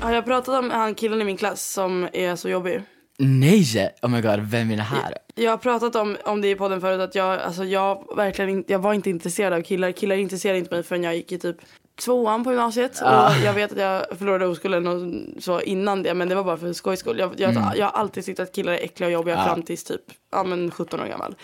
Har 0.00 0.12
jag 0.12 0.24
pratat 0.24 0.55
om 0.59 0.70
han 0.70 0.94
killen 0.94 1.20
i 1.20 1.24
min 1.24 1.37
klass 1.37 1.72
som 1.72 2.09
är 2.12 2.37
så 2.37 2.48
jobbig? 2.48 2.83
Nej! 3.26 3.94
Oh 4.02 4.11
my 4.11 4.20
god, 4.20 4.40
vem 4.40 4.70
är 4.70 4.76
det 4.76 4.82
här? 4.82 5.18
Jag 5.35 5.50
har 5.50 5.58
pratat 5.58 5.96
om, 5.96 6.16
om 6.24 6.40
det 6.40 6.48
i 6.50 6.54
podden 6.54 6.80
förut 6.80 7.00
att 7.00 7.14
jag, 7.14 7.40
alltså 7.40 7.64
jag 7.64 8.16
verkligen 8.16 8.50
inte, 8.50 8.72
jag 8.72 8.78
var 8.78 8.94
inte 8.94 9.11
intresserad 9.11 9.52
av 9.52 9.62
killar. 9.62 9.92
Killar 9.92 10.16
intresserade 10.16 10.58
inte 10.58 10.74
mig 10.74 10.82
förrän 10.82 11.02
jag 11.04 11.16
gick 11.16 11.32
i 11.32 11.38
typ 11.38 11.56
tvåan 12.04 12.44
på 12.44 12.50
gymnasiet. 12.50 13.02
Ah. 13.02 13.28
Och 13.30 13.37
jag 13.44 13.52
vet 13.52 13.72
att 13.72 13.78
jag 13.78 14.18
förlorade 14.18 14.46
oskulden 14.46 14.87
och 14.87 15.42
så 15.42 15.61
innan 15.61 16.02
det 16.02 16.14
men 16.14 16.28
det 16.28 16.35
var 16.35 16.44
bara 16.44 16.56
för 16.56 16.72
skojs 16.72 17.00
skull. 17.00 17.18
Jag, 17.18 17.32
jag, 17.40 17.50
Mm. 17.50 17.64
jag 17.76 17.87
har 17.87 17.92
alltid 18.00 18.24
tyckt 18.24 18.40
att 18.40 18.54
killar 18.54 18.72
är 18.72 18.78
äckliga 18.85 19.06
och 19.06 19.12
jobbiga 19.12 19.44
fram 19.44 19.62
tills 19.62 19.85
typ 19.85 20.00
ja, 20.32 20.44
men 20.44 20.70
17 20.70 21.00
år 21.00 21.06
gammal. 21.06 21.35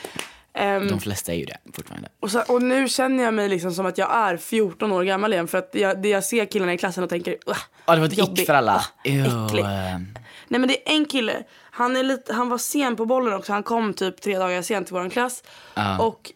Ehm, 0.55 0.89
De 0.89 1.01
flesta 1.01 1.33
är 1.33 1.37
ju 1.37 1.45
det 1.45 1.57
fortfarande. 1.75 2.09
och, 2.21 2.31
så, 2.31 2.43
och 2.49 2.63
nu 2.63 2.89
känner 2.89 3.25
jag 3.25 3.35
mig 3.35 3.49
liksom 3.49 3.73
som 3.73 3.87
att 3.87 3.99
jag 3.99 4.15
är 4.17 4.37
14 4.37 4.93
år 4.93 5.03
gammal 5.05 5.33
igen 5.33 5.49
för 5.49 5.59
att 5.59 5.71
jag, 5.73 6.07
jag 6.07 6.25
ser 6.25 6.45
killarna 6.45 6.73
i 6.75 6.79
klassen 6.79 7.05
och 7.05 7.11
tänker 7.11 7.37
"Ugh, 7.47 7.59
Ja, 7.87 7.95
det 7.95 8.01
var 8.01 8.07
ett 8.07 8.39
ick 8.39 8.47
för 8.47 8.55
alla. 8.55 8.75
Ah, 8.75 8.85
Ew, 9.05 9.45
äcklig. 9.47 9.65
Nej 10.51 10.61
men 10.61 10.69
det 10.69 10.89
är 10.91 10.95
en 10.97 11.05
kille, 11.05 11.43
han, 11.79 11.97
är 11.97 12.03
lite, 12.03 12.35
han 12.35 12.49
var 12.49 12.59
sen 12.59 12.97
på 12.97 13.07
bollen 13.07 13.35
också. 13.35 13.53
Han 13.53 13.63
kom 13.63 13.95
typ 13.95 14.21
tre 14.21 14.39
dagar 14.39 14.63
sent 14.63 14.87
till 14.87 14.95
vår 14.95 15.11
klass. 15.11 15.43
Och 16.01 16.33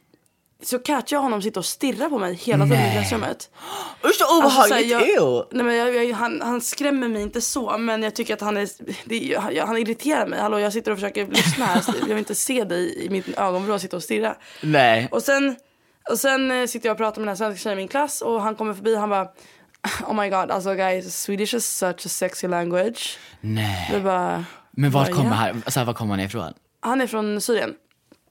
så 0.63 0.79
catchade 0.79 1.15
jag 1.15 1.21
honom 1.21 1.43
sitta 1.43 1.61
och 1.61 1.67
stirra 1.67 2.09
på 2.09 2.19
mig 2.19 2.35
hela 2.35 2.65
tiden 2.65 2.89
i 2.89 2.93
klassrummet. 2.93 3.51
Usch 4.05 4.15
så 4.15 4.25
Alltså, 4.25 4.65
obehagligt! 4.65 4.93
Ew! 4.93 5.47
Nej, 5.51 5.65
men 5.65 5.77
jag, 5.77 5.95
jag, 5.95 6.15
han, 6.15 6.41
han 6.41 6.61
skrämmer 6.61 7.09
mig 7.09 7.23
inte 7.23 7.41
så 7.41 7.79
men 7.79 8.03
jag 8.03 8.15
tycker 8.15 8.35
att 8.35 8.41
han 8.41 8.57
är, 8.57 8.69
det, 9.05 9.61
han 9.67 9.77
irriterar 9.77 10.27
mig. 10.27 10.41
Hallå 10.41 10.59
jag 10.59 10.73
sitter 10.73 10.91
och 10.91 10.99
försöker 10.99 11.27
lyssna 11.27 11.65
här. 11.65 11.83
Jag 12.01 12.07
vill 12.07 12.19
inte 12.19 12.35
se 12.35 12.65
dig 12.65 13.05
i 13.05 13.11
mitt 13.11 13.39
ögonvrå 13.39 13.79
sitta 13.79 13.97
och 13.97 14.03
stirra. 14.03 14.37
Nej. 14.61 15.09
Och 15.11 15.23
sen, 15.23 15.57
och 16.11 16.19
sen 16.19 16.51
eh, 16.51 16.67
sitter 16.67 16.89
jag 16.89 16.95
och 16.95 16.99
pratar 16.99 17.21
med 17.21 17.29
den 17.29 17.37
här 17.37 17.37
svenska 17.37 17.63
tjejen 17.63 17.79
i 17.79 17.83
min 17.83 17.89
klass 17.89 18.21
och 18.21 18.43
han 18.43 18.55
kommer 18.55 18.75
förbi 18.75 18.97
han 18.97 19.11
bara 19.11 19.29
Oh 20.07 20.15
my 20.15 20.29
god, 20.29 20.51
alltså 20.51 20.75
guys, 20.75 21.23
Swedish 21.23 21.55
is 21.55 21.67
such 21.67 22.07
a 22.07 22.09
sexy 22.09 22.49
language. 22.49 23.19
Nej. 23.41 23.89
Det 23.93 24.01
bara, 24.01 24.45
Men 24.73 24.91
vart 24.91 25.09
Ja, 25.09 25.15
kommer 25.15 25.31
han, 25.31 25.63
så 25.67 25.79
här, 25.81 25.87
var 25.87 25.95
kommer 25.95 26.11
han 26.17 26.21
ifrån? 26.21 26.53
han 26.81 27.01
är 27.01 27.07
från 27.07 27.41
Syrien. 27.41 27.75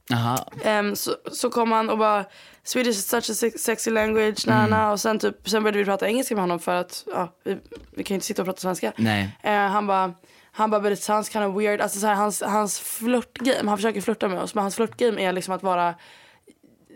Jaha. 0.09 0.45
Ehm, 0.63 0.95
så, 0.95 1.15
så 1.31 1.49
kom 1.49 1.71
han 1.71 1.89
och 1.89 1.97
bara 1.97 2.25
Swedish 2.63 2.89
is 2.89 3.07
such 3.09 3.29
a 3.29 3.33
sex- 3.33 3.63
sexy 3.63 3.91
language, 3.91 4.47
na, 4.47 4.67
na. 4.67 4.91
och 4.91 4.99
sen, 4.99 5.19
typ, 5.19 5.49
sen 5.49 5.63
började 5.63 5.77
vi 5.79 5.85
prata 5.85 6.07
engelska 6.07 6.35
med 6.35 6.43
honom 6.43 6.59
för 6.59 6.75
att 6.75 7.03
ja, 7.13 7.33
vi, 7.43 7.57
vi 7.95 8.03
kan 8.03 8.13
ju 8.13 8.15
inte 8.15 8.25
sitta 8.25 8.41
och 8.41 8.45
prata 8.45 8.59
svenska. 8.61 8.93
Nej. 8.97 9.37
Eh, 9.43 9.53
han 9.53 9.87
bara, 9.87 10.13
han 10.51 10.69
bara 10.69 10.81
but 10.81 10.93
it 10.93 11.03
sounds 11.03 11.29
kind 11.29 11.45
of 11.45 11.55
weird. 11.61 11.81
Alltså 11.81 11.99
så 11.99 12.07
här, 12.07 12.15
hans, 12.15 12.41
hans 12.41 12.79
flörtgame, 12.79 13.69
han 13.69 13.77
försöker 13.77 14.01
flörta 14.01 14.27
med 14.27 14.39
oss 14.41 14.55
men 14.55 14.61
hans 14.61 14.75
flörtgame 14.75 15.21
är 15.21 15.31
liksom 15.33 15.53
att 15.53 15.63
vara 15.63 15.95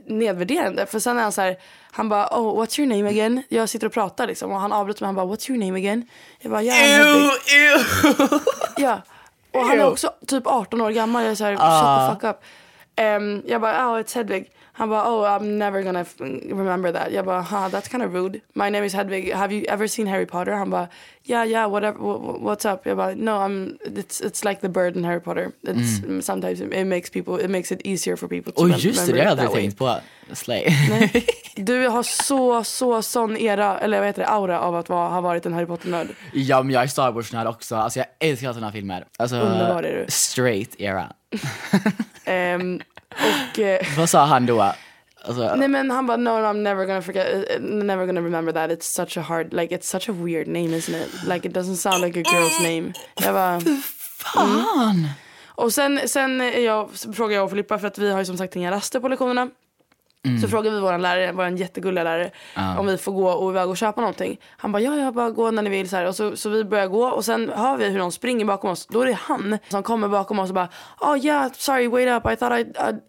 nedvärderande. 0.07 0.85
För 0.85 0.99
sen 0.99 1.17
är 1.17 1.23
han 1.23 1.31
så 1.31 1.41
här, 1.41 1.55
han 1.91 2.09
bara 2.09 2.27
oh 2.27 2.61
what's 2.63 2.79
your 2.79 2.89
name 2.95 3.09
again? 3.09 3.43
Jag 3.49 3.69
sitter 3.69 3.87
och 3.87 3.93
pratar 3.93 4.27
liksom 4.27 4.51
och 4.51 4.59
han 4.59 4.71
avbryter 4.71 5.01
mig 5.01 5.07
han 5.07 5.15
bara 5.15 5.25
what's 5.25 5.51
your 5.51 5.65
name 5.65 5.79
again? 5.79 6.07
Jag 6.39 6.51
bara 6.51 6.63
yeah, 6.63 6.77
I'm 6.77 7.05
Hedvig." 7.05 7.31
Ew, 7.55 8.29
ew. 8.29 8.39
Ja. 8.77 9.01
Och 9.55 9.65
han 9.65 9.79
är 9.79 9.87
också 9.91 10.11
typ 10.27 10.47
18 10.47 10.81
år 10.81 10.91
gammal. 10.91 11.23
Jag 11.23 11.31
är 11.31 11.35
såhär, 11.35 11.57
Ah. 11.59 12.07
shut 12.09 12.19
the 12.21 12.27
fuck 12.27 12.35
up. 12.35 12.43
Ehm, 12.95 13.41
jag 13.45 13.61
bara, 13.61 13.87
oh 13.89 13.99
it's 13.99 14.15
Hedvig. 14.15 14.51
Han 14.77 14.89
bara, 14.89 15.03
oh 15.09 15.23
I'm 15.25 15.57
never 15.57 15.81
gonna 15.83 16.05
remember 16.55 16.91
that. 16.91 17.11
Jag 17.11 17.25
bara, 17.25 17.41
huh, 17.41 17.69
that's 17.69 17.87
kind 17.91 18.03
of 18.03 18.13
rude. 18.13 18.41
My 18.53 18.69
name 18.69 18.85
is 18.85 18.93
Hedvig. 18.93 19.33
Have 19.33 19.53
you 19.55 19.65
ever 19.69 19.87
seen 19.87 20.07
Harry 20.07 20.25
Potter? 20.25 20.51
Han 20.51 20.69
bara, 20.69 20.87
yeah 21.23 21.45
yeah 21.47 21.65
whatever, 21.71 21.97
wha- 21.99 22.17
wha- 22.17 22.37
what's 22.39 22.65
up? 22.73 22.85
Jag 22.85 22.97
bara, 22.97 23.15
no 23.15 23.31
I'm, 23.31 23.77
it's, 23.85 24.21
it's 24.21 24.43
like 24.49 24.61
the 24.61 24.69
bird 24.69 24.97
in 24.97 25.03
Harry 25.03 25.19
Potter. 25.21 25.51
It's, 25.63 26.25
Sometimes 26.25 26.61
it 26.61 26.87
makes 26.87 27.09
people, 27.09 27.39
it 27.45 27.49
makes 27.49 27.71
it 27.71 27.81
easier 27.85 28.15
for 28.17 28.27
people 28.27 28.51
to 28.53 28.61
Oj 28.61 28.71
rem- 28.71 28.79
just 28.79 29.05
det, 29.05 29.11
det 29.13 29.19
remember 29.19 29.43
har 29.43 29.43
jag 29.43 29.47
aldrig 29.47 29.63
tänkt 29.63 29.77
på. 29.77 29.95
Slay. 30.33 30.65
Du 31.57 31.87
har 31.87 32.03
så, 32.03 32.63
så 32.63 33.01
sån 33.01 33.37
era, 33.37 33.79
eller 33.79 33.97
vad 33.99 34.07
heter 34.07 34.21
det, 34.21 34.27
aura 34.27 34.59
av 34.59 34.75
att 34.75 34.89
vara, 34.89 35.09
ha 35.09 35.21
varit 35.21 35.45
en 35.45 35.53
Harry 35.53 35.65
Potter-nörd. 35.65 36.07
ja 36.33 36.63
men 36.63 36.73
jag 36.73 36.83
är 36.83 36.87
Star 36.87 37.11
Wars-nörd 37.11 37.47
också, 37.47 37.75
alltså 37.75 37.99
jag 37.99 38.07
älskar 38.19 38.53
sådana 38.53 38.71
filmer. 38.71 39.05
Alltså, 39.17 39.35
Underbar 39.35 39.83
är 39.83 39.97
du. 40.05 40.05
Straight 40.11 40.75
era. 40.81 41.13
Ehm, 42.25 42.81
och... 43.15 43.59
eh, 43.59 43.81
Vad 43.97 44.09
sa 44.09 44.25
han 44.25 44.45
då? 44.45 44.73
Alltså, 45.27 45.55
Nej 45.55 45.67
men 45.67 45.91
han 45.91 46.07
bara 46.07 46.17
no, 46.17 46.29
no 46.29 46.47
I'm 46.47 46.61
never 46.61 46.85
gonna 46.85 47.01
forget 47.01 47.27
uh, 47.35 47.61
never 47.61 48.05
gonna 48.05 48.21
remember 48.21 48.53
that. 48.53 48.69
It's 48.69 48.85
such 48.85 49.17
a 49.17 49.21
hard 49.21 49.53
like 49.53 49.75
it's 49.75 49.87
such 49.87 50.09
a 50.09 50.13
weird 50.13 50.47
name 50.47 50.77
isn't 50.77 50.95
it? 50.95 51.23
Like 51.27 51.47
it 51.47 51.53
doesn't 51.55 51.75
sound 51.75 52.01
like 52.01 52.19
a 52.19 52.23
girl's 52.23 52.61
name. 52.63 52.93
Jag 53.15 53.33
bara 53.33 53.61
fan! 54.17 55.09
och 55.47 55.73
sen, 55.73 55.99
sen 56.05 56.39
jag, 56.63 56.89
så 56.93 57.13
frågar 57.13 57.35
jag 57.35 57.43
och 57.43 57.49
Filippa 57.49 57.79
för 57.79 57.87
att 57.87 57.97
vi 57.97 58.11
har 58.11 58.19
ju 58.19 58.25
som 58.25 58.37
sagt 58.37 58.55
inga 58.55 58.71
raster 58.71 58.99
på 58.99 59.07
lektionerna 59.07 59.49
så 60.41 60.47
frågar 60.47 60.71
vi 60.71 60.79
vår 60.79 60.97
lärare, 60.97 61.31
vår 61.31 61.47
jättegulliga 61.47 62.03
lärare 62.03 62.31
om 62.79 62.85
vi 62.85 62.97
får 62.97 63.11
gå 63.11 63.29
och 63.29 63.51
iväg 63.51 63.69
och 63.69 63.77
köpa 63.77 64.01
någonting. 64.01 64.39
Han 64.57 64.71
bara 64.71 64.79
ja, 64.79 64.95
ja 64.95 65.11
bara 65.11 65.31
gå 65.31 65.51
när 65.51 65.61
ni 65.61 65.69
vill 65.69 65.89
så 65.89 65.95
här. 65.95 66.05
Och 66.05 66.15
så, 66.15 66.37
så 66.37 66.49
vi 66.49 66.63
börjar 66.63 66.87
gå 66.87 67.05
och 67.05 67.25
sen 67.25 67.49
hör 67.49 67.77
vi 67.77 67.89
hur 67.89 67.99
någon 67.99 68.11
springer 68.11 68.45
bakom 68.45 68.69
oss. 68.69 68.87
Då 68.87 69.01
är 69.01 69.05
det 69.05 69.13
han 69.13 69.57
som 69.69 69.83
kommer 69.83 70.07
bakom 70.07 70.39
oss 70.39 70.49
och 70.49 70.55
bara 70.55 70.69
oh 70.99 71.25
yeah 71.25 71.51
sorry 71.51 71.87
wait 71.87 72.07
up 72.07 72.31
I 72.31 72.35
thought 72.35 72.53
I'd, 72.53 72.73
I'd, 72.73 72.99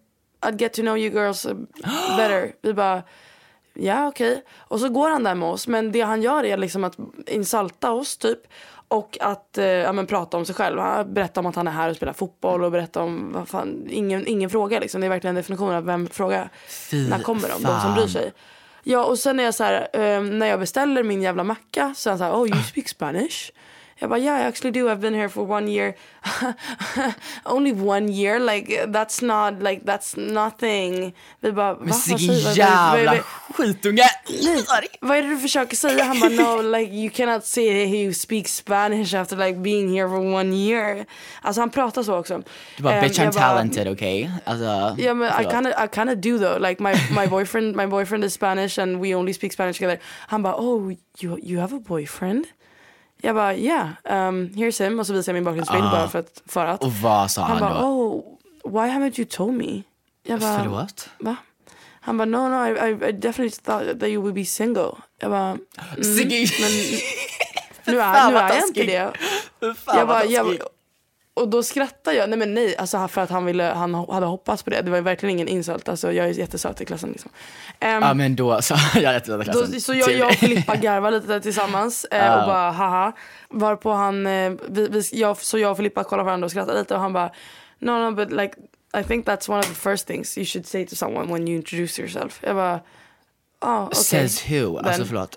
I'd 0.41 0.61
get 0.61 0.73
to 0.73 0.83
know 0.83 0.99
you 0.99 1.13
girls 1.13 1.47
better. 2.17 2.53
vi 2.63 2.75
bara 2.75 3.03
Ja 3.79 4.09
okej. 4.09 4.43
Och 4.59 4.81
så 4.81 4.89
går 4.89 5.09
han 5.09 5.25
där 5.25 5.35
med 5.35 5.49
oss. 5.49 5.69
Men 5.69 5.93
det 5.93 6.01
han 6.01 6.23
gör 6.23 6.45
är 6.45 6.57
liksom 6.57 6.85
att 6.85 6.97
insalta 7.27 7.93
oss 7.93 8.17
typ. 8.17 8.39
Och 8.89 9.19
att 9.21 9.59
eh, 9.59 9.65
ja, 9.65 9.93
men 9.93 10.07
prata 10.07 10.37
om 10.37 10.47
sig 10.47 10.55
själv. 10.55 10.79
Han 10.79 11.15
berättar 11.15 11.41
om 11.41 11.47
att 11.47 11.57
han 11.57 11.69
är 11.69 11.73
här 11.73 11.91
och 11.91 11.97
spelar 11.97 12.13
fotboll 12.13 12.65
och 12.65 12.71
berättar 12.73 13.01
om 13.01 13.33
vad 13.33 13.49
fan, 13.49 13.87
ingen, 13.91 14.27
ingen 14.27 14.51
fråga 14.51 14.81
liksom. 14.81 15.01
Det 15.01 15.07
är 15.07 15.09
verkligen 15.09 15.35
definitionen 15.37 15.75
av 15.75 15.85
vem 15.85 16.07
frågar. 16.07 16.51
Fy 16.69 17.09
När 17.09 17.19
kommer 17.19 17.43
de? 17.43 17.49
De 17.49 17.63
som 17.63 17.81
fan. 17.81 17.95
bryr 17.95 18.07
sig. 18.07 18.33
Ja 18.83 19.05
och 19.05 19.19
sen 19.19 19.41
är 19.41 19.45
jag 19.45 19.55
så 19.55 19.65
här, 19.65 19.89
eh, 19.93 20.21
när 20.23 20.47
jag 20.47 20.61
beställer 20.61 21.03
min 21.03 21.23
jävla 21.23 21.45
macka 21.45 21.95
så 21.97 22.09
är 22.09 22.11
han 22.11 22.19
så 22.19 22.25
här, 22.25 22.33
oh 22.33 22.49
you 22.49 22.63
speak 22.63 22.89
Spanish? 22.89 23.53
Jag 23.99 24.11
bara 24.11 24.19
yeah 24.19 24.41
I 24.41 24.45
actually 24.45 24.71
do 24.81 24.89
I've 24.91 25.01
been 25.01 25.15
here 25.15 25.29
for 25.29 25.51
one 25.51 25.69
year. 25.73 25.95
Only 27.45 27.73
one 27.73 28.09
year 28.13 28.39
like 28.39 28.87
that's 28.93 29.23
not 29.23 29.63
like 29.63 29.85
that's 29.85 30.17
nothing. 30.17 31.15
Vi 31.41 31.53
bara 31.53 31.75
va? 31.75 31.79
Men 31.81 31.95
vilken 32.07 32.19
säger- 32.19 32.45
vad- 32.45 32.95
vad- 32.95 32.99
jävla 33.05 33.23
skitunge! 33.55 34.03
Vad 35.01 35.17
är 35.19 35.23
det 35.23 35.29
du 35.29 35.37
försöker 35.39 35.77
säga? 35.77 36.05
Han 36.05 36.21
bara 36.21 36.31
no 36.31 36.63
like 36.79 36.93
you 36.93 37.11
cannot 37.11 37.45
say 37.47 37.85
you 38.05 38.15
speak 38.15 38.49
Spanish 38.49 39.15
after 39.15 39.37
like 39.37 39.59
being 39.59 39.89
here 39.97 40.09
for 40.09 40.19
one 40.35 40.57
year. 40.57 41.07
Alltså 41.43 41.61
han 41.63 41.71
pratar 41.71 42.03
så 42.03 42.15
också. 42.17 42.43
Du 42.77 42.83
bara 42.83 43.01
bitch 43.01 43.19
I'm 43.19 43.25
bara, 43.25 43.33
talented 43.33 43.89
okej? 43.89 44.31
Alltså, 44.45 44.95
Ja 45.03 45.15
men 45.15 45.33
I 45.43 45.45
kinda, 45.51 45.85
I 45.85 45.89
kinda 45.89 46.15
do 46.15 46.39
though. 46.39 46.69
Like 46.69 46.83
my, 46.83 46.93
my 47.21 47.27
boyfriend 47.27 47.77
my 47.77 47.87
boyfriend 47.87 48.25
is 48.25 48.35
Spanish 48.35 48.79
and 48.79 49.01
we 49.03 49.15
only 49.15 49.33
speak 49.35 49.53
Spanish 49.53 49.79
together. 49.79 49.99
Han 50.29 50.43
bara 50.43 50.55
oh 50.57 50.93
you, 51.19 51.39
you 51.43 51.61
have 51.61 51.77
a 51.77 51.81
boyfriend? 51.81 52.45
Jag 53.23 53.35
bara 53.35 53.57
yeah, 53.57 53.89
um, 54.05 54.49
here's 54.55 54.85
him. 54.85 55.01
Och 55.01 55.07
så 55.07 55.13
visar 55.13 55.33
jag 55.33 55.35
min 55.35 55.45
bakgrundsbild 55.45 55.83
bara 55.83 56.09
för 56.09 56.19
att, 56.19 56.43
för 56.47 56.67
att. 56.67 56.85
Och 56.85 56.93
vad 56.93 57.31
sa 57.31 57.43
Han 57.43 57.51
han 57.51 57.61
bara 57.61 57.81
då? 57.81 57.87
oh 57.87 58.37
why 58.65 58.89
haven't 58.89 59.19
you 59.19 59.25
told 59.25 59.55
me? 59.55 59.83
Jag 60.23 60.41
bara, 60.41 60.59
Förlåt? 60.59 61.09
Va? 61.19 61.37
Han 62.01 62.19
bara 62.19 62.25
no 62.25 62.49
no 62.49 62.67
I, 62.67 63.09
I, 63.09 63.13
definitely 63.13 63.51
thought 63.51 64.01
that 64.01 64.09
you 64.09 64.23
would 64.23 64.35
be 64.35 64.45
single. 64.45 64.91
Jag 65.19 65.31
bara 65.31 65.49
mm, 65.49 66.05
Sigge! 66.05 66.47
nu 67.87 68.01
är, 68.01 68.31
nu 68.31 68.37
är 68.37 68.55
jag 68.55 68.69
inte 68.69 68.83
det. 68.83 69.13
Jag 69.87 70.09
bara, 70.09 70.25
jag, 70.25 70.47
taskig. 70.47 70.76
Och 71.37 71.49
då 71.49 71.63
skrattar 71.63 72.13
jag. 72.13 72.29
Nej 72.31 72.39
men 72.39 72.55
nej, 72.55 72.77
alltså 72.77 73.09
för 73.09 73.21
att 73.21 73.31
han, 73.31 73.45
ville, 73.45 73.65
han 73.65 73.95
hade 73.95 74.27
hoppats 74.27 74.63
på 74.63 74.71
det. 74.71 74.83
Det 74.83 74.91
var 74.91 74.99
ju 74.99 75.03
verkligen 75.05 75.31
ingen 75.35 75.49
insult. 75.49 75.89
Alltså 75.89 76.13
jag 76.13 76.27
är 76.27 76.31
jättesöt 76.31 76.81
i 76.81 76.85
klassen 76.85 77.11
liksom. 77.11 77.31
Ehm, 77.81 78.03
Ja 78.03 78.15
men 78.15 78.37
då 78.37 78.63
så, 78.63 78.75
jag 78.95 79.05
är 79.05 79.13
rätt 79.13 79.29
i 79.29 79.31
då, 79.31 79.43
klassen. 79.43 79.81
så 79.81 79.95
jag, 79.95 80.13
jag 80.13 80.29
och 80.29 80.35
Filippa 80.35 80.77
garvar 80.87 81.11
lite 81.11 81.27
där 81.27 81.41
tillsammans 81.41 82.05
eh, 82.05 82.41
och 82.41 82.47
bara 82.47 82.71
haha. 82.71 83.13
Varpå 83.51 83.93
han, 83.93 84.27
eh, 84.27 84.53
vi, 84.69 84.89
vi, 84.89 85.03
jag, 85.13 85.37
så 85.37 85.59
jag 85.59 85.71
och 85.71 85.77
Filippa 85.77 86.05
kollar 86.05 86.23
på 86.23 86.27
varandra 86.27 86.45
och 86.45 86.51
skrattar 86.51 86.75
lite 86.75 86.95
och 86.95 87.01
han 87.01 87.13
bara 87.13 87.31
no 87.79 87.91
no 87.91 88.11
but 88.15 88.33
like 88.33 88.55
I 89.01 89.05
think 89.05 89.27
that's 89.27 89.51
one 89.51 89.61
of 89.61 89.69
the 89.69 89.91
first 89.91 90.07
things 90.07 90.39
you 90.39 90.45
should 90.45 90.67
say 90.67 90.87
to 90.87 90.97
someone 90.97 91.33
when 91.33 91.49
you 91.49 91.57
introduce 91.57 92.03
yourself. 92.03 92.41
Jag 92.43 92.57
bara, 92.57 92.81
ah 93.59 93.85
okej. 93.85 94.05
Says 94.05 94.51
who? 94.51 94.79
Alltså 94.79 95.05
förlåt. 95.05 95.37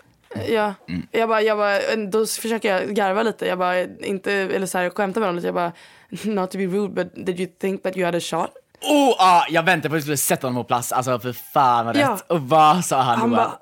Ja, 0.49 0.73
Mm. 0.87 1.07
jag 1.11 1.29
bara, 1.29 1.41
jag 1.41 1.57
bara, 1.57 1.95
då 1.95 2.25
försöker 2.25 2.73
jag 2.75 2.95
garva 2.95 3.23
lite. 3.23 3.47
Jag 3.47 3.57
bara, 3.57 3.81
inte, 3.81 4.31
eller 4.33 4.65
så 4.67 4.77
här, 4.77 4.89
skämta 4.89 5.19
med 5.19 5.27
honom 5.29 5.35
lite. 5.35 5.47
Jag 5.47 5.55
bara, 5.55 5.71
not 6.23 6.51
to 6.51 6.57
be 6.57 6.65
rude 6.65 7.03
but 7.03 7.25
did 7.25 7.39
you 7.39 7.49
think 7.59 7.83
that 7.83 7.97
you 7.97 8.05
had 8.05 8.15
a 8.15 8.19
shot? 8.19 8.49
Oh, 8.81 9.15
ah, 9.19 9.43
jag 9.49 9.63
väntade 9.63 9.89
på 9.89 9.95
att 9.95 9.97
du 9.97 10.01
skulle 10.01 10.17
sätta 10.17 10.47
honom 10.47 10.63
på 10.63 10.67
plats. 10.67 10.91
Alltså 10.91 11.19
för 11.19 11.33
fan 11.33 11.85
vad 11.85 11.95
rätt. 11.95 12.05
Ja. 12.05 12.35
Och 12.35 12.41
vad 12.41 12.85
sa 12.85 13.01
han, 13.01 13.19
Han 13.19 13.31
bara, 13.31 13.57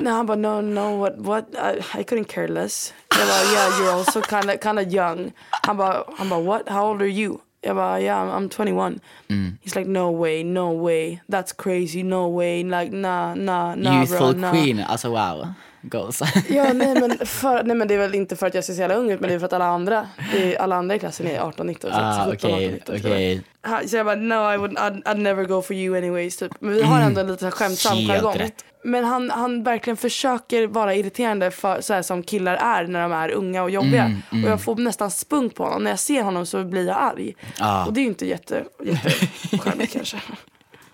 nej 0.00 0.12
han 0.12 0.26
bara, 0.26 0.36
no 0.36 0.60
no 0.60 0.96
what, 1.00 1.12
what, 1.16 1.44
I, 1.54 2.00
I 2.00 2.02
couldn't 2.02 2.24
care 2.24 2.48
less. 2.48 2.94
Jag 3.18 3.28
bara, 3.28 3.52
yeah 3.52 3.70
you're 3.80 3.98
also 3.98 4.20
kind 4.20 4.50
of 4.50 4.62
kind 4.62 4.78
of 4.78 4.86
young. 4.94 5.32
Han 5.50 5.76
bara, 5.76 6.04
han 6.18 6.28
bara, 6.28 6.40
what, 6.40 6.68
how 6.68 6.90
old 6.90 7.02
are 7.02 7.08
you? 7.10 7.38
Jag 7.60 7.76
bara, 7.76 8.00
yeah 8.00 8.22
I'm, 8.22 8.30
I'm 8.30 8.48
21. 8.48 9.00
Mm. 9.28 9.58
He's 9.64 9.76
like, 9.78 9.90
no 9.90 10.10
way, 10.22 10.44
no 10.44 10.84
way, 10.84 11.20
that's 11.28 11.52
crazy, 11.62 12.02
no 12.02 12.28
way, 12.36 12.62
like 12.64 12.92
nah, 12.92 13.34
nah, 13.34 13.74
nah 13.74 14.00
Youthful 14.00 14.18
bro, 14.32 14.40
nah. 14.40 14.50
queen, 14.52 14.80
alltså 14.80 15.08
wow. 15.08 15.46
Goals. 15.82 16.20
Ja, 16.48 16.72
nej 16.72 16.94
men, 17.00 17.26
för, 17.26 17.62
nej 17.62 17.76
men 17.76 17.88
det 17.88 17.94
är 17.94 17.98
väl 17.98 18.14
inte 18.14 18.36
för 18.36 18.46
att 18.46 18.54
jag 18.54 18.64
ser 18.64 18.74
så 18.74 18.80
jävla 18.80 18.94
ung 18.94 19.10
ut 19.10 19.20
men 19.20 19.28
det 19.30 19.34
är 19.34 19.38
för 19.38 19.46
att 19.46 19.52
alla 19.52 19.64
andra, 19.66 20.08
är, 20.36 20.56
alla 20.60 20.76
andra 20.76 20.94
i 20.94 20.98
klassen 20.98 21.26
är 21.26 21.40
18-19. 21.40 21.80
så 21.80 21.88
ah, 21.92 22.26
17, 22.30 22.50
18, 22.50 22.52
okej, 22.54 22.72
19, 22.72 22.96
okej. 22.96 23.42
Så 23.88 23.96
jag 23.96 24.06
bara 24.06 24.16
no 24.16 24.54
I 24.54 24.56
would 24.56 24.72
I'd, 24.78 25.02
I'd 25.02 25.18
never 25.18 25.44
go 25.44 25.62
for 25.62 25.76
you 25.76 25.98
anyways 25.98 26.36
typ. 26.36 26.52
Men 26.60 26.74
vi 26.74 26.82
har 26.82 27.00
ändå 27.00 27.20
en 27.20 27.26
lite 27.26 27.50
skämtsam 27.50 27.96
jargong. 27.98 28.50
Men 28.84 29.04
han, 29.04 29.30
han 29.30 29.62
verkligen 29.62 29.96
försöker 29.96 30.66
vara 30.66 30.94
irriterande 30.94 31.50
för, 31.50 31.80
så 31.80 31.94
här 31.94 32.02
som 32.02 32.22
killar 32.22 32.54
är 32.56 32.86
när 32.86 33.02
de 33.02 33.12
är 33.12 33.30
unga 33.30 33.62
och 33.62 33.70
jobbiga. 33.70 34.04
Mm, 34.32 34.44
Och 34.44 34.50
jag 34.50 34.60
får 34.62 34.76
nästan 34.76 35.10
spunk 35.10 35.54
på 35.54 35.64
honom. 35.64 35.84
När 35.84 35.90
jag 35.90 35.98
ser 35.98 36.22
honom 36.22 36.46
så 36.46 36.64
blir 36.64 36.86
jag 36.86 36.96
arg. 37.00 37.34
Ja. 37.58 37.86
Och 37.86 37.92
det 37.92 38.00
är 38.00 38.02
ju 38.02 38.08
inte 38.08 38.26
jätte, 38.26 38.64
jättecharmigt 38.84 39.92
kanske. 39.96 40.16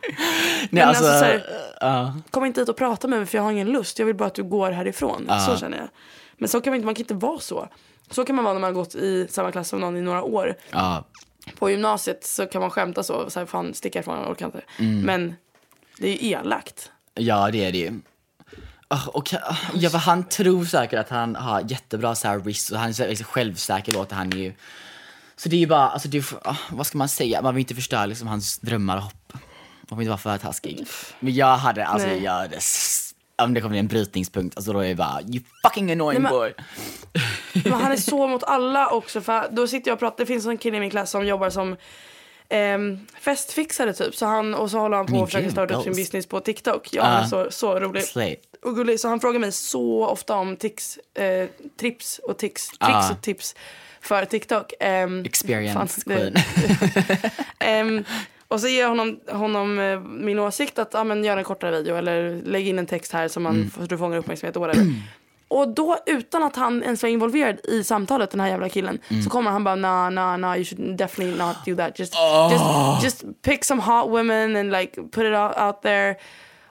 Nej, 0.70 0.82
alltså, 0.82 1.04
alltså, 1.04 1.18
så 1.18 1.24
här- 1.24 1.44
ja. 1.80 2.14
Kom 2.30 2.44
inte 2.44 2.60
hit 2.60 2.68
och 2.68 2.76
prata 2.76 3.08
med 3.08 3.18
mig 3.18 3.26
för 3.26 3.38
jag 3.38 3.42
har 3.42 3.52
ingen 3.52 3.68
lust. 3.72 3.98
Jag 3.98 4.06
vill 4.06 4.14
bara 4.16 4.26
att 4.26 4.34
du 4.34 4.42
går 4.44 4.70
härifrån. 4.70 5.30
Så 5.46 5.56
känner 5.56 5.78
jag. 5.78 5.88
Men 6.36 6.48
så 6.48 6.60
kan 6.60 6.70
man 6.70 6.74
inte, 6.76 6.86
man 6.86 6.94
kan 6.94 7.02
inte 7.02 7.14
vara 7.14 7.38
så. 7.38 7.68
Så 8.10 8.24
kan 8.24 8.36
man 8.36 8.44
vara 8.44 8.54
när 8.54 8.60
man 8.60 8.68
har 8.74 8.74
gått 8.82 8.94
i 8.94 9.26
samma 9.30 9.52
klass 9.52 9.68
som 9.68 9.80
någon 9.80 9.96
i 9.96 10.00
några 10.00 10.22
år. 10.22 10.54
ja. 10.70 11.04
På 11.58 11.70
gymnasiet 11.70 12.24
så 12.26 12.46
kan 12.46 12.60
man 12.60 12.70
skämta 12.70 13.02
så. 13.02 13.30
så 13.30 13.38
här, 13.38 13.46
fan 13.46 13.74
sticka 13.74 14.00
ifrån, 14.00 14.18
jag 14.18 14.30
orkar 14.30 14.46
inte. 14.46 14.60
Mm. 14.78 15.00
Men 15.00 15.34
det 15.98 16.08
är 16.08 16.22
ju 16.22 16.30
elakt. 16.30 16.90
Ja, 17.14 17.50
det 17.50 17.64
är 17.64 17.72
det 17.72 17.78
ju. 17.78 18.00
Ah, 18.88 19.00
Och, 19.08 19.34
ah, 19.34 19.56
ja, 19.74 19.90
för 19.90 19.98
han 19.98 20.24
tror 20.28 20.64
säkert 20.64 20.98
att 20.98 21.08
han 21.08 21.36
har 21.36 21.60
jättebra 21.68 22.14
så 22.14 22.28
här 22.28 22.40
risk 22.40 22.72
och 22.72 22.78
han 22.78 22.88
är 22.88 22.92
så 22.92 23.06
liksom 23.06 23.24
självsäker 23.26 23.92
låter 23.92 24.16
han 24.16 24.30
ju. 24.30 24.52
Så 25.36 25.48
det 25.48 25.56
är 25.56 25.60
ju 25.60 25.66
bara, 25.66 25.88
alltså 25.88 26.08
det 26.08 26.18
är, 26.18 26.24
ah, 26.44 26.56
vad 26.70 26.86
ska 26.86 26.98
man 26.98 27.08
säga, 27.08 27.42
man 27.42 27.54
vill 27.54 27.60
inte 27.60 27.74
förstöra 27.74 28.06
liksom 28.06 28.28
hans 28.28 28.58
drömmar 28.58 28.96
och 28.96 29.02
hopp. 29.02 29.32
Vill 29.90 29.98
inte 30.00 30.08
vara 30.08 30.18
för 30.18 30.38
taskig. 30.38 30.86
Men 31.20 31.34
jag 31.34 31.56
hade, 31.56 31.86
alltså 31.86 32.08
Nej. 32.08 32.22
jag 32.24 32.32
hade, 32.32 32.58
om 33.42 33.54
det 33.54 33.60
kommer 33.60 33.70
bli 33.70 33.78
en 33.78 33.86
brytningspunkt, 33.88 34.56
alltså 34.56 34.72
då 34.72 34.78
är 34.80 34.88
jag 34.88 34.96
bara 34.96 35.20
you 35.22 35.40
fucking 35.62 35.92
annoying 35.92 36.22
Nej, 36.22 36.30
boy. 36.32 36.54
Men 37.64 37.72
han 37.72 37.92
är 37.92 37.96
så 37.96 38.26
mot 38.26 38.42
alla 38.44 38.88
också. 38.90 39.20
För 39.20 39.48
då 39.50 39.66
sitter 39.66 39.90
jag 39.90 39.96
och 39.96 40.00
pratar. 40.00 40.16
Det 40.18 40.26
finns 40.26 40.46
en 40.46 40.58
kille 40.58 40.76
i 40.76 40.80
min 40.80 40.90
klass 40.90 41.10
som 41.10 41.26
jobbar 41.26 41.50
som 41.50 41.76
ehm, 42.48 43.06
festfixare 43.20 43.92
typ. 43.92 44.14
Så 44.16 44.26
han, 44.26 44.54
och 44.54 44.70
så 44.70 44.78
håller 44.78 44.96
han 44.96 45.06
på 45.06 45.16
och 45.16 45.28
försöker 45.28 45.50
starta 45.50 45.74
upp 45.74 45.82
sin 45.84 45.92
business 45.94 46.26
på 46.26 46.40
TikTok. 46.40 46.88
Ja, 46.92 47.02
Ah. 47.02 47.06
han 47.06 47.24
är 47.24 47.26
så, 47.28 47.50
så 47.50 47.80
rolig. 47.80 48.04
Slay. 48.04 48.36
Och 48.64 48.76
gullig. 48.76 49.00
Så 49.00 49.08
han 49.08 49.20
frågar 49.20 49.40
mig 49.40 49.52
så 49.52 50.06
ofta 50.06 50.34
om 50.34 50.56
tics, 50.56 50.98
eh, 51.14 51.48
trips 51.80 52.18
och 52.22 52.38
tics, 52.38 52.68
tricks 52.68 52.80
Ah. 52.80 53.10
och 53.12 53.22
tips 53.22 53.54
för 54.00 54.24
TikTok. 54.24 54.72
Ehm, 54.80 55.24
Experience 55.24 56.00
fan, 56.04 56.16
queen. 56.16 56.34
Ehm, 57.58 58.04
och 58.48 58.60
så 58.60 58.68
ger 58.68 58.80
jag 58.80 58.88
honom, 58.88 59.20
honom 59.30 59.78
eh, 59.78 60.00
min 60.00 60.38
åsikt 60.38 60.78
att 60.78 60.90
ja, 60.94 61.04
men, 61.04 61.24
gör 61.24 61.36
en 61.36 61.44
kortare 61.44 61.70
video 61.70 61.96
eller 61.96 62.42
lägg 62.44 62.68
in 62.68 62.78
en 62.78 62.86
text 62.86 63.12
här 63.12 63.28
som 63.28 63.42
man, 63.42 63.54
Mm. 63.54 63.70
så 63.70 63.80
du 63.80 63.98
fångar 63.98 64.18
uppmärksamhet 64.18 64.56
och 64.56 64.62
whatever. 64.66 64.86
Och 65.50 65.68
då 65.68 65.96
utan 66.06 66.42
att 66.42 66.56
han 66.56 66.82
ens 66.82 67.02
var 67.02 67.10
involverad 67.10 67.66
i 67.66 67.84
samtalet, 67.84 68.30
den 68.30 68.40
här 68.40 68.48
jävla 68.48 68.68
killen, 68.68 68.98
Mm. 69.10 69.22
så 69.22 69.30
kommer 69.30 69.50
han 69.50 69.64
bara 69.64 69.74
nah, 69.74 70.10
nah, 70.10 70.38
nah, 70.38 70.56
you 70.56 70.64
should 70.64 70.96
definitely 70.96 71.38
not 71.38 71.56
do 71.66 71.76
that. 71.76 71.98
Just, 71.98 72.14
Oh. 72.14 72.48
just, 72.52 73.04
just 73.24 73.42
pick 73.42 73.64
some 73.64 73.82
hot 73.82 74.10
women 74.10 74.56
and 74.56 74.70
like 74.72 74.94
put 75.02 75.24
it 75.24 75.34
out, 75.34 75.58
out 75.58 75.82
there. 75.82 76.16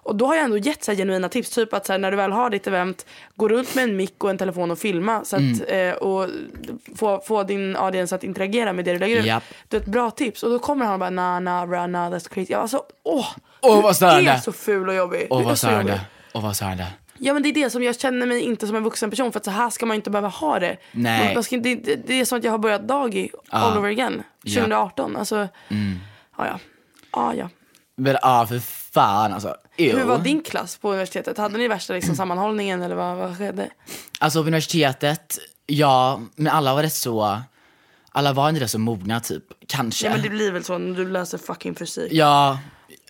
Och 0.07 0.15
då 0.15 0.25
har 0.25 0.35
jag 0.35 0.43
ändå 0.43 0.57
gett 0.57 0.83
så 0.83 0.91
här 0.91 0.97
genuina 0.97 1.29
tips, 1.29 1.49
typ 1.49 1.73
att 1.73 1.85
så 1.85 1.93
här, 1.93 1.99
när 1.99 2.11
du 2.11 2.17
väl 2.17 2.31
har 2.31 2.49
ditt 2.49 2.67
event, 2.67 3.05
gå 3.35 3.47
runt 3.47 3.75
med 3.75 3.83
en 3.83 3.95
mick 3.95 4.23
och 4.23 4.29
en 4.29 4.37
telefon 4.37 4.71
och 4.71 4.79
filma 4.79 5.23
så 5.25 5.35
att, 5.35 5.41
Mm. 5.41 5.89
eh, 5.89 5.95
och 5.95 6.29
få, 6.95 7.21
få 7.25 7.43
din 7.43 7.75
audience 7.75 8.15
att 8.15 8.23
interagera 8.23 8.73
med 8.73 8.85
det 8.85 8.93
du 8.93 8.99
lägger 8.99 9.17
ut. 9.19 9.25
Japp. 9.25 9.43
Det 9.67 9.77
är 9.77 9.81
ett 9.81 9.87
bra 9.87 10.11
tips. 10.11 10.43
Och 10.43 10.49
då 10.49 10.59
kommer 10.59 10.85
han 10.85 10.93
och 10.93 10.99
bara 10.99 11.09
nah, 11.09 11.41
nah, 11.41 11.65
bra, 11.65 11.87
nah, 11.87 12.11
that's 12.11 12.29
crazy. 12.29 12.53
Jag 12.53 12.61
alltså, 12.61 12.83
åh! 13.03 13.27
Åh, 13.61 13.81
vad 13.83 13.99
du 13.99 14.29
är 14.29 14.37
så 14.37 14.51
ful 14.51 14.89
och 14.89 14.95
jobbig. 14.95 15.27
Åh 15.29 15.41
är 15.41 15.45
vad 15.45 15.57
störande. 15.57 16.01
Åh 16.33 16.43
vad 16.43 16.55
störande. 16.55 16.87
Ja 17.17 17.33
men 17.33 17.43
det 17.43 17.49
är 17.49 17.53
det 17.53 17.69
som 17.69 17.83
jag 17.83 17.99
känner 17.99 18.25
mig 18.25 18.41
inte 18.41 18.67
som 18.67 18.75
en 18.75 18.83
vuxen 18.83 19.09
person 19.09 19.31
för 19.31 19.39
att 19.39 19.45
så 19.45 19.51
här 19.51 19.69
ska 19.69 19.85
man 19.85 19.95
inte 19.95 20.09
behöva 20.09 20.27
ha 20.27 20.59
det. 20.59 20.77
Nej. 20.91 21.33
Man, 21.33 21.43
ska, 21.43 21.57
det, 21.57 21.75
det, 21.75 22.13
är 22.13 22.25
som 22.25 22.37
att 22.37 22.43
jag 22.43 22.51
har 22.51 22.57
börjat 22.57 22.87
dagi 22.87 23.29
all 23.49 23.77
over 23.77 23.89
again. 23.89 24.23
2018. 24.43 25.15
Alltså, 25.15 25.47
ja 26.37 26.47
ja. 26.47 26.59
Ja 27.11 27.33
ja. 27.33 27.49
Men 27.97 28.17
ja, 28.21 28.45
för 28.47 28.59
fan 28.59 29.33
alltså. 29.33 29.55
Ew. 29.77 29.99
Hur 29.99 30.05
var 30.05 30.19
din 30.19 30.43
klass 30.43 30.77
på 30.77 30.89
universitetet? 30.89 31.37
Hade 31.37 31.57
ni 31.57 31.67
värsta 31.67 31.93
liksom, 31.93 32.15
sammanhållningen 32.15 32.81
eller 32.81 32.95
vad, 32.95 33.17
vad 33.17 33.37
skedde? 33.37 33.69
Alltså 34.19 34.39
på 34.43 34.47
universitetet, 34.47 35.37
ja, 35.65 36.21
men 36.35 36.53
alla 36.53 36.75
var 36.75 36.83
rätt 36.83 36.93
så, 36.93 37.41
alla 38.11 38.33
var 38.33 38.49
inte 38.49 38.61
rätt 38.61 38.71
så 38.71 38.79
mogna 38.79 39.19
typ, 39.19 39.43
kanske. 39.67 40.05
Ja 40.05 40.11
men 40.11 40.21
det 40.21 40.29
blir 40.29 40.51
väl 40.51 40.63
så 40.63 40.77
när 40.77 40.97
du 40.97 41.09
läser 41.09 41.37
fucking 41.37 41.75
fysik. 41.75 42.13
Ja, 42.13 42.59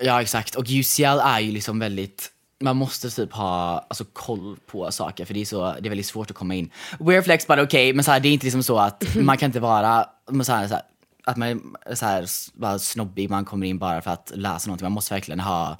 ja 0.01 0.21
exakt. 0.21 0.55
Och 0.55 0.65
UCL 0.69 1.19
är 1.23 1.39
ju 1.39 1.51
liksom 1.51 1.79
väldigt, 1.79 2.31
man 2.59 2.75
måste 2.75 3.09
typ 3.09 3.33
ha 3.33 3.85
alltså, 3.87 4.05
koll 4.13 4.57
på 4.71 4.91
saker 4.91 5.25
för 5.25 5.33
det 5.33 5.41
är, 5.41 5.45
så, 5.45 5.75
det 5.79 5.87
är 5.87 5.89
väldigt 5.89 6.07
svårt 6.07 6.31
att 6.31 6.37
komma 6.37 6.55
in. 6.55 6.69
Weird 6.99 7.23
flex 7.23 7.47
but 7.47 7.59
okej, 7.59 7.93
men 7.93 8.03
så 8.03 8.11
här, 8.11 8.19
det 8.19 8.27
är 8.27 8.33
inte 8.33 8.45
liksom 8.45 8.63
så 8.63 8.79
att 8.79 9.03
man 9.15 9.37
kan 9.37 9.47
inte 9.47 9.59
vara, 9.59 10.05
men 10.31 10.45
så 10.45 10.51
här, 10.51 10.67
så 10.67 10.73
här, 10.73 10.83
att 11.27 11.37
man 11.37 11.75
är 11.85 11.95
så 11.95 12.05
här, 12.05 12.25
bara 12.53 12.79
snobbig, 12.79 13.29
man 13.29 13.45
kommer 13.45 13.67
in 13.67 13.77
bara 13.77 14.01
för 14.01 14.11
att 14.11 14.31
läsa 14.35 14.67
någonting. 14.67 14.85
Man 14.85 14.91
måste 14.91 15.13
verkligen 15.13 15.39
ha 15.39 15.77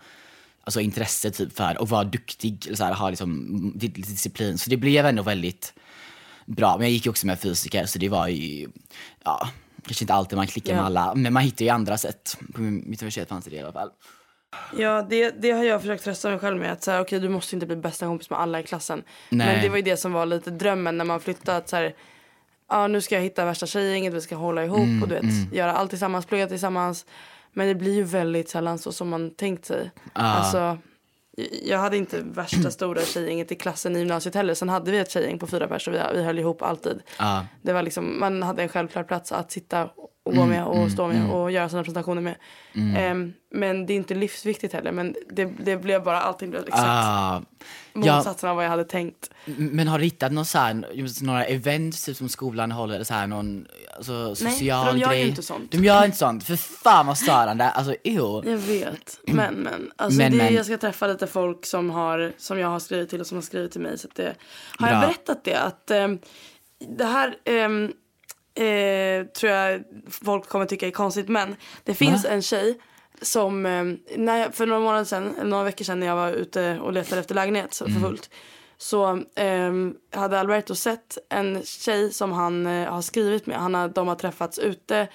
alltså, 0.64 0.80
intresse 0.80 1.32
typ 1.32 1.58
för 1.58 1.82
och 1.82 1.90
vara 1.90 2.04
duktig, 2.04 2.72
så 2.78 2.84
här, 2.84 2.94
ha 2.94 3.10
liksom 3.10 3.72
disciplin. 3.76 4.58
Så 4.58 4.70
det 4.70 4.78
blev 4.78 5.06
ändå 5.06 5.24
väldigt 5.24 5.74
bra. 6.46 6.78
Men 6.78 6.82
jag 6.82 6.92
gick 6.92 7.06
ju 7.06 7.10
också 7.10 7.28
med 7.28 7.40
fysiker 7.40 7.86
så 7.86 8.00
det 8.00 8.10
var 8.10 8.28
ju, 8.28 8.68
ja, 9.24 9.50
kanske 9.86 10.04
inte 10.04 10.14
alltid 10.14 10.38
man 10.38 10.48
klickar 10.48 10.74
med 10.74 10.82
Ja. 10.82 10.86
alla, 10.86 11.16
men 11.16 11.34
man 11.34 11.44
hittar 11.44 11.66
ju 11.66 11.72
andra 11.72 11.98
sätt. 11.98 12.38
På 12.54 12.62
mitt 12.62 13.02
universitet 13.02 13.30
fanns 13.30 13.46
det 13.46 13.52
det 13.52 13.58
i 13.58 13.62
alla 13.62 13.74
fall. 13.74 13.90
Ja, 14.78 15.08
det, 15.10 15.42
det 15.42 15.52
har 15.52 15.64
jag 15.64 15.82
försökt 15.82 16.04
trösta 16.04 16.30
mig 16.30 16.40
själv 16.40 16.58
med. 16.58 16.72
Att 16.72 16.84
så 16.84 16.92
här, 16.92 17.02
okej, 17.02 17.20
du 17.20 17.30
måste 17.30 17.56
inte 17.56 17.66
bli 17.66 17.76
bästa 17.76 18.06
kompis 18.06 18.30
med 18.30 18.40
alla 18.40 18.60
i 18.60 18.64
klassen. 18.64 19.04
Nej. 19.30 19.48
Men 19.48 19.62
det 19.64 19.70
var 19.70 19.76
ju 19.76 19.82
det 19.82 19.98
som 19.98 20.14
var 20.14 20.26
lite 20.26 20.52
drömmen 20.52 20.98
när 20.98 21.06
man 21.06 21.20
flyttade. 21.20 21.58
Att 21.58 21.70
så 21.70 21.76
här, 21.76 21.96
ja, 22.70 22.88
nu 22.88 23.02
ska 23.02 23.16
jag 23.16 23.22
hitta 23.22 23.46
värsta 23.46 23.66
tjejgänget, 23.66 24.14
vi 24.14 24.22
ska 24.22 24.36
hålla 24.36 24.66
ihop 24.66 24.80
Mm, 24.80 25.04
och 25.04 25.10
du 25.10 25.16
vet, 25.16 25.54
göra 25.54 25.74
allt 25.74 25.90
tillsammans, 25.90 26.26
plugga 26.26 26.48
tillsammans. 26.48 27.06
Men 27.54 27.68
det 27.68 27.76
blir 27.76 27.94
ju 27.94 28.04
väldigt 28.04 28.50
sällan 28.50 28.80
så 28.80 28.92
som 28.92 29.10
man 29.10 29.32
tänkt 29.32 29.66
sig. 29.66 29.92
Alltså, 30.14 30.78
jag 31.64 31.80
hade 31.80 31.98
inte 31.98 32.22
värsta 32.22 32.72
stora 32.72 33.02
tjejgänget 33.02 33.52
i 33.52 33.56
klassen 33.56 33.96
i 33.96 34.00
gymnasiet 34.00 34.36
heller. 34.36 34.54
Sen 34.54 34.70
hade 34.70 34.92
vi 34.92 34.98
ett 34.98 35.12
tjejgäng 35.12 35.40
på 35.40 35.48
fyra 35.48 35.68
personer, 35.68 36.12
vi, 36.14 36.20
vi 36.20 36.26
höll 36.26 36.40
ihop 36.40 36.62
alltid. 36.62 37.02
Ja. 37.20 37.46
Det 37.62 37.74
var 37.74 37.82
liksom, 37.82 38.20
man 38.20 38.44
hade 38.44 38.64
en 38.64 38.70
självklar 38.70 39.04
plats 39.04 39.32
att 39.32 39.52
sitta 39.52 39.90
och 40.28 40.34
Mm, 40.34 40.44
gå 40.44 40.50
med 40.56 40.66
och 40.66 40.92
stå 40.92 41.08
med 41.08 41.32
och 41.32 41.52
göra 41.52 41.70
sina 41.70 41.84
presentationer 41.84 42.22
med. 42.22 42.36
Ehm, 42.98 43.34
men 43.52 43.86
det 43.86 43.94
är 43.94 43.96
inte 43.96 44.16
livsviktigt 44.16 44.74
heller. 44.74 44.92
Men 44.92 45.16
det, 45.30 45.46
det 45.46 45.78
blev 45.78 46.04
bara, 46.04 46.22
allting 46.22 46.50
blev 46.50 46.62
exakt 46.62 46.84
Ah, 46.86 47.42
ja, 47.94 48.00
motsatsen 48.00 48.50
av 48.50 48.56
vad 48.56 48.66
jag 48.66 48.70
hade 48.70 48.84
tänkt. 48.84 49.30
men 49.46 49.88
har 49.88 49.98
du 50.00 50.06
hittat 50.06 50.32
någon 50.32 50.46
så 50.46 50.58
här, 50.58 51.24
några 51.26 51.46
events 51.46 52.04
typ, 52.06 52.18
som 52.18 52.30
skolan 52.30 52.72
håller, 52.72 52.96
eller 52.96 53.06
så 53.06 53.14
här, 53.14 53.28
någon 53.28 53.66
alltså, 53.98 54.36
social 54.36 54.86
för 54.86 54.94
de 54.94 55.00
gör 55.00 55.12
ju 55.12 55.18
grej? 55.20 55.30
inte 55.30 55.44
sånt. 55.44 55.72
De 55.72 55.78
gör 55.84 56.06
inte 56.06 56.18
sånt, 56.18 56.44
för 56.44 56.56
fan 56.56 57.08
vad 57.08 57.18
störande. 57.18 57.70
Alltså 57.70 57.96
ew. 58.04 58.50
Jag 58.52 58.58
vet. 58.58 59.20
Men 59.28 59.54
men. 59.56 59.92
Alltså 59.96 60.18
Men, 60.18 60.32
det, 60.32 60.38
men. 60.38 60.54
Jag 60.54 60.66
ska 60.66 60.78
träffa 60.78 61.08
lite 61.08 61.28
folk 61.28 61.66
som, 61.66 61.90
har, 61.90 62.32
som 62.38 62.60
jag 62.60 62.68
har 62.68 62.80
skrivit 62.80 63.10
till 63.10 63.22
och 63.22 63.28
som 63.28 63.38
har 63.38 63.42
skrivit 63.42 63.72
till 63.72 63.82
mig. 63.82 63.98
Så 63.98 64.08
att 64.08 64.16
det, 64.16 64.36
har 64.80 64.88
jag 64.88 65.00
Bra. 65.00 65.08
berättat 65.08 65.44
det? 65.44 65.56
Att 65.60 65.92
ehm, 65.92 66.20
det 66.98 67.06
här 67.06 67.36
ehm, 67.46 67.92
eh, 68.62 69.26
tror 69.26 69.52
jag 69.52 69.84
folk 70.22 70.50
kommer 70.50 70.66
tycka 70.66 70.88
är 70.88 70.92
konstigt. 70.92 71.28
Men 71.30 71.56
det 71.84 71.94
finns 71.94 72.26
en 72.26 72.42
tjej 72.42 72.80
som, 73.22 73.66
ehm, 73.66 74.00
när 74.16 74.38
jag, 74.38 74.56
för 74.56 74.66
några 74.66 74.82
månader 74.82 75.04
sedan, 75.06 75.36
eller 75.36 75.50
några 75.50 75.64
veckor 75.64 75.86
sedan 75.86 76.00
när 76.00 76.08
jag 76.08 76.16
var 76.16 76.30
ute 76.32 76.80
och 76.80 76.94
letade 76.94 77.22
efter 77.22 77.36
lägenhet 77.36 77.74
så- 77.74 77.86
för 77.86 78.00
fullt. 78.00 78.30
Så 78.78 79.24
ehm, 79.36 79.94
hade 80.12 80.40
Alberto 80.40 80.76
sett 80.76 81.18
en 81.30 81.62
tjej 81.64 82.12
som 82.14 82.32
han 82.32 82.68
eh, 82.68 82.90
har 82.94 83.02
skrivit 83.02 83.46
med. 83.46 83.58
Han 83.58 83.74
har, 83.74 83.88
de 83.88 84.08
har 84.08 84.16
träffats 84.16 84.60
ute 84.60 85.08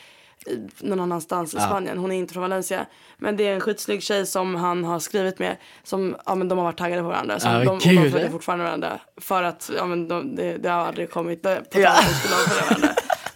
i- 0.47 0.59
någon 0.87 1.01
annanstans 1.01 1.55
i 1.55 1.61
Spanien. 1.61 1.99
Hon 1.99 2.13
är 2.13 2.17
inte 2.17 2.33
från 2.33 2.41
Valencia. 2.43 2.87
Men 3.19 3.37
det 3.37 3.47
är 3.47 3.55
en 3.55 3.61
skitsnygg 3.61 4.03
tjej 4.03 4.27
som 4.27 4.55
han 4.55 4.85
har 4.85 4.99
skrivit 4.99 5.39
med. 5.39 5.57
Som, 5.83 6.17
ja 6.27 6.35
men 6.35 6.49
de 6.49 6.59
har 6.59 6.65
varit 6.65 6.79
taggade 6.79 7.03
på 7.03 7.09
varandra. 7.09 7.41
Så 7.41 7.49
Ah, 7.49 7.53
de, 7.59 7.59
och 7.59 7.65
de 7.67 7.81
kul. 7.81 8.11
följer 8.11 8.31
fortfarande 8.31 8.65
varandra. 8.65 9.01
För 9.21 9.43
att, 9.43 9.71
ja 9.77 9.87
men 9.87 10.09
de, 10.09 10.37
det, 10.37 10.57
det 10.57 10.69
har 10.69 10.87
aldrig 10.87 11.11
kommit 11.11 11.43
på 11.43 11.49
tal 11.49 11.83
Ja. 11.83 11.91
att 11.91 12.05
de 12.07 12.15
skulle 12.15 12.61
varandra. 12.65 12.89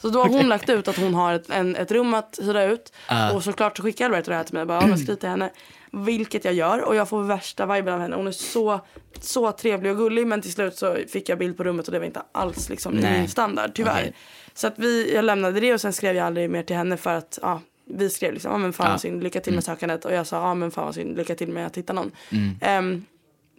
Så 0.06 0.12
då 0.12 0.22
har 0.22 0.28
hon 0.28 0.48
lagt 0.48 0.68
ut 0.68 0.88
att 0.88 0.96
hon 0.96 1.14
har 1.14 1.32
ett, 1.34 1.50
en, 1.50 1.76
ett 1.76 1.90
rum 1.90 2.14
att 2.14 2.38
hyra 2.42 2.64
ut. 2.64 2.92
Och 3.34 3.44
såklart 3.44 3.76
så 3.76 3.82
skickar 3.82 4.04
Alberto 4.06 4.30
det 4.30 4.36
här 4.36 4.44
till 4.44 4.54
mig. 4.54 4.64
Bara, 4.66 4.88
ja, 4.88 4.96
skriv 4.96 5.14
till 5.14 5.28
henne. 5.28 5.50
Vilket 5.92 6.44
jag 6.44 6.54
gör 6.54 6.80
och 6.80 6.96
jag 6.96 7.08
får 7.08 7.22
värsta 7.22 7.66
viben 7.66 7.94
av 7.94 8.00
henne. 8.00 8.16
Hon 8.16 8.26
är 8.26 8.32
så, 8.32 8.80
så 9.20 9.52
trevlig 9.52 9.92
och 9.92 9.98
gullig 9.98 10.26
men 10.26 10.42
till 10.42 10.52
slut 10.52 10.76
så 10.76 10.96
fick 11.08 11.28
jag 11.28 11.38
bild 11.38 11.56
på 11.56 11.64
rummet 11.64 11.86
och 11.86 11.92
det 11.92 11.98
var 11.98 12.06
inte 12.06 12.22
alls 12.32 12.68
liksom 12.68 12.92
Nej. 12.94 13.18
min 13.18 13.28
standard 13.28 13.70
tyvärr. 13.74 14.00
Okej. 14.00 14.14
Så 14.54 14.66
att 14.66 14.74
vi, 14.78 15.14
jag 15.14 15.24
lämnade 15.24 15.60
det 15.60 15.74
och 15.74 15.80
sen 15.80 15.92
skrev 15.92 16.16
jag 16.16 16.26
aldrig 16.26 16.50
mer 16.50 16.62
till 16.62 16.76
henne 16.76 16.96
för 16.96 17.10
att 17.14 17.38
ja, 17.42 17.60
vi 17.90 18.10
skrev 18.10 18.32
liksom, 18.32 18.52
ja 18.52 18.58
men 18.58 18.72
fan 18.72 18.86
Ja. 18.86 18.90
vad 18.90 19.00
synd, 19.00 19.22
lycka 19.22 19.40
till 19.40 19.54
med 19.54 19.64
sökandet 19.64 20.04
och 20.04 20.12
jag 20.12 20.26
sa, 20.26 20.36
ja 20.36 20.54
men 20.54 20.70
fan 20.70 20.84
vad 20.84 20.94
synd, 20.94 21.16
lycka 21.16 21.34
till 21.34 21.48
med 21.48 21.66
att 21.66 21.76
hitta 21.76 21.92
någon. 21.92 22.10
Mm. 22.32 22.58
Ehm, 22.60 23.04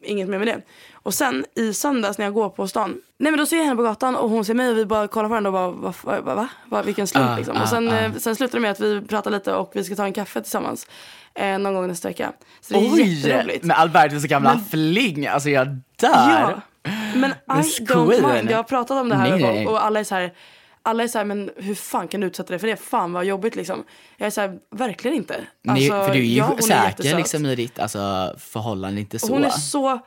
inget 0.03 0.29
mer 0.29 0.37
med 0.37 0.47
det. 0.47 0.61
Och 0.93 1.13
sen 1.13 1.45
i 1.55 1.73
söndags 1.73 2.17
när 2.17 2.25
jag 2.25 2.33
går 2.33 2.49
på 2.49 2.67
stan, 2.67 3.01
nej 3.17 3.31
men 3.31 3.39
då 3.39 3.45
ser 3.45 3.57
jag 3.57 3.63
henne 3.63 3.75
på 3.75 3.83
gatan 3.83 4.15
och 4.15 4.29
hon 4.29 4.45
ser 4.45 4.53
mig 4.53 4.69
och 4.71 4.77
vi 4.77 4.85
bara 4.85 5.07
kollar 5.07 5.25
på 5.25 5.29
varandra 5.29 5.49
och 5.49 5.75
bara, 5.77 5.93
va, 6.21 6.21
va, 6.35 6.47
va, 6.65 6.81
vilken 6.81 7.07
slump 7.07 7.29
Ah, 7.29 7.35
liksom. 7.37 7.61
och 7.61 7.67
sen, 7.69 7.89
ah. 7.89 7.99
eh, 7.99 8.11
sen 8.13 8.35
slutar 8.35 8.57
det 8.57 8.61
med 8.61 8.71
att 8.71 8.79
vi 8.79 9.01
pratar 9.01 9.31
lite 9.31 9.53
och 9.53 9.71
vi 9.73 9.83
ska 9.83 9.95
ta 9.95 10.03
en 10.05 10.13
kaffe 10.13 10.41
tillsammans. 10.41 10.87
Eh, 11.35 11.57
någon 11.59 11.73
gång 11.73 11.87
nästa 11.87 12.07
vecka. 12.07 12.31
Så 12.61 12.73
det 12.73 12.79
är 12.79 12.93
Oj! 12.93 13.13
jätteroligt. 13.13 13.63
Med 13.63 13.79
Albertos 13.79 14.23
gamla 14.23 14.53
Men- 14.53 14.65
fling, 14.65 15.27
alltså 15.27 15.49
jag 15.49 15.67
dör. 15.99 16.11
Ja, 16.11 16.61
men 17.15 17.31
I 17.31 17.61
don't 17.83 18.33
mind. 18.33 18.51
Jag 18.51 18.57
har 18.57 18.63
pratat 18.63 19.01
om 19.01 19.09
det 19.09 19.15
här 19.15 19.29
Nej, 19.29 19.41
nej. 19.41 19.67
och 19.67 19.85
alla 19.85 19.99
är 19.99 20.03
så 20.03 20.15
här 20.15 20.33
alla 20.87 21.03
är 21.03 21.07
så 21.07 21.17
här, 21.17 21.25
men 21.25 21.51
hur 21.55 21.75
fan 21.75 22.07
kan 22.07 22.21
du 22.21 22.27
utsätta 22.27 22.49
dig 22.49 22.59
för 22.59 22.67
det? 22.67 22.75
Fan 22.75 23.13
vad 23.13 23.25
jobbigt 23.25 23.55
liksom. 23.55 23.83
Jag 24.17 24.27
är 24.27 24.31
så 24.31 24.41
här, 24.41 24.57
verkligen 24.71 25.17
inte. 25.17 25.47
Nej, 25.61 25.75
Alltså, 25.75 26.07
för 26.07 26.13
du 26.13 26.19
är 26.19 26.23
ju 26.23 26.37
ja, 26.37 26.57
är 26.57 26.61
säker 26.61 27.17
liksom 27.17 27.45
i 27.45 27.55
ditt 27.55 27.79
alltså, 27.79 28.35
förhållande, 28.37 29.01
inte 29.01 29.19
så. 29.19 29.33
Hon 29.33 29.43
är 29.43 29.49
så 29.49 29.99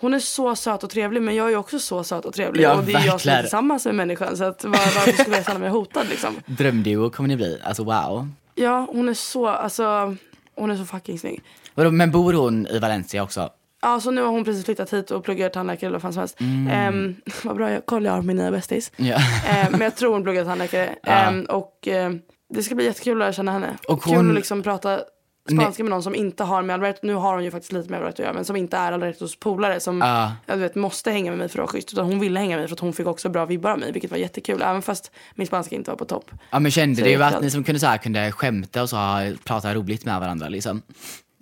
hon 0.00 0.14
är 0.14 0.18
så 0.18 0.56
söt 0.56 0.84
och 0.84 0.90
trevlig 0.90 1.22
men 1.22 1.34
jag 1.34 1.52
är 1.52 1.56
också 1.56 1.78
så 1.78 2.04
söt 2.04 2.24
och 2.24 2.34
trevlig. 2.34 2.64
Ja, 2.64 2.74
och 2.74 2.84
det 2.84 2.92
är 2.92 2.94
jag 2.94 3.02
som 3.02 3.08
är 3.08 3.12
verkligen. 3.12 3.42
tillsammans 3.42 3.84
med 3.84 3.94
människan. 3.94 4.36
Så 4.36 4.44
att 4.44 4.64
var, 4.64 4.70
varför 4.70 5.12
skulle 5.12 5.36
jag 5.36 5.46
känna 5.46 5.58
mig 5.58 5.70
hotad 5.70 6.08
liksom? 6.08 6.34
Drömduo 6.46 7.10
kommer 7.10 7.28
ni 7.28 7.36
bli, 7.36 7.60
alltså 7.64 7.84
wow. 7.84 8.28
Ja, 8.54 8.86
hon 8.92 9.08
är 9.08 9.14
så, 9.14 9.46
alltså, 9.46 10.16
hon 10.54 10.70
är 10.70 10.76
så 10.76 10.84
fucking 10.84 11.18
snygg. 11.18 11.42
Men 11.74 12.10
bor 12.10 12.32
hon 12.32 12.66
i 12.66 12.78
Valencia 12.78 13.22
också? 13.22 13.50
Ja, 13.84 14.00
så 14.00 14.10
nu 14.10 14.22
har 14.22 14.28
hon 14.28 14.44
precis 14.44 14.64
flyttat 14.64 14.92
hit 14.92 15.10
och 15.10 15.24
pluggar 15.24 15.48
tandläkare 15.48 15.86
eller 15.88 15.94
vad 15.98 16.02
fan 16.02 16.12
som 16.12 16.20
helst. 16.20 16.40
Mm. 16.40 16.68
Ehm, 16.68 17.14
vad 17.44 17.56
bra 17.56 17.70
jag 17.70 17.86
kollar 17.86 18.10
jag 18.10 18.14
har 18.16 18.22
min 18.22 18.36
nya 18.36 18.50
bästis. 18.50 18.92
Ja. 18.96 19.16
Ehm, 19.48 19.72
men 19.72 19.80
jag 19.80 19.96
tror 19.96 20.12
hon 20.12 20.22
pluggar 20.22 20.44
tandläkare. 20.44 20.86
Ehm, 21.02 21.44
och 21.44 21.88
ehm, 21.88 22.20
det 22.54 22.62
ska 22.62 22.74
bli 22.74 22.84
jättekul 22.84 23.12
att 23.12 23.18
lära 23.18 23.32
känna 23.32 23.52
henne. 23.52 23.76
Och 23.88 24.02
Kul 24.02 24.14
hon- 24.16 24.28
att 24.28 24.34
liksom 24.34 24.62
prata 24.62 25.00
spanska 25.50 25.82
med 25.84 25.90
någon 25.90 26.02
som 26.02 26.14
inte 26.14 26.44
har 26.44 26.62
med 26.62 26.74
Alberto, 26.74 26.98
nu 27.02 27.14
har 27.14 27.34
hon 27.34 27.44
ju 27.44 27.50
faktiskt 27.50 27.72
lite 27.72 27.90
med 27.90 27.96
Alberto 27.98 28.14
att 28.14 28.18
göra, 28.24 28.32
men 28.32 28.44
som 28.44 28.56
inte 28.56 28.76
är 28.76 28.92
Albertos 28.92 29.36
polare 29.38 29.80
som 29.80 29.98
Ja. 30.00 30.32
jag 30.46 30.56
vet, 30.56 30.74
måste 30.74 31.10
hänga 31.10 31.30
med 31.30 31.38
mig 31.38 31.48
för 31.48 31.58
att 31.58 31.62
vara 31.62 31.68
schysst. 31.72 31.92
Utan 31.92 32.06
hon 32.06 32.20
ville 32.20 32.38
hänga 32.40 32.50
med 32.50 32.58
mig 32.58 32.68
för 32.68 32.74
att 32.74 32.80
hon 32.80 32.92
fick 32.92 33.06
också 33.06 33.28
bra 33.28 33.44
vibbar 33.46 33.70
av 33.70 33.78
mig, 33.78 33.92
vilket 33.92 34.10
var 34.10 34.18
jättekul. 34.18 34.62
Även 34.62 34.82
fast 34.82 35.10
min 35.34 35.46
spanska 35.46 35.76
inte 35.76 35.90
var 35.90 35.98
på 35.98 36.04
topp. 36.04 36.30
Ja 36.50 36.58
men 36.58 36.70
kände 36.70 36.96
Så 37.02 37.04
du 37.08 37.22
att 37.24 37.40
ni 37.42 37.50
som 37.50 37.64
kunde, 37.64 37.80
så 37.80 37.86
här, 37.86 37.98
kunde 37.98 38.32
skämta 38.32 38.82
och 38.82 38.88
så 38.90 38.96
prata 39.44 39.74
roligt 39.74 40.04
med 40.04 40.20
varandra 40.20 40.48
liksom? 40.48 40.82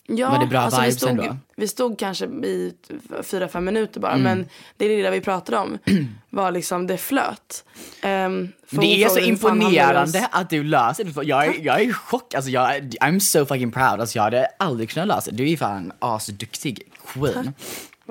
Ja, 0.07 0.30
Var 0.30 0.38
det 0.38 0.46
bra 0.46 0.61
alltså 0.61 0.80
vi 0.80 0.86
vibes 0.86 1.00
stod, 1.00 1.11
ändå? 1.11 1.36
vi 1.57 1.68
stod 1.68 1.98
kanske 1.98 2.24
i 2.24 2.74
fyra, 3.22 3.48
fem 3.48 3.64
minuter 3.64 4.00
bara. 4.00 4.16
Men 4.16 4.46
det 4.76 4.88
lilla 4.88 5.11
vi 5.11 5.20
pratade 5.20 5.59
om 5.59 5.78
var 6.30 6.50
liksom, 6.50 6.86
det 6.86 6.98
flöt. 6.98 7.64
Um, 8.05 8.53
Det 8.70 9.05
är 9.05 9.09
så 9.09 9.18
imponerande 9.18 10.28
att 10.30 10.50
du 10.50 10.64
löser 10.64 11.05
det. 11.05 11.22
Jag 11.22 11.46
är, 11.46 11.55
jag 11.66 11.80
är 11.80 11.84
i 11.88 11.92
chock. 11.92 12.34
Alltså 12.34 12.50
jag, 12.50 12.68
I'm 13.00 13.18
so 13.18 13.46
fucking 13.46 13.72
proud. 13.72 14.00
Alltså 14.00 14.18
jag 14.18 14.22
hade 14.22 14.46
aldrig 14.59 14.90
kunnat 14.90 15.09
lösa 15.09 15.30
det. 15.30 15.36
Du 15.36 15.50
är 15.50 15.57
fan 15.57 15.92
asduktig 15.98 16.82
queen. 17.12 17.55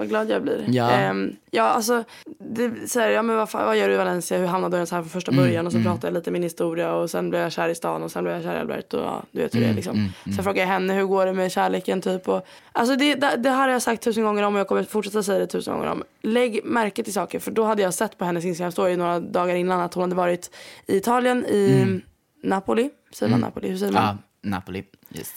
Vad 0.01 0.09
glad 0.09 0.29
jag 0.29 0.41
blir. 0.43 0.65
Ja. 0.67 0.91
Ehm, 0.91 1.35
ja, 1.51 1.63
alltså, 1.63 2.03
det, 2.39 2.89
så 2.89 2.99
här, 2.99 3.09
ja, 3.09 3.21
men 3.21 3.35
vad, 3.35 3.49
fan, 3.49 3.65
vad 3.65 3.77
gör 3.77 3.87
du 3.87 3.93
i 3.93 3.97
Valencia? 3.97 4.37
Hur 4.37 4.45
hamnade 4.45 4.73
du 4.73 4.77
ens 4.77 4.91
här 4.91 5.01
från 5.01 5.09
första 5.09 5.31
Mm, 5.31 5.43
början? 5.43 5.65
och 5.65 5.71
så 5.71 5.79
pratade 5.83 6.07
jag 6.07 6.13
lite 6.13 6.31
min 6.31 6.43
historia 6.43 6.93
och 6.93 7.09
sen 7.09 7.29
blev 7.29 7.41
jag 7.41 7.51
kär 7.51 7.69
i 7.69 7.75
stan 7.75 8.03
och 8.03 8.11
sen 8.11 8.23
blev 8.23 8.35
jag 8.35 8.43
kär 8.43 8.55
i 8.55 8.59
Albert 8.59 8.93
och 8.93 8.99
ja, 9.01 9.23
du 9.31 9.41
vet 9.41 9.55
hur 9.55 9.59
Mm, 9.59 9.69
det 9.69 9.73
är 9.73 9.75
liksom. 9.75 10.09
Sen 10.23 10.43
frågade 10.43 10.59
jag 10.59 10.67
henne 10.67 10.93
hur 10.93 11.03
går 11.03 11.25
det 11.25 11.33
med 11.33 11.51
kärleken 11.51 12.01
typ. 12.01 12.27
Och, 12.27 12.45
alltså 12.71 12.95
det, 12.95 13.15
det, 13.15 13.35
det 13.37 13.49
här 13.49 13.57
har 13.57 13.69
jag 13.69 13.81
sagt 13.81 14.03
tusen 14.03 14.23
gånger 14.23 14.43
om 14.43 14.53
och 14.53 14.59
jag 14.59 14.67
kommer 14.67 14.83
fortsätta 14.83 15.23
säga 15.23 15.39
det 15.39 15.47
tusen 15.47 15.73
gånger 15.73 15.89
om. 15.91 16.03
Lägg 16.21 16.65
märke 16.65 17.03
till 17.03 17.13
saker 17.13 17.39
för 17.39 17.51
då 17.51 17.63
hade 17.63 17.81
jag 17.81 17.93
sett 17.93 18.17
på 18.17 18.25
hennes 18.25 18.45
Instagram 18.45 18.71
story 18.71 18.95
några 18.97 19.19
dagar 19.19 19.55
innan 19.55 19.81
att 19.81 19.93
hon 19.93 20.01
hade 20.01 20.15
varit 20.15 20.55
i 20.87 20.97
Italien, 20.97 21.45
i 21.45 22.01
Napoli. 22.43 22.89
Säger 23.13 23.29
man 23.31 23.39
Napoli? 23.39 23.69
Hur 23.69 23.77
säger 23.77 23.93
man? 23.93 24.03
Mm. 24.03 24.17
Ja, 24.41 24.49
Napoli. 24.49 24.83
Yes. 25.13 25.31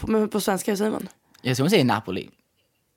På, 0.00 0.10
men 0.10 0.28
på 0.28 0.40
svenska 0.40 0.70
hur 0.70 0.76
säger 0.76 0.90
man? 0.90 1.08
Jag 1.42 1.56
tror 1.56 1.64
hon 1.64 1.70
säger 1.70 1.84
Napoli. 1.84 2.28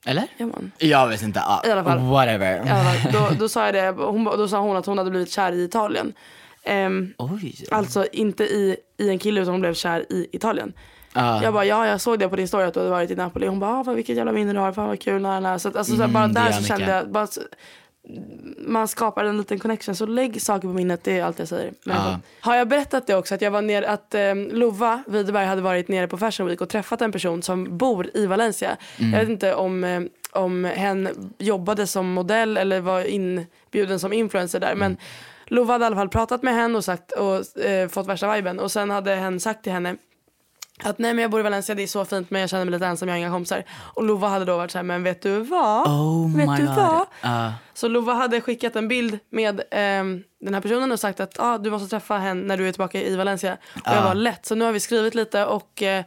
Eller? 0.05 0.27
Man? 0.39 0.71
Jag 0.77 1.07
vet 1.07 1.21
inte. 1.21 1.39
Ja, 1.47 1.61
I 1.65 1.71
alla 1.71 1.83
fall. 1.83 1.99
Whatever. 1.99 2.55
I 2.55 2.69
alla 2.69 2.83
fall, 2.83 3.11
då, 3.11 3.35
då 3.39 3.49
sa 3.49 3.65
jag 3.65 3.73
det, 3.73 3.89
hon, 4.03 4.23
då 4.23 4.47
sa 4.47 4.59
hon 4.59 4.77
att 4.77 4.85
hon 4.85 4.97
hade 4.97 5.09
blivit 5.09 5.31
kär 5.31 5.51
i 5.51 5.63
Italien. 5.63 6.13
Ehm. 6.63 7.13
Alltså 7.71 8.05
inte 8.11 8.43
i, 8.43 8.77
i 8.97 9.09
en 9.09 9.19
kille 9.19 9.41
utan 9.41 9.53
hon 9.53 9.61
blev 9.61 9.73
kär 9.73 10.05
i 10.11 10.27
Italien. 10.31 10.73
Ja. 11.13 11.43
Jag 11.43 11.53
bara, 11.53 11.65
ja 11.65 11.87
jag 11.87 12.01
såg 12.01 12.19
det 12.19 12.29
på 12.29 12.35
din 12.35 12.47
story 12.47 12.63
att 12.65 12.73
du 12.73 12.79
hade 12.79 12.91
varit 12.91 13.11
i 13.11 13.15
Napoli. 13.15 13.47
Hon 13.47 13.59
bara, 13.59 13.71
ah, 13.79 13.83
vad, 13.83 13.95
vilket 13.95 14.17
jävla 14.17 14.31
minne 14.31 14.53
du 14.53 14.59
har, 14.59 14.71
fan 14.71 14.87
vad 14.87 15.01
kul. 15.01 15.21
När, 15.21 15.41
när. 15.41 15.57
Så, 15.57 15.69
att, 15.69 15.75
alltså, 15.75 15.95
så 15.95 16.07
bara 16.07 16.23
Mm, 16.23 16.33
det 16.33 16.39
där 16.39 16.51
så 16.51 16.63
kände 16.63 16.91
jag, 16.91 17.11
bara, 17.11 17.27
man 18.57 18.87
skapar 18.87 19.23
en 19.23 19.37
liten 19.37 19.59
connection. 19.59 19.95
Så 19.95 20.05
lägg 20.05 20.41
saker 20.41 20.67
på 20.67 20.73
minnet, 20.73 21.03
det 21.03 21.19
är 21.19 21.23
allt 21.23 21.39
jag 21.39 21.47
säger. 21.47 21.73
Men, 21.83 21.95
Ja. 21.95 22.19
Har 22.39 22.55
jag 22.55 22.67
berättat 22.67 23.07
det 23.07 23.15
också 23.15 23.35
att 23.35 23.41
jag 23.41 23.51
var 23.51 23.61
ner, 23.61 23.83
att 23.83 24.15
eh, 24.15 24.35
Lova 24.35 25.03
Widerberg 25.07 25.45
hade 25.45 25.61
varit 25.61 25.87
nere 25.87 26.07
på 26.07 26.17
Fashion 26.17 26.47
Week 26.47 26.61
och 26.61 26.69
träffat 26.69 27.01
en 27.01 27.11
person 27.11 27.41
som 27.41 27.77
bor 27.77 28.09
i 28.13 28.25
Valencia. 28.25 28.77
Mm. 28.97 29.13
Jag 29.13 29.19
vet 29.19 29.29
inte 29.29 29.53
om, 29.53 29.83
eh, 29.83 30.01
om 30.31 30.65
hen 30.65 31.33
jobbade 31.37 31.87
som 31.87 32.07
modell 32.07 32.57
eller 32.57 32.79
var 32.79 33.01
inbjuden 33.01 33.99
som 33.99 34.13
influencer 34.13 34.59
där. 34.59 34.71
Mm. 34.71 34.79
Men 34.79 34.97
Lova 35.47 35.73
hade 35.73 35.85
i 35.85 35.87
alla 35.87 35.95
fall 35.95 36.09
pratat 36.09 36.43
med 36.43 36.53
henne 36.53 36.77
och, 36.77 36.83
sagt, 36.83 37.11
och 37.11 37.63
eh, 37.65 37.89
fått 37.89 38.07
värsta 38.07 38.35
viben. 38.35 38.59
Och 38.59 38.71
sen 38.71 38.89
hade 38.89 39.15
hen 39.15 39.39
sagt 39.39 39.63
till 39.63 39.71
henne 39.71 39.95
att 40.83 40.99
nej 40.99 41.13
men 41.13 41.21
jag 41.21 41.31
bor 41.31 41.39
i 41.39 41.43
Valencia, 41.43 41.75
det 41.75 41.83
är 41.83 41.87
så 41.87 42.05
fint 42.05 42.29
men 42.29 42.41
jag 42.41 42.49
känner 42.49 42.65
mig 42.65 42.71
lite 42.71 42.85
ensam, 42.85 43.07
jag 43.07 43.15
har 43.15 43.19
inga 43.19 43.31
kompisar. 43.31 43.63
Och 43.71 44.03
Lova 44.03 44.27
hade 44.27 44.45
då 44.45 44.57
varit 44.57 44.71
så 44.71 44.77
här, 44.77 44.83
men 44.83 45.03
vet 45.03 45.21
du 45.21 45.39
vad? 45.39 45.87
Oh 45.87 46.37
vet 46.37 46.57
du 46.57 46.65
god. 46.65 46.75
vad? 46.75 47.05
Ja. 47.21 47.53
Så 47.73 47.87
Lova 47.87 48.13
hade 48.13 48.41
skickat 48.41 48.75
en 48.75 48.87
bild 48.87 49.19
med 49.29 49.61
ehm, 49.71 50.23
den 50.41 50.53
här 50.53 50.61
personen 50.61 50.91
och 50.91 50.99
sagt 50.99 51.19
att 51.19 51.39
ah, 51.39 51.57
du 51.57 51.71
måste 51.71 51.89
träffa 51.89 52.17
henne 52.17 52.43
när 52.47 52.57
du 52.57 52.67
är 52.67 52.71
tillbaka 52.71 53.01
i 53.01 53.15
Valencia. 53.15 53.57
Och 53.75 53.91
jag 53.91 54.03
var 54.03 54.15
lätt. 54.15 54.45
Så 54.45 54.55
nu 54.55 54.65
har 54.65 54.71
vi 54.71 54.79
skrivit 54.79 55.15
lite 55.15 55.45
och 55.45 55.83
eh, 55.83 56.03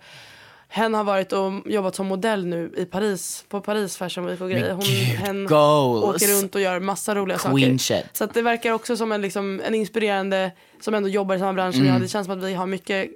hen 0.69 0.95
har 0.95 1.05
varit 1.05 1.33
och 1.33 1.53
jobbat 1.67 1.95
som 1.95 2.07
modell 2.07 2.47
nu 2.47 2.73
i 2.77 2.85
Paris, 2.85 3.45
på 3.49 3.61
Paris 3.61 3.97
Fashion 3.97 4.27
Week 4.27 4.41
och 4.41 4.51
grejer. 4.51 4.71
Hon, 4.73 4.85
gud, 4.85 4.93
hen 4.93 5.47
goals. 5.47 6.05
åker 6.05 6.41
runt 6.41 6.55
och 6.55 6.61
gör 6.61 6.81
massa 6.81 7.15
roliga 7.15 7.39
Queen 7.39 7.79
saker. 7.79 8.03
shit. 8.03 8.17
Så 8.17 8.25
att 8.25 8.35
det 8.35 8.43
verkar 8.43 8.73
också 8.73 8.97
som 8.97 9.13
en, 9.13 9.21
liksom, 9.21 9.61
en 9.65 9.75
inspirerande, 9.75 10.53
som 10.81 10.95
ändå 10.95 11.09
jobbar 11.09 11.35
i 11.35 11.39
samma 11.39 11.53
bransch 11.53 11.75
som 11.75 11.87
jag. 11.87 12.01
Det 12.01 12.09
känns 12.09 12.27
som 12.27 12.39
att 12.39 12.45
vi 12.45 12.55
har 12.55 12.67
mycket 12.67 13.11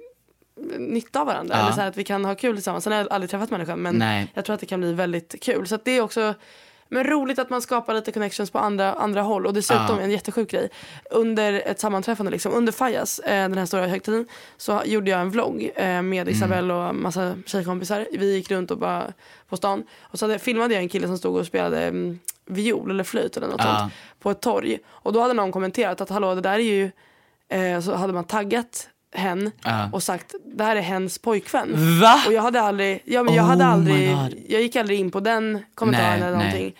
nytta 0.77 1.19
av 1.21 1.27
varandra. 1.27 1.53
Mm. 1.55 1.59
Ja. 1.59 1.65
Eller 1.65 1.75
så 1.75 1.81
här, 1.81 1.87
att 1.89 1.97
vi 1.97 2.03
kan 2.03 2.25
ha 2.25 2.35
kul 2.35 2.55
tillsammans. 2.55 2.83
Sen 2.83 2.93
har 2.93 2.99
jag 2.99 3.13
aldrig 3.13 3.29
träffat 3.29 3.49
människan 3.51 3.79
men 3.79 3.95
Nej. 3.95 4.31
jag 4.33 4.45
tror 4.45 4.53
att 4.53 4.59
det 4.59 4.65
kan 4.65 4.79
bli 4.79 4.93
väldigt 4.93 5.35
kul. 5.43 5.67
Så 5.67 5.77
det 5.83 5.91
är 5.97 6.01
också 6.01 6.33
men 6.87 7.03
roligt 7.03 7.39
att 7.39 7.49
man 7.49 7.61
skapar 7.61 7.93
lite 7.93 8.11
connections 8.11 8.51
på 8.51 8.59
andra, 8.59 8.93
andra 8.93 9.21
håll. 9.21 9.45
Och 9.47 9.53
dessutom 9.53 9.85
Ja. 9.97 9.99
en 10.01 10.11
jättesjuk 10.11 10.49
grej. 10.51 10.69
Under 11.11 11.53
ett 11.53 11.79
sammanträffande, 11.79 12.31
liksom, 12.31 12.53
under 12.53 12.71
Fajas, 12.73 13.19
eh, 13.19 13.49
den 13.49 13.57
här 13.57 13.65
stora 13.65 13.87
högtiden, 13.87 14.27
så 14.57 14.81
gjorde 14.85 15.11
jag 15.11 15.21
en 15.21 15.29
vlogg 15.29 15.71
eh, 15.75 15.85
Mm. 15.85 16.09
med 16.09 16.29
Isabelle 16.29 16.73
och 16.73 16.95
massa 16.95 17.35
tjejkompisar. 17.45 18.07
Vi 18.11 18.33
gick 18.35 18.51
runt 18.51 18.71
och 18.71 18.77
bara 18.77 19.13
på 19.49 19.57
stan. 19.57 19.83
Och 20.01 20.19
så 20.19 20.25
hade, 20.25 20.39
filmade 20.39 20.73
jag 20.73 20.83
en 20.83 20.89
kille 20.89 21.07
som 21.07 21.17
stod 21.17 21.35
och 21.35 21.45
spelade 21.45 21.81
mm, 21.83 22.19
viol 22.45 22.91
eller 22.91 23.03
flöjt 23.03 23.37
eller 23.37 23.47
något 23.47 23.61
Ja. 23.63 23.77
sånt 23.79 23.93
på 24.19 24.31
ett 24.31 24.41
torg. 24.41 24.79
Och 24.87 25.13
då 25.13 25.21
hade 25.21 25.33
någon 25.33 25.51
kommenterat 25.51 26.01
att 26.01 26.09
hallå 26.09 26.35
det 26.35 26.41
där 26.41 26.53
är 26.53 26.57
ju, 26.59 26.91
eh, 27.49 27.81
så 27.81 27.93
hade 27.95 28.13
man 28.13 28.23
taggat 28.23 28.89
hen 29.13 29.51
Ja. 29.63 29.89
och 29.93 30.03
sagt 30.03 30.35
det 30.55 30.63
här 30.63 30.75
är 30.75 30.81
hens 30.81 31.17
pojkvän. 31.19 31.99
Va? 32.01 32.23
Och 32.27 32.33
jag 32.33 32.41
hade 32.41 32.61
aldrig, 32.61 33.01
ja, 33.05 33.23
men 33.23 33.33
jag 33.33 33.43
Oh 33.43 33.49
hade 33.49 33.63
my 33.65 33.71
aldrig, 33.71 34.45
jag 34.49 34.61
gick 34.61 34.75
aldrig 34.75 34.99
in 34.99 35.11
på 35.11 35.19
den 35.19 35.63
kommentaren 35.75 36.19
Nej, 36.19 36.27
eller 36.27 36.37
nej. 36.37 36.45
någonting. 36.45 36.75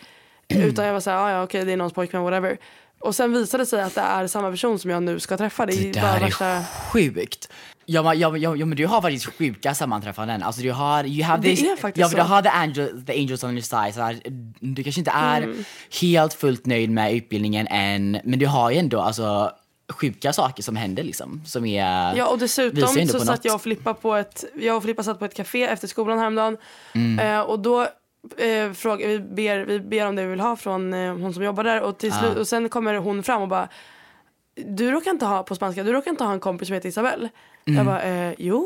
Utan 0.70 0.86
jag 0.86 0.94
var 0.94 1.00
såhär, 1.00 1.18
"Ah, 1.18 1.32
ja 1.32 1.44
okej 1.44 1.66
det 1.66 1.72
är 1.74 1.78
någons 1.78 1.94
pojkvän, 1.94 2.24
whatever. 2.24 2.58
Och 3.00 3.16
sen 3.16 3.34
visade 3.34 3.64
det 3.64 3.68
sig 3.68 3.82
att 3.82 3.96
det 3.96 4.02
är 4.02 4.28
samma 4.28 4.52
person 4.52 4.80
som 4.80 4.90
jag 4.92 5.04
nu 5.04 5.20
ska 5.20 5.38
träffa. 5.38 5.66
Det 5.66 5.76
Det 5.76 6.02
bara 6.02 6.12
där 6.12 6.16
är 6.16 6.20
värsta... 6.20 6.64
sjukt. 6.92 7.50
Ja, 7.86 8.14
ja, 8.14 8.30
men- 8.30 8.42
ja, 8.42 8.56
ja, 8.56 8.66
men 8.66 8.78
du 8.78 8.86
har 8.88 9.02
faktiskt 9.02 9.26
sjuka 9.26 9.74
sammanträffanden. 9.76 10.44
Alltså 10.44 10.62
du 10.62 10.72
har, 10.72 11.04
you 11.06 11.24
have 11.24 11.42
Det 11.42 11.56
this, 11.56 11.64
är 11.66 11.76
faktiskt 11.76 12.12
ja, 12.12 12.24
du 12.24 12.30
har 12.30 12.42
the, 12.42 12.50
angel, 12.50 13.06
the 13.06 13.14
angels 13.14 13.44
on 13.44 13.50
your 13.52 13.62
side. 13.62 13.94
Så 13.94 14.02
här, 14.02 14.20
du 14.60 14.84
kanske 14.84 15.02
inte 15.02 15.12
är 15.12 15.42
Mm. 15.42 15.64
helt 16.02 16.34
fullt 16.34 16.66
nöjd 16.66 16.90
med 16.90 17.14
utbildningen 17.14 17.68
än, 17.68 18.18
men 18.24 18.40
du 18.40 18.48
har 18.48 18.72
ju 18.72 18.78
ändå 18.78 19.02
alltså 19.02 19.52
sjuka 19.90 20.34
saker 20.34 20.64
som 20.64 20.76
händer 20.76 21.04
liksom. 21.04 21.42
Som 21.46 21.66
är, 21.66 22.16
Ja 22.16 22.28
och 22.28 22.40
dessutom 22.40 23.08
så 23.08 23.20
satt 23.20 23.46
jag 23.46 23.56
och 23.56 23.62
Filippa 23.62 23.94
på 23.94 24.16
ett, 24.16 24.44
jag 24.56 24.76
och 24.78 24.84
Filippa 24.84 25.04
satt 25.04 25.20
på 25.20 25.26
ett 25.26 25.36
café 25.36 25.64
efter 25.64 25.88
skolan 25.88 26.20
häromdagen. 26.20 26.58
Mm. 26.94 27.20
Eh, 27.20 27.42
och 27.42 27.60
då 27.60 27.82
eh, 28.38 28.72
frågar, 28.74 29.08
vi, 29.08 29.20
ber, 29.20 29.66
vi 29.66 29.80
ber 29.80 30.08
om 30.08 30.16
det 30.16 30.24
vi 30.24 30.30
vill 30.30 30.40
ha 30.40 30.56
från 30.56 30.94
eh, 30.94 31.14
hon 31.16 31.34
som 31.34 31.44
jobbar 31.44 31.64
där 31.64 31.82
och, 31.82 31.98
till 31.98 32.14
slut, 32.14 32.38
och 32.38 32.48
sen 32.48 32.70
kommer 32.70 32.94
hon 32.94 33.24
fram 33.24 33.42
och 33.42 33.48
bara 33.48 33.68
du 34.56 34.92
råkar 34.92 35.12
inte 35.12 35.26
ha, 35.26 35.44
på 35.44 35.56
spanska, 35.56 35.84
du 35.84 35.94
råkar 35.94 36.12
inte 36.12 36.24
ha 36.24 36.34
en 36.34 36.40
kompis 36.40 36.68
som 36.68 36.74
heter 36.74 36.90
Isabelle? 36.90 37.30
Jag 37.64 37.86
bara, 37.86 38.02
eh, 38.02 38.34
jo. 38.38 38.58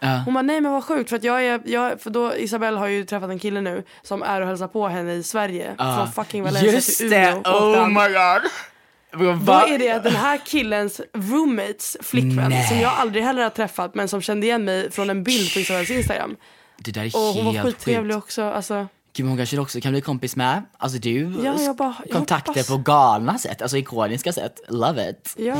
Mm. 0.00 0.14
Ja. 0.14 0.22
Hon 0.24 0.34
bara, 0.34 0.42
nej 0.42 0.60
men 0.60 0.72
vad 0.72 0.84
sjukt 0.84 1.10
för 1.10 1.16
att 1.16 1.24
jag 1.24 1.44
är, 1.44 1.60
jag, 1.64 2.00
för 2.00 2.10
då 2.10 2.36
Isabelle 2.36 2.78
har 2.78 2.86
ju 2.86 3.04
träffat 3.04 3.30
en 3.30 3.38
kille 3.38 3.60
nu 3.60 3.82
som 4.02 4.22
är 4.22 4.40
och 4.40 4.46
hälsar 4.46 4.68
på 4.68 4.88
henne 4.88 5.12
i 5.12 5.22
Sverige. 5.22 5.74
Från 5.76 6.12
fucking 6.12 6.42
Valencia 6.42 6.72
Just 6.72 6.98
till 6.98 7.10
det, 7.10 7.28
Umeå. 7.30 7.38
åkte 7.38 7.50
oh 7.50 7.76
han. 7.76 7.92
my 7.92 8.00
god. 8.00 8.50
Då 9.18 9.32
Va? 9.32 9.66
är 9.68 9.78
det 9.78 9.98
den 10.02 10.16
här 10.16 10.38
killens 10.46 11.00
roommates 11.14 11.96
flickvän 12.00 12.50
Nej. 12.50 12.68
som 12.68 12.78
jag 12.78 12.92
aldrig 12.92 13.24
heller 13.24 13.42
har 13.42 13.50
träffat 13.50 13.94
men 13.94 14.08
som 14.08 14.22
kände 14.22 14.46
igen 14.46 14.64
mig 14.64 14.90
från 14.90 15.10
en 15.10 15.22
bild 15.24 15.52
på 15.54 15.58
Isabells 15.60 15.90
Instagram. 15.90 16.36
Det 16.78 16.90
där 16.90 17.02
är 17.04 17.16
Och 17.16 17.20
hon 17.34 17.44
var 17.44 17.52
helt 17.52 17.66
skittrevlig 17.66 18.16
också. 18.16 18.42
Alltså, 18.44 18.86
Gud, 19.16 19.26
hon 19.26 19.36
kanske 19.36 19.58
också 19.58 19.80
kan 19.80 19.92
bli 19.92 20.00
kompis 20.00 20.36
med. 20.36 20.62
Alltså 20.78 20.98
du, 20.98 21.34
Ja, 21.44 21.54
jag 21.62 21.76
bara- 21.76 21.94
jag 22.04 22.12
kontakter 22.12 22.52
hoppas. 22.52 22.68
på 22.68 22.76
galna 22.76 23.38
sätt, 23.38 23.62
alltså 23.62 23.76
ikoniska 23.76 24.32
sätt. 24.32 24.60
Love 24.68 25.10
it. 25.10 25.34
ja. 25.36 25.56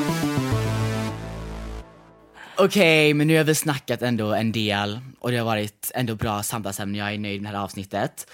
Okej, 2.58 3.14
men 3.14 3.26
nu 3.26 3.36
har 3.36 3.44
vi 3.44 3.54
snackat 3.54 4.02
ändå 4.02 4.32
en 4.34 4.52
del 4.52 5.00
och 5.20 5.30
det 5.30 5.36
har 5.36 5.44
varit 5.44 5.90
ändå 5.94 6.14
bra 6.14 6.42
samtalsämne. 6.42 6.98
Jag 6.98 7.14
är 7.14 7.18
nöjd 7.18 7.42
med 7.42 7.52
det 7.52 7.56
här 7.58 7.64
avsnittet. 7.64 8.26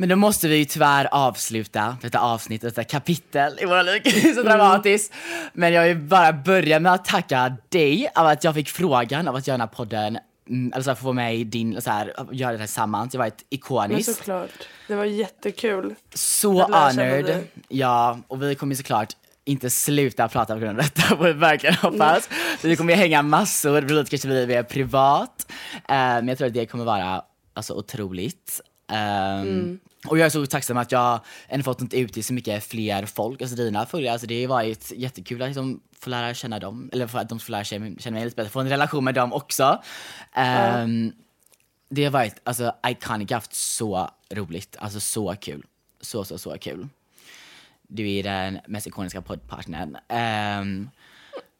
Men 0.00 0.08
då 0.08 0.16
måste 0.16 0.48
vi 0.48 0.56
ju 0.56 0.64
tyvärr 0.64 1.08
avsluta 1.12 1.96
detta 2.02 2.18
avsnitt, 2.18 2.60
detta 2.60 2.84
kapitel 2.84 3.58
i 3.60 3.64
våra 3.64 3.82
liv. 3.82 4.00
Så 4.34 4.42
dramatiskt. 4.42 5.12
Men 5.52 5.72
jag 5.72 5.84
vill 5.84 5.96
bara 5.96 6.32
börja 6.32 6.80
med 6.80 6.92
att 6.92 7.04
tacka 7.04 7.56
dig 7.68 8.08
av 8.14 8.26
att 8.26 8.44
jag 8.44 8.54
fick 8.54 8.68
frågan 8.68 9.28
av 9.28 9.36
att 9.36 9.46
göra 9.46 9.54
den 9.58 9.68
här 9.68 9.74
podden, 9.76 10.18
mm, 10.48 10.72
eller 10.72 10.82
så 10.82 10.90
här, 10.90 10.94
få 10.94 11.12
med 11.12 11.36
i 11.36 11.44
din, 11.44 11.80
så 11.82 11.90
här, 11.90 12.06
göra 12.32 12.52
det 12.52 12.58
här 12.58 12.66
tillsammans. 12.66 13.12
Det 13.12 13.18
varit 13.18 13.44
Men 13.50 13.58
ikoniskt. 13.58 14.16
såklart. 14.16 14.50
Det 14.88 14.94
var 14.94 15.04
jättekul. 15.04 15.94
Så 16.14 16.62
honored. 16.62 17.44
Ja, 17.68 18.18
och 18.28 18.42
vi 18.42 18.54
kommer 18.54 18.74
såklart 18.74 19.16
inte 19.44 19.70
sluta 19.70 20.28
prata 20.28 20.54
på 20.54 20.60
grund 20.60 20.78
av 20.78 20.84
detta, 20.84 21.02
får 21.16 21.24
vi 21.24 21.32
verkligen 21.32 21.74
hoppas. 21.74 22.28
Vi 22.62 22.76
kommer 22.76 22.92
ju 22.92 22.98
hänga 22.98 23.22
massor, 23.22 23.80
det 23.80 24.10
kanske 24.10 24.28
blir 24.28 24.46
mer 24.46 24.62
privat. 24.62 25.46
Eh, 25.74 25.80
men 25.88 26.28
jag 26.28 26.38
tror 26.38 26.48
att 26.48 26.54
det 26.54 26.66
kommer 26.66 26.84
vara 26.84 27.22
alltså, 27.54 27.74
otroligt. 27.74 28.60
Ehm, 28.92 29.78
och 30.06 30.18
jag 30.18 30.26
är 30.26 30.30
så 30.30 30.46
tacksam 30.46 30.76
att 30.76 30.92
jag 30.92 31.20
ändå 31.48 31.64
fått 31.64 31.80
nått 31.80 31.94
ut 31.94 32.12
till 32.12 32.24
så 32.24 32.32
mycket 32.32 32.64
fler 32.64 33.06
folk, 33.06 33.42
alltså 33.42 33.56
dina 33.56 33.86
följare. 33.86 34.12
Alltså, 34.12 34.26
det 34.26 34.42
har 34.42 34.48
varit 34.48 34.92
jättekul 34.96 35.42
att 35.42 35.48
liksom, 35.48 35.80
få 36.00 36.10
lära 36.10 36.34
känna 36.34 36.58
dem, 36.58 36.90
eller 36.92 37.06
för 37.06 37.18
att 37.18 37.28
de 37.28 37.40
får 37.40 37.52
lära 37.52 37.64
känna, 37.64 37.96
känna 37.98 38.14
mig 38.14 38.24
lite 38.24 38.36
bättre, 38.36 38.50
få 38.50 38.60
en 38.60 38.68
relation 38.68 39.04
med 39.04 39.14
dem 39.14 39.32
också. 39.32 39.82
Ehm, 40.34 41.12
det 41.88 42.04
har 42.04 42.10
varit 42.10 42.40
alltså, 42.44 42.74
iconic, 42.86 43.30
jag 43.30 43.36
har 43.36 43.40
haft 43.40 43.54
så 43.54 44.10
roligt, 44.30 44.76
alltså 44.78 45.00
så 45.00 45.34
kul. 45.40 45.66
Så, 46.00 46.24
så, 46.24 46.38
så 46.38 46.58
kul. 46.58 46.88
Du 47.82 48.10
är 48.10 48.22
den 48.22 48.58
mest 48.66 48.86
ikoniska 48.86 49.22
poddpartnern. 49.22 49.96
Um, 50.08 50.90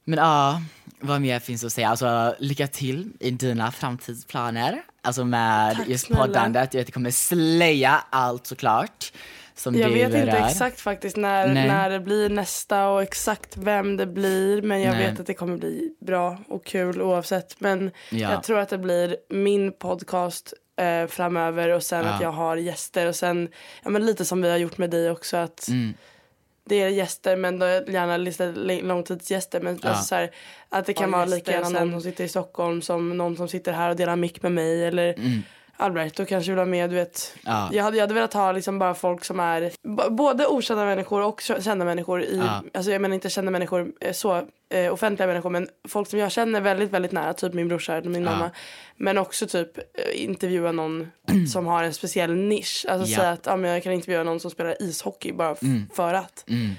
men 0.08 0.18
ja, 0.18 0.62
vad 1.00 1.20
mer 1.20 1.38
finns 1.40 1.64
att 1.64 1.72
säga? 1.72 1.88
Alltså 1.88 2.34
lycka 2.38 2.66
till 2.66 3.10
i 3.20 3.30
dina 3.30 3.70
framtidsplaner. 3.72 4.82
Alltså 5.02 5.24
med 5.24 5.76
Tack 5.76 5.88
just 5.88 6.06
snälla. 6.06 6.22
poddandet. 6.26 6.74
Jag 6.74 6.78
vet 6.78 6.82
att 6.82 6.86
du 6.86 6.92
kommer 6.92 7.10
slaya 7.10 8.04
allt 8.10 8.46
såklart. 8.46 9.12
Som 9.54 9.74
Jag 9.74 9.88
vet 9.88 10.06
inte 10.14 10.26
rör. 10.26 10.46
exakt 10.46 10.80
faktiskt 10.80 11.16
när, 11.16 11.48
Nej. 11.54 11.68
när 11.68 11.90
det 11.90 12.00
blir 12.00 12.28
nästa 12.30 12.88
och 12.88 13.02
exakt 13.02 13.56
vem 13.56 13.96
det 13.96 14.06
blir. 14.06 14.62
Men 14.62 14.80
jag 14.82 14.94
Nej. 14.96 15.10
vet 15.10 15.20
att 15.20 15.26
det 15.26 15.34
kommer 15.34 15.56
bli 15.56 15.94
bra 16.06 16.38
och 16.48 16.64
kul 16.64 17.02
oavsett. 17.02 17.60
Men 17.60 17.90
Ja. 18.10 18.18
jag 18.32 18.42
tror 18.42 18.58
att 18.58 18.68
det 18.68 18.78
blir 18.78 19.16
min 19.30 19.72
podcast 19.72 20.52
eh, 20.80 21.06
framöver 21.06 21.68
och 21.68 21.82
sen 21.82 22.04
Ja. 22.06 22.10
att 22.12 22.20
jag 22.22 22.32
har 22.32 22.56
gäster 22.56 23.06
och 23.06 23.14
sen 23.16 23.48
ja, 23.84 23.90
men 23.90 24.06
lite 24.06 24.24
som 24.24 24.42
vi 24.42 24.50
har 24.50 24.56
gjort 24.56 24.78
med 24.78 24.90
dig 24.90 25.10
också 25.10 25.36
att 25.36 25.68
Mm. 25.68 25.94
Det 26.68 26.82
är 26.82 26.88
gäster 26.88 27.36
men 27.36 27.58
då 27.58 27.66
är 27.66 27.90
gärna 27.90 28.16
lite 28.16 28.52
långtidsgäster 28.82 29.60
men 29.60 29.78
Ja. 29.82 29.88
alltså 29.88 30.04
så 30.04 30.14
här, 30.14 30.30
att 30.68 30.86
det 30.86 30.92
kan 30.94 31.10
Ja, 31.10 31.16
vara 31.16 31.26
lika 31.26 31.50
gärna 31.50 31.68
någon 31.68 31.90
som 31.92 32.00
sitter 32.00 32.24
i 32.24 32.28
Stockholm 32.28 32.82
som 32.82 33.16
någon 33.18 33.36
som 33.36 33.48
sitter 33.48 33.72
här 33.72 33.90
och 33.90 33.96
delar 33.96 34.16
mick 34.16 34.42
med 34.42 34.52
mig 34.52 34.84
eller 34.84 35.12
Mm. 35.18 35.42
Alberto 35.80 36.24
kanske 36.24 36.50
vill 36.52 36.58
ha 36.58 36.64
med, 36.66 36.90
du 36.90 36.96
vet. 36.96 37.34
Ja. 37.44 37.68
Jag, 37.72 37.84
hade, 37.84 37.96
jag 37.96 38.02
hade 38.02 38.14
velat 38.14 38.32
ha 38.32 38.52
liksom 38.52 38.78
bara 38.78 38.94
folk 38.94 39.24
som 39.24 39.40
är 39.40 39.70
både 40.10 40.46
okända 40.46 40.84
människor 40.84 41.22
och 41.22 41.40
kända 41.40 41.84
människor 41.84 42.22
i, 42.22 42.36
Ja. 42.46 42.62
alltså 42.74 42.92
jag 42.92 43.00
menar 43.02 43.14
inte 43.14 43.30
kända 43.30 43.50
människor 43.50 43.92
eh, 44.00 44.12
så 44.12 44.42
eh, 44.70 44.92
offentliga 44.92 45.26
människor 45.26 45.50
men 45.50 45.68
folk 45.88 46.08
som 46.08 46.18
jag 46.18 46.32
känner 46.32 46.60
väldigt 46.60 46.90
väldigt 46.90 47.12
nära, 47.12 47.34
typ 47.34 47.54
min 47.54 47.68
brorsa 47.68 47.96
eller 47.96 48.10
min 48.10 48.24
Ja. 48.24 48.30
mamma. 48.30 48.50
Men 48.96 49.18
också 49.18 49.46
typ 49.46 49.78
eh, 49.78 50.24
intervjua 50.24 50.72
någon 50.72 51.10
som 51.52 51.66
har 51.66 51.82
en 51.84 51.94
speciell 51.94 52.34
nisch. 52.34 52.86
Alltså 52.88 53.14
säga 53.14 53.30
att 53.30 53.46
ja, 53.46 53.56
men 53.56 53.70
jag 53.70 53.82
kan 53.82 53.92
intervjua 53.92 54.22
någon 54.24 54.40
som 54.40 54.50
spelar 54.50 54.82
ishockey 54.82 55.32
bara 55.32 55.56
Mm. 55.62 55.86
för 55.94 56.14
att. 56.14 56.44
Mm. 56.48 56.70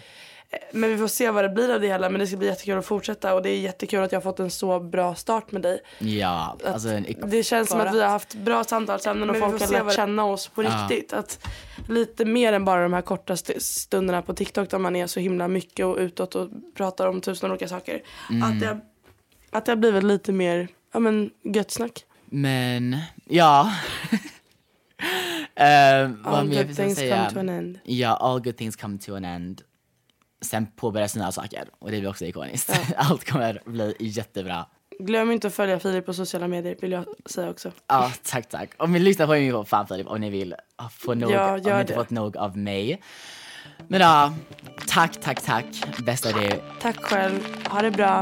Men 0.71 0.89
vi 0.89 0.97
får 0.97 1.07
se 1.07 1.31
vad 1.31 1.43
det 1.43 1.49
blir 1.49 1.73
av 1.73 1.81
det 1.81 1.87
hela 1.87 2.09
men 2.09 2.19
det 2.19 2.27
ska 2.27 2.37
bli 2.37 2.47
jättekul 2.47 2.77
att 2.77 2.85
fortsätta 2.85 3.33
och 3.35 3.41
det 3.41 3.49
är 3.49 3.59
jättekul 3.59 4.03
att 4.03 4.11
jag 4.11 4.19
har 4.19 4.23
fått 4.23 4.39
en 4.39 4.51
så 4.51 4.79
bra 4.79 5.15
start 5.15 5.51
med 5.51 5.61
dig. 5.61 5.79
Ja, 5.99 6.57
alltså 6.65 6.89
en, 6.89 7.05
det 7.25 7.43
känns 7.43 7.69
som 7.69 7.79
att 7.81 7.93
vi 7.95 8.01
har 8.01 8.09
haft 8.09 8.33
bra 8.35 8.63
samtalsämnen 8.63 9.29
och 9.29 9.35
Men 9.35 9.41
folk 9.49 9.59
får 9.61 9.65
har 9.65 9.73
lärt 9.73 9.83
vad- 9.83 9.93
känna 9.93 10.25
oss 10.25 10.47
på 10.47 10.63
Ja. 10.63 10.69
riktigt. 10.89 11.13
Att 11.13 11.47
lite 11.89 12.25
mer 12.25 12.53
än 12.53 12.65
bara 12.65 12.83
de 12.83 12.93
här 12.93 13.01
korta 13.01 13.33
st- 13.33 13.59
stunderna 13.59 14.21
på 14.21 14.33
TikTok 14.33 14.69
där 14.69 14.77
man 14.77 14.95
är 14.95 15.07
så 15.07 15.19
himla 15.19 15.47
mycket 15.47 15.85
och 15.85 15.97
utåt 15.97 16.35
och 16.35 16.49
pratar 16.75 17.07
om 17.07 17.21
tusen 17.21 17.51
olika 17.51 17.67
saker. 17.67 18.01
Mm. 18.29 18.43
Att, 18.43 18.59
det, 18.59 18.79
att 19.51 19.65
det 19.65 19.71
har 19.71 19.77
blivit 19.77 20.03
lite 20.03 20.31
mer 20.31 20.67
ja, 20.93 20.99
men, 20.99 21.29
gött 21.43 21.71
snack. 21.71 22.05
Men, 22.25 22.97
ja. 23.25 23.71
uh, 24.11 24.17
vad 26.23 26.33
All 26.35 26.47
mer 26.47 26.93
säga? 26.95 27.15
come 27.17 27.29
to 27.33 27.39
an 27.39 27.49
end. 27.49 27.79
Ja, 27.83 28.15
all 28.15 28.39
good 28.41 28.57
things 28.57 28.75
come 28.75 28.97
to 28.97 29.15
an 29.15 29.25
end. 29.25 29.61
Sen 30.41 30.67
påbörjas 30.75 31.15
nya 31.15 31.31
saker 31.31 31.69
och 31.79 31.91
det 31.91 31.99
blir 31.99 32.09
också 32.09 32.25
ikoniskt. 32.25 32.79
Allt 32.95 33.29
kommer 33.31 33.61
bli 33.65 33.95
jättebra. 33.99 34.65
Glöm 34.99 35.31
inte 35.31 35.47
att 35.47 35.53
följa 35.53 35.79
Filip 35.79 36.05
på 36.05 36.13
sociala 36.13 36.47
medier 36.47 36.75
vill 36.81 36.91
jag 36.91 37.05
säga 37.25 37.49
också. 37.49 37.71
Ja, 37.87 38.11
tack 38.23 38.49
tack. 38.49 38.71
Om 38.77 38.91
ni 38.91 38.99
lyssnar 38.99 39.25
på 39.25 39.31
mig 39.31 39.51
på 39.51 39.65
fan 39.65 39.87
Filip 39.87 40.07
om 40.07 40.21
ni 40.21 40.29
vill 40.29 40.55
få 40.91 41.13
nog, 41.13 41.31
Ja, 41.31 41.53
om 41.53 41.61
ni 41.61 41.81
inte 41.81 41.93
fått 41.93 42.09
nog 42.09 42.37
av 42.37 42.57
mig. 42.57 43.01
Men 43.87 44.01
ja, 44.01 44.33
tack, 44.87 45.21
tack, 45.21 45.41
tack. 45.41 45.65
Bästa 46.05 46.31
du. 46.31 46.49
Tack 46.81 47.03
själv. 47.03 47.39
Ha 47.69 47.81
det 47.81 47.91
bra. 47.91 48.21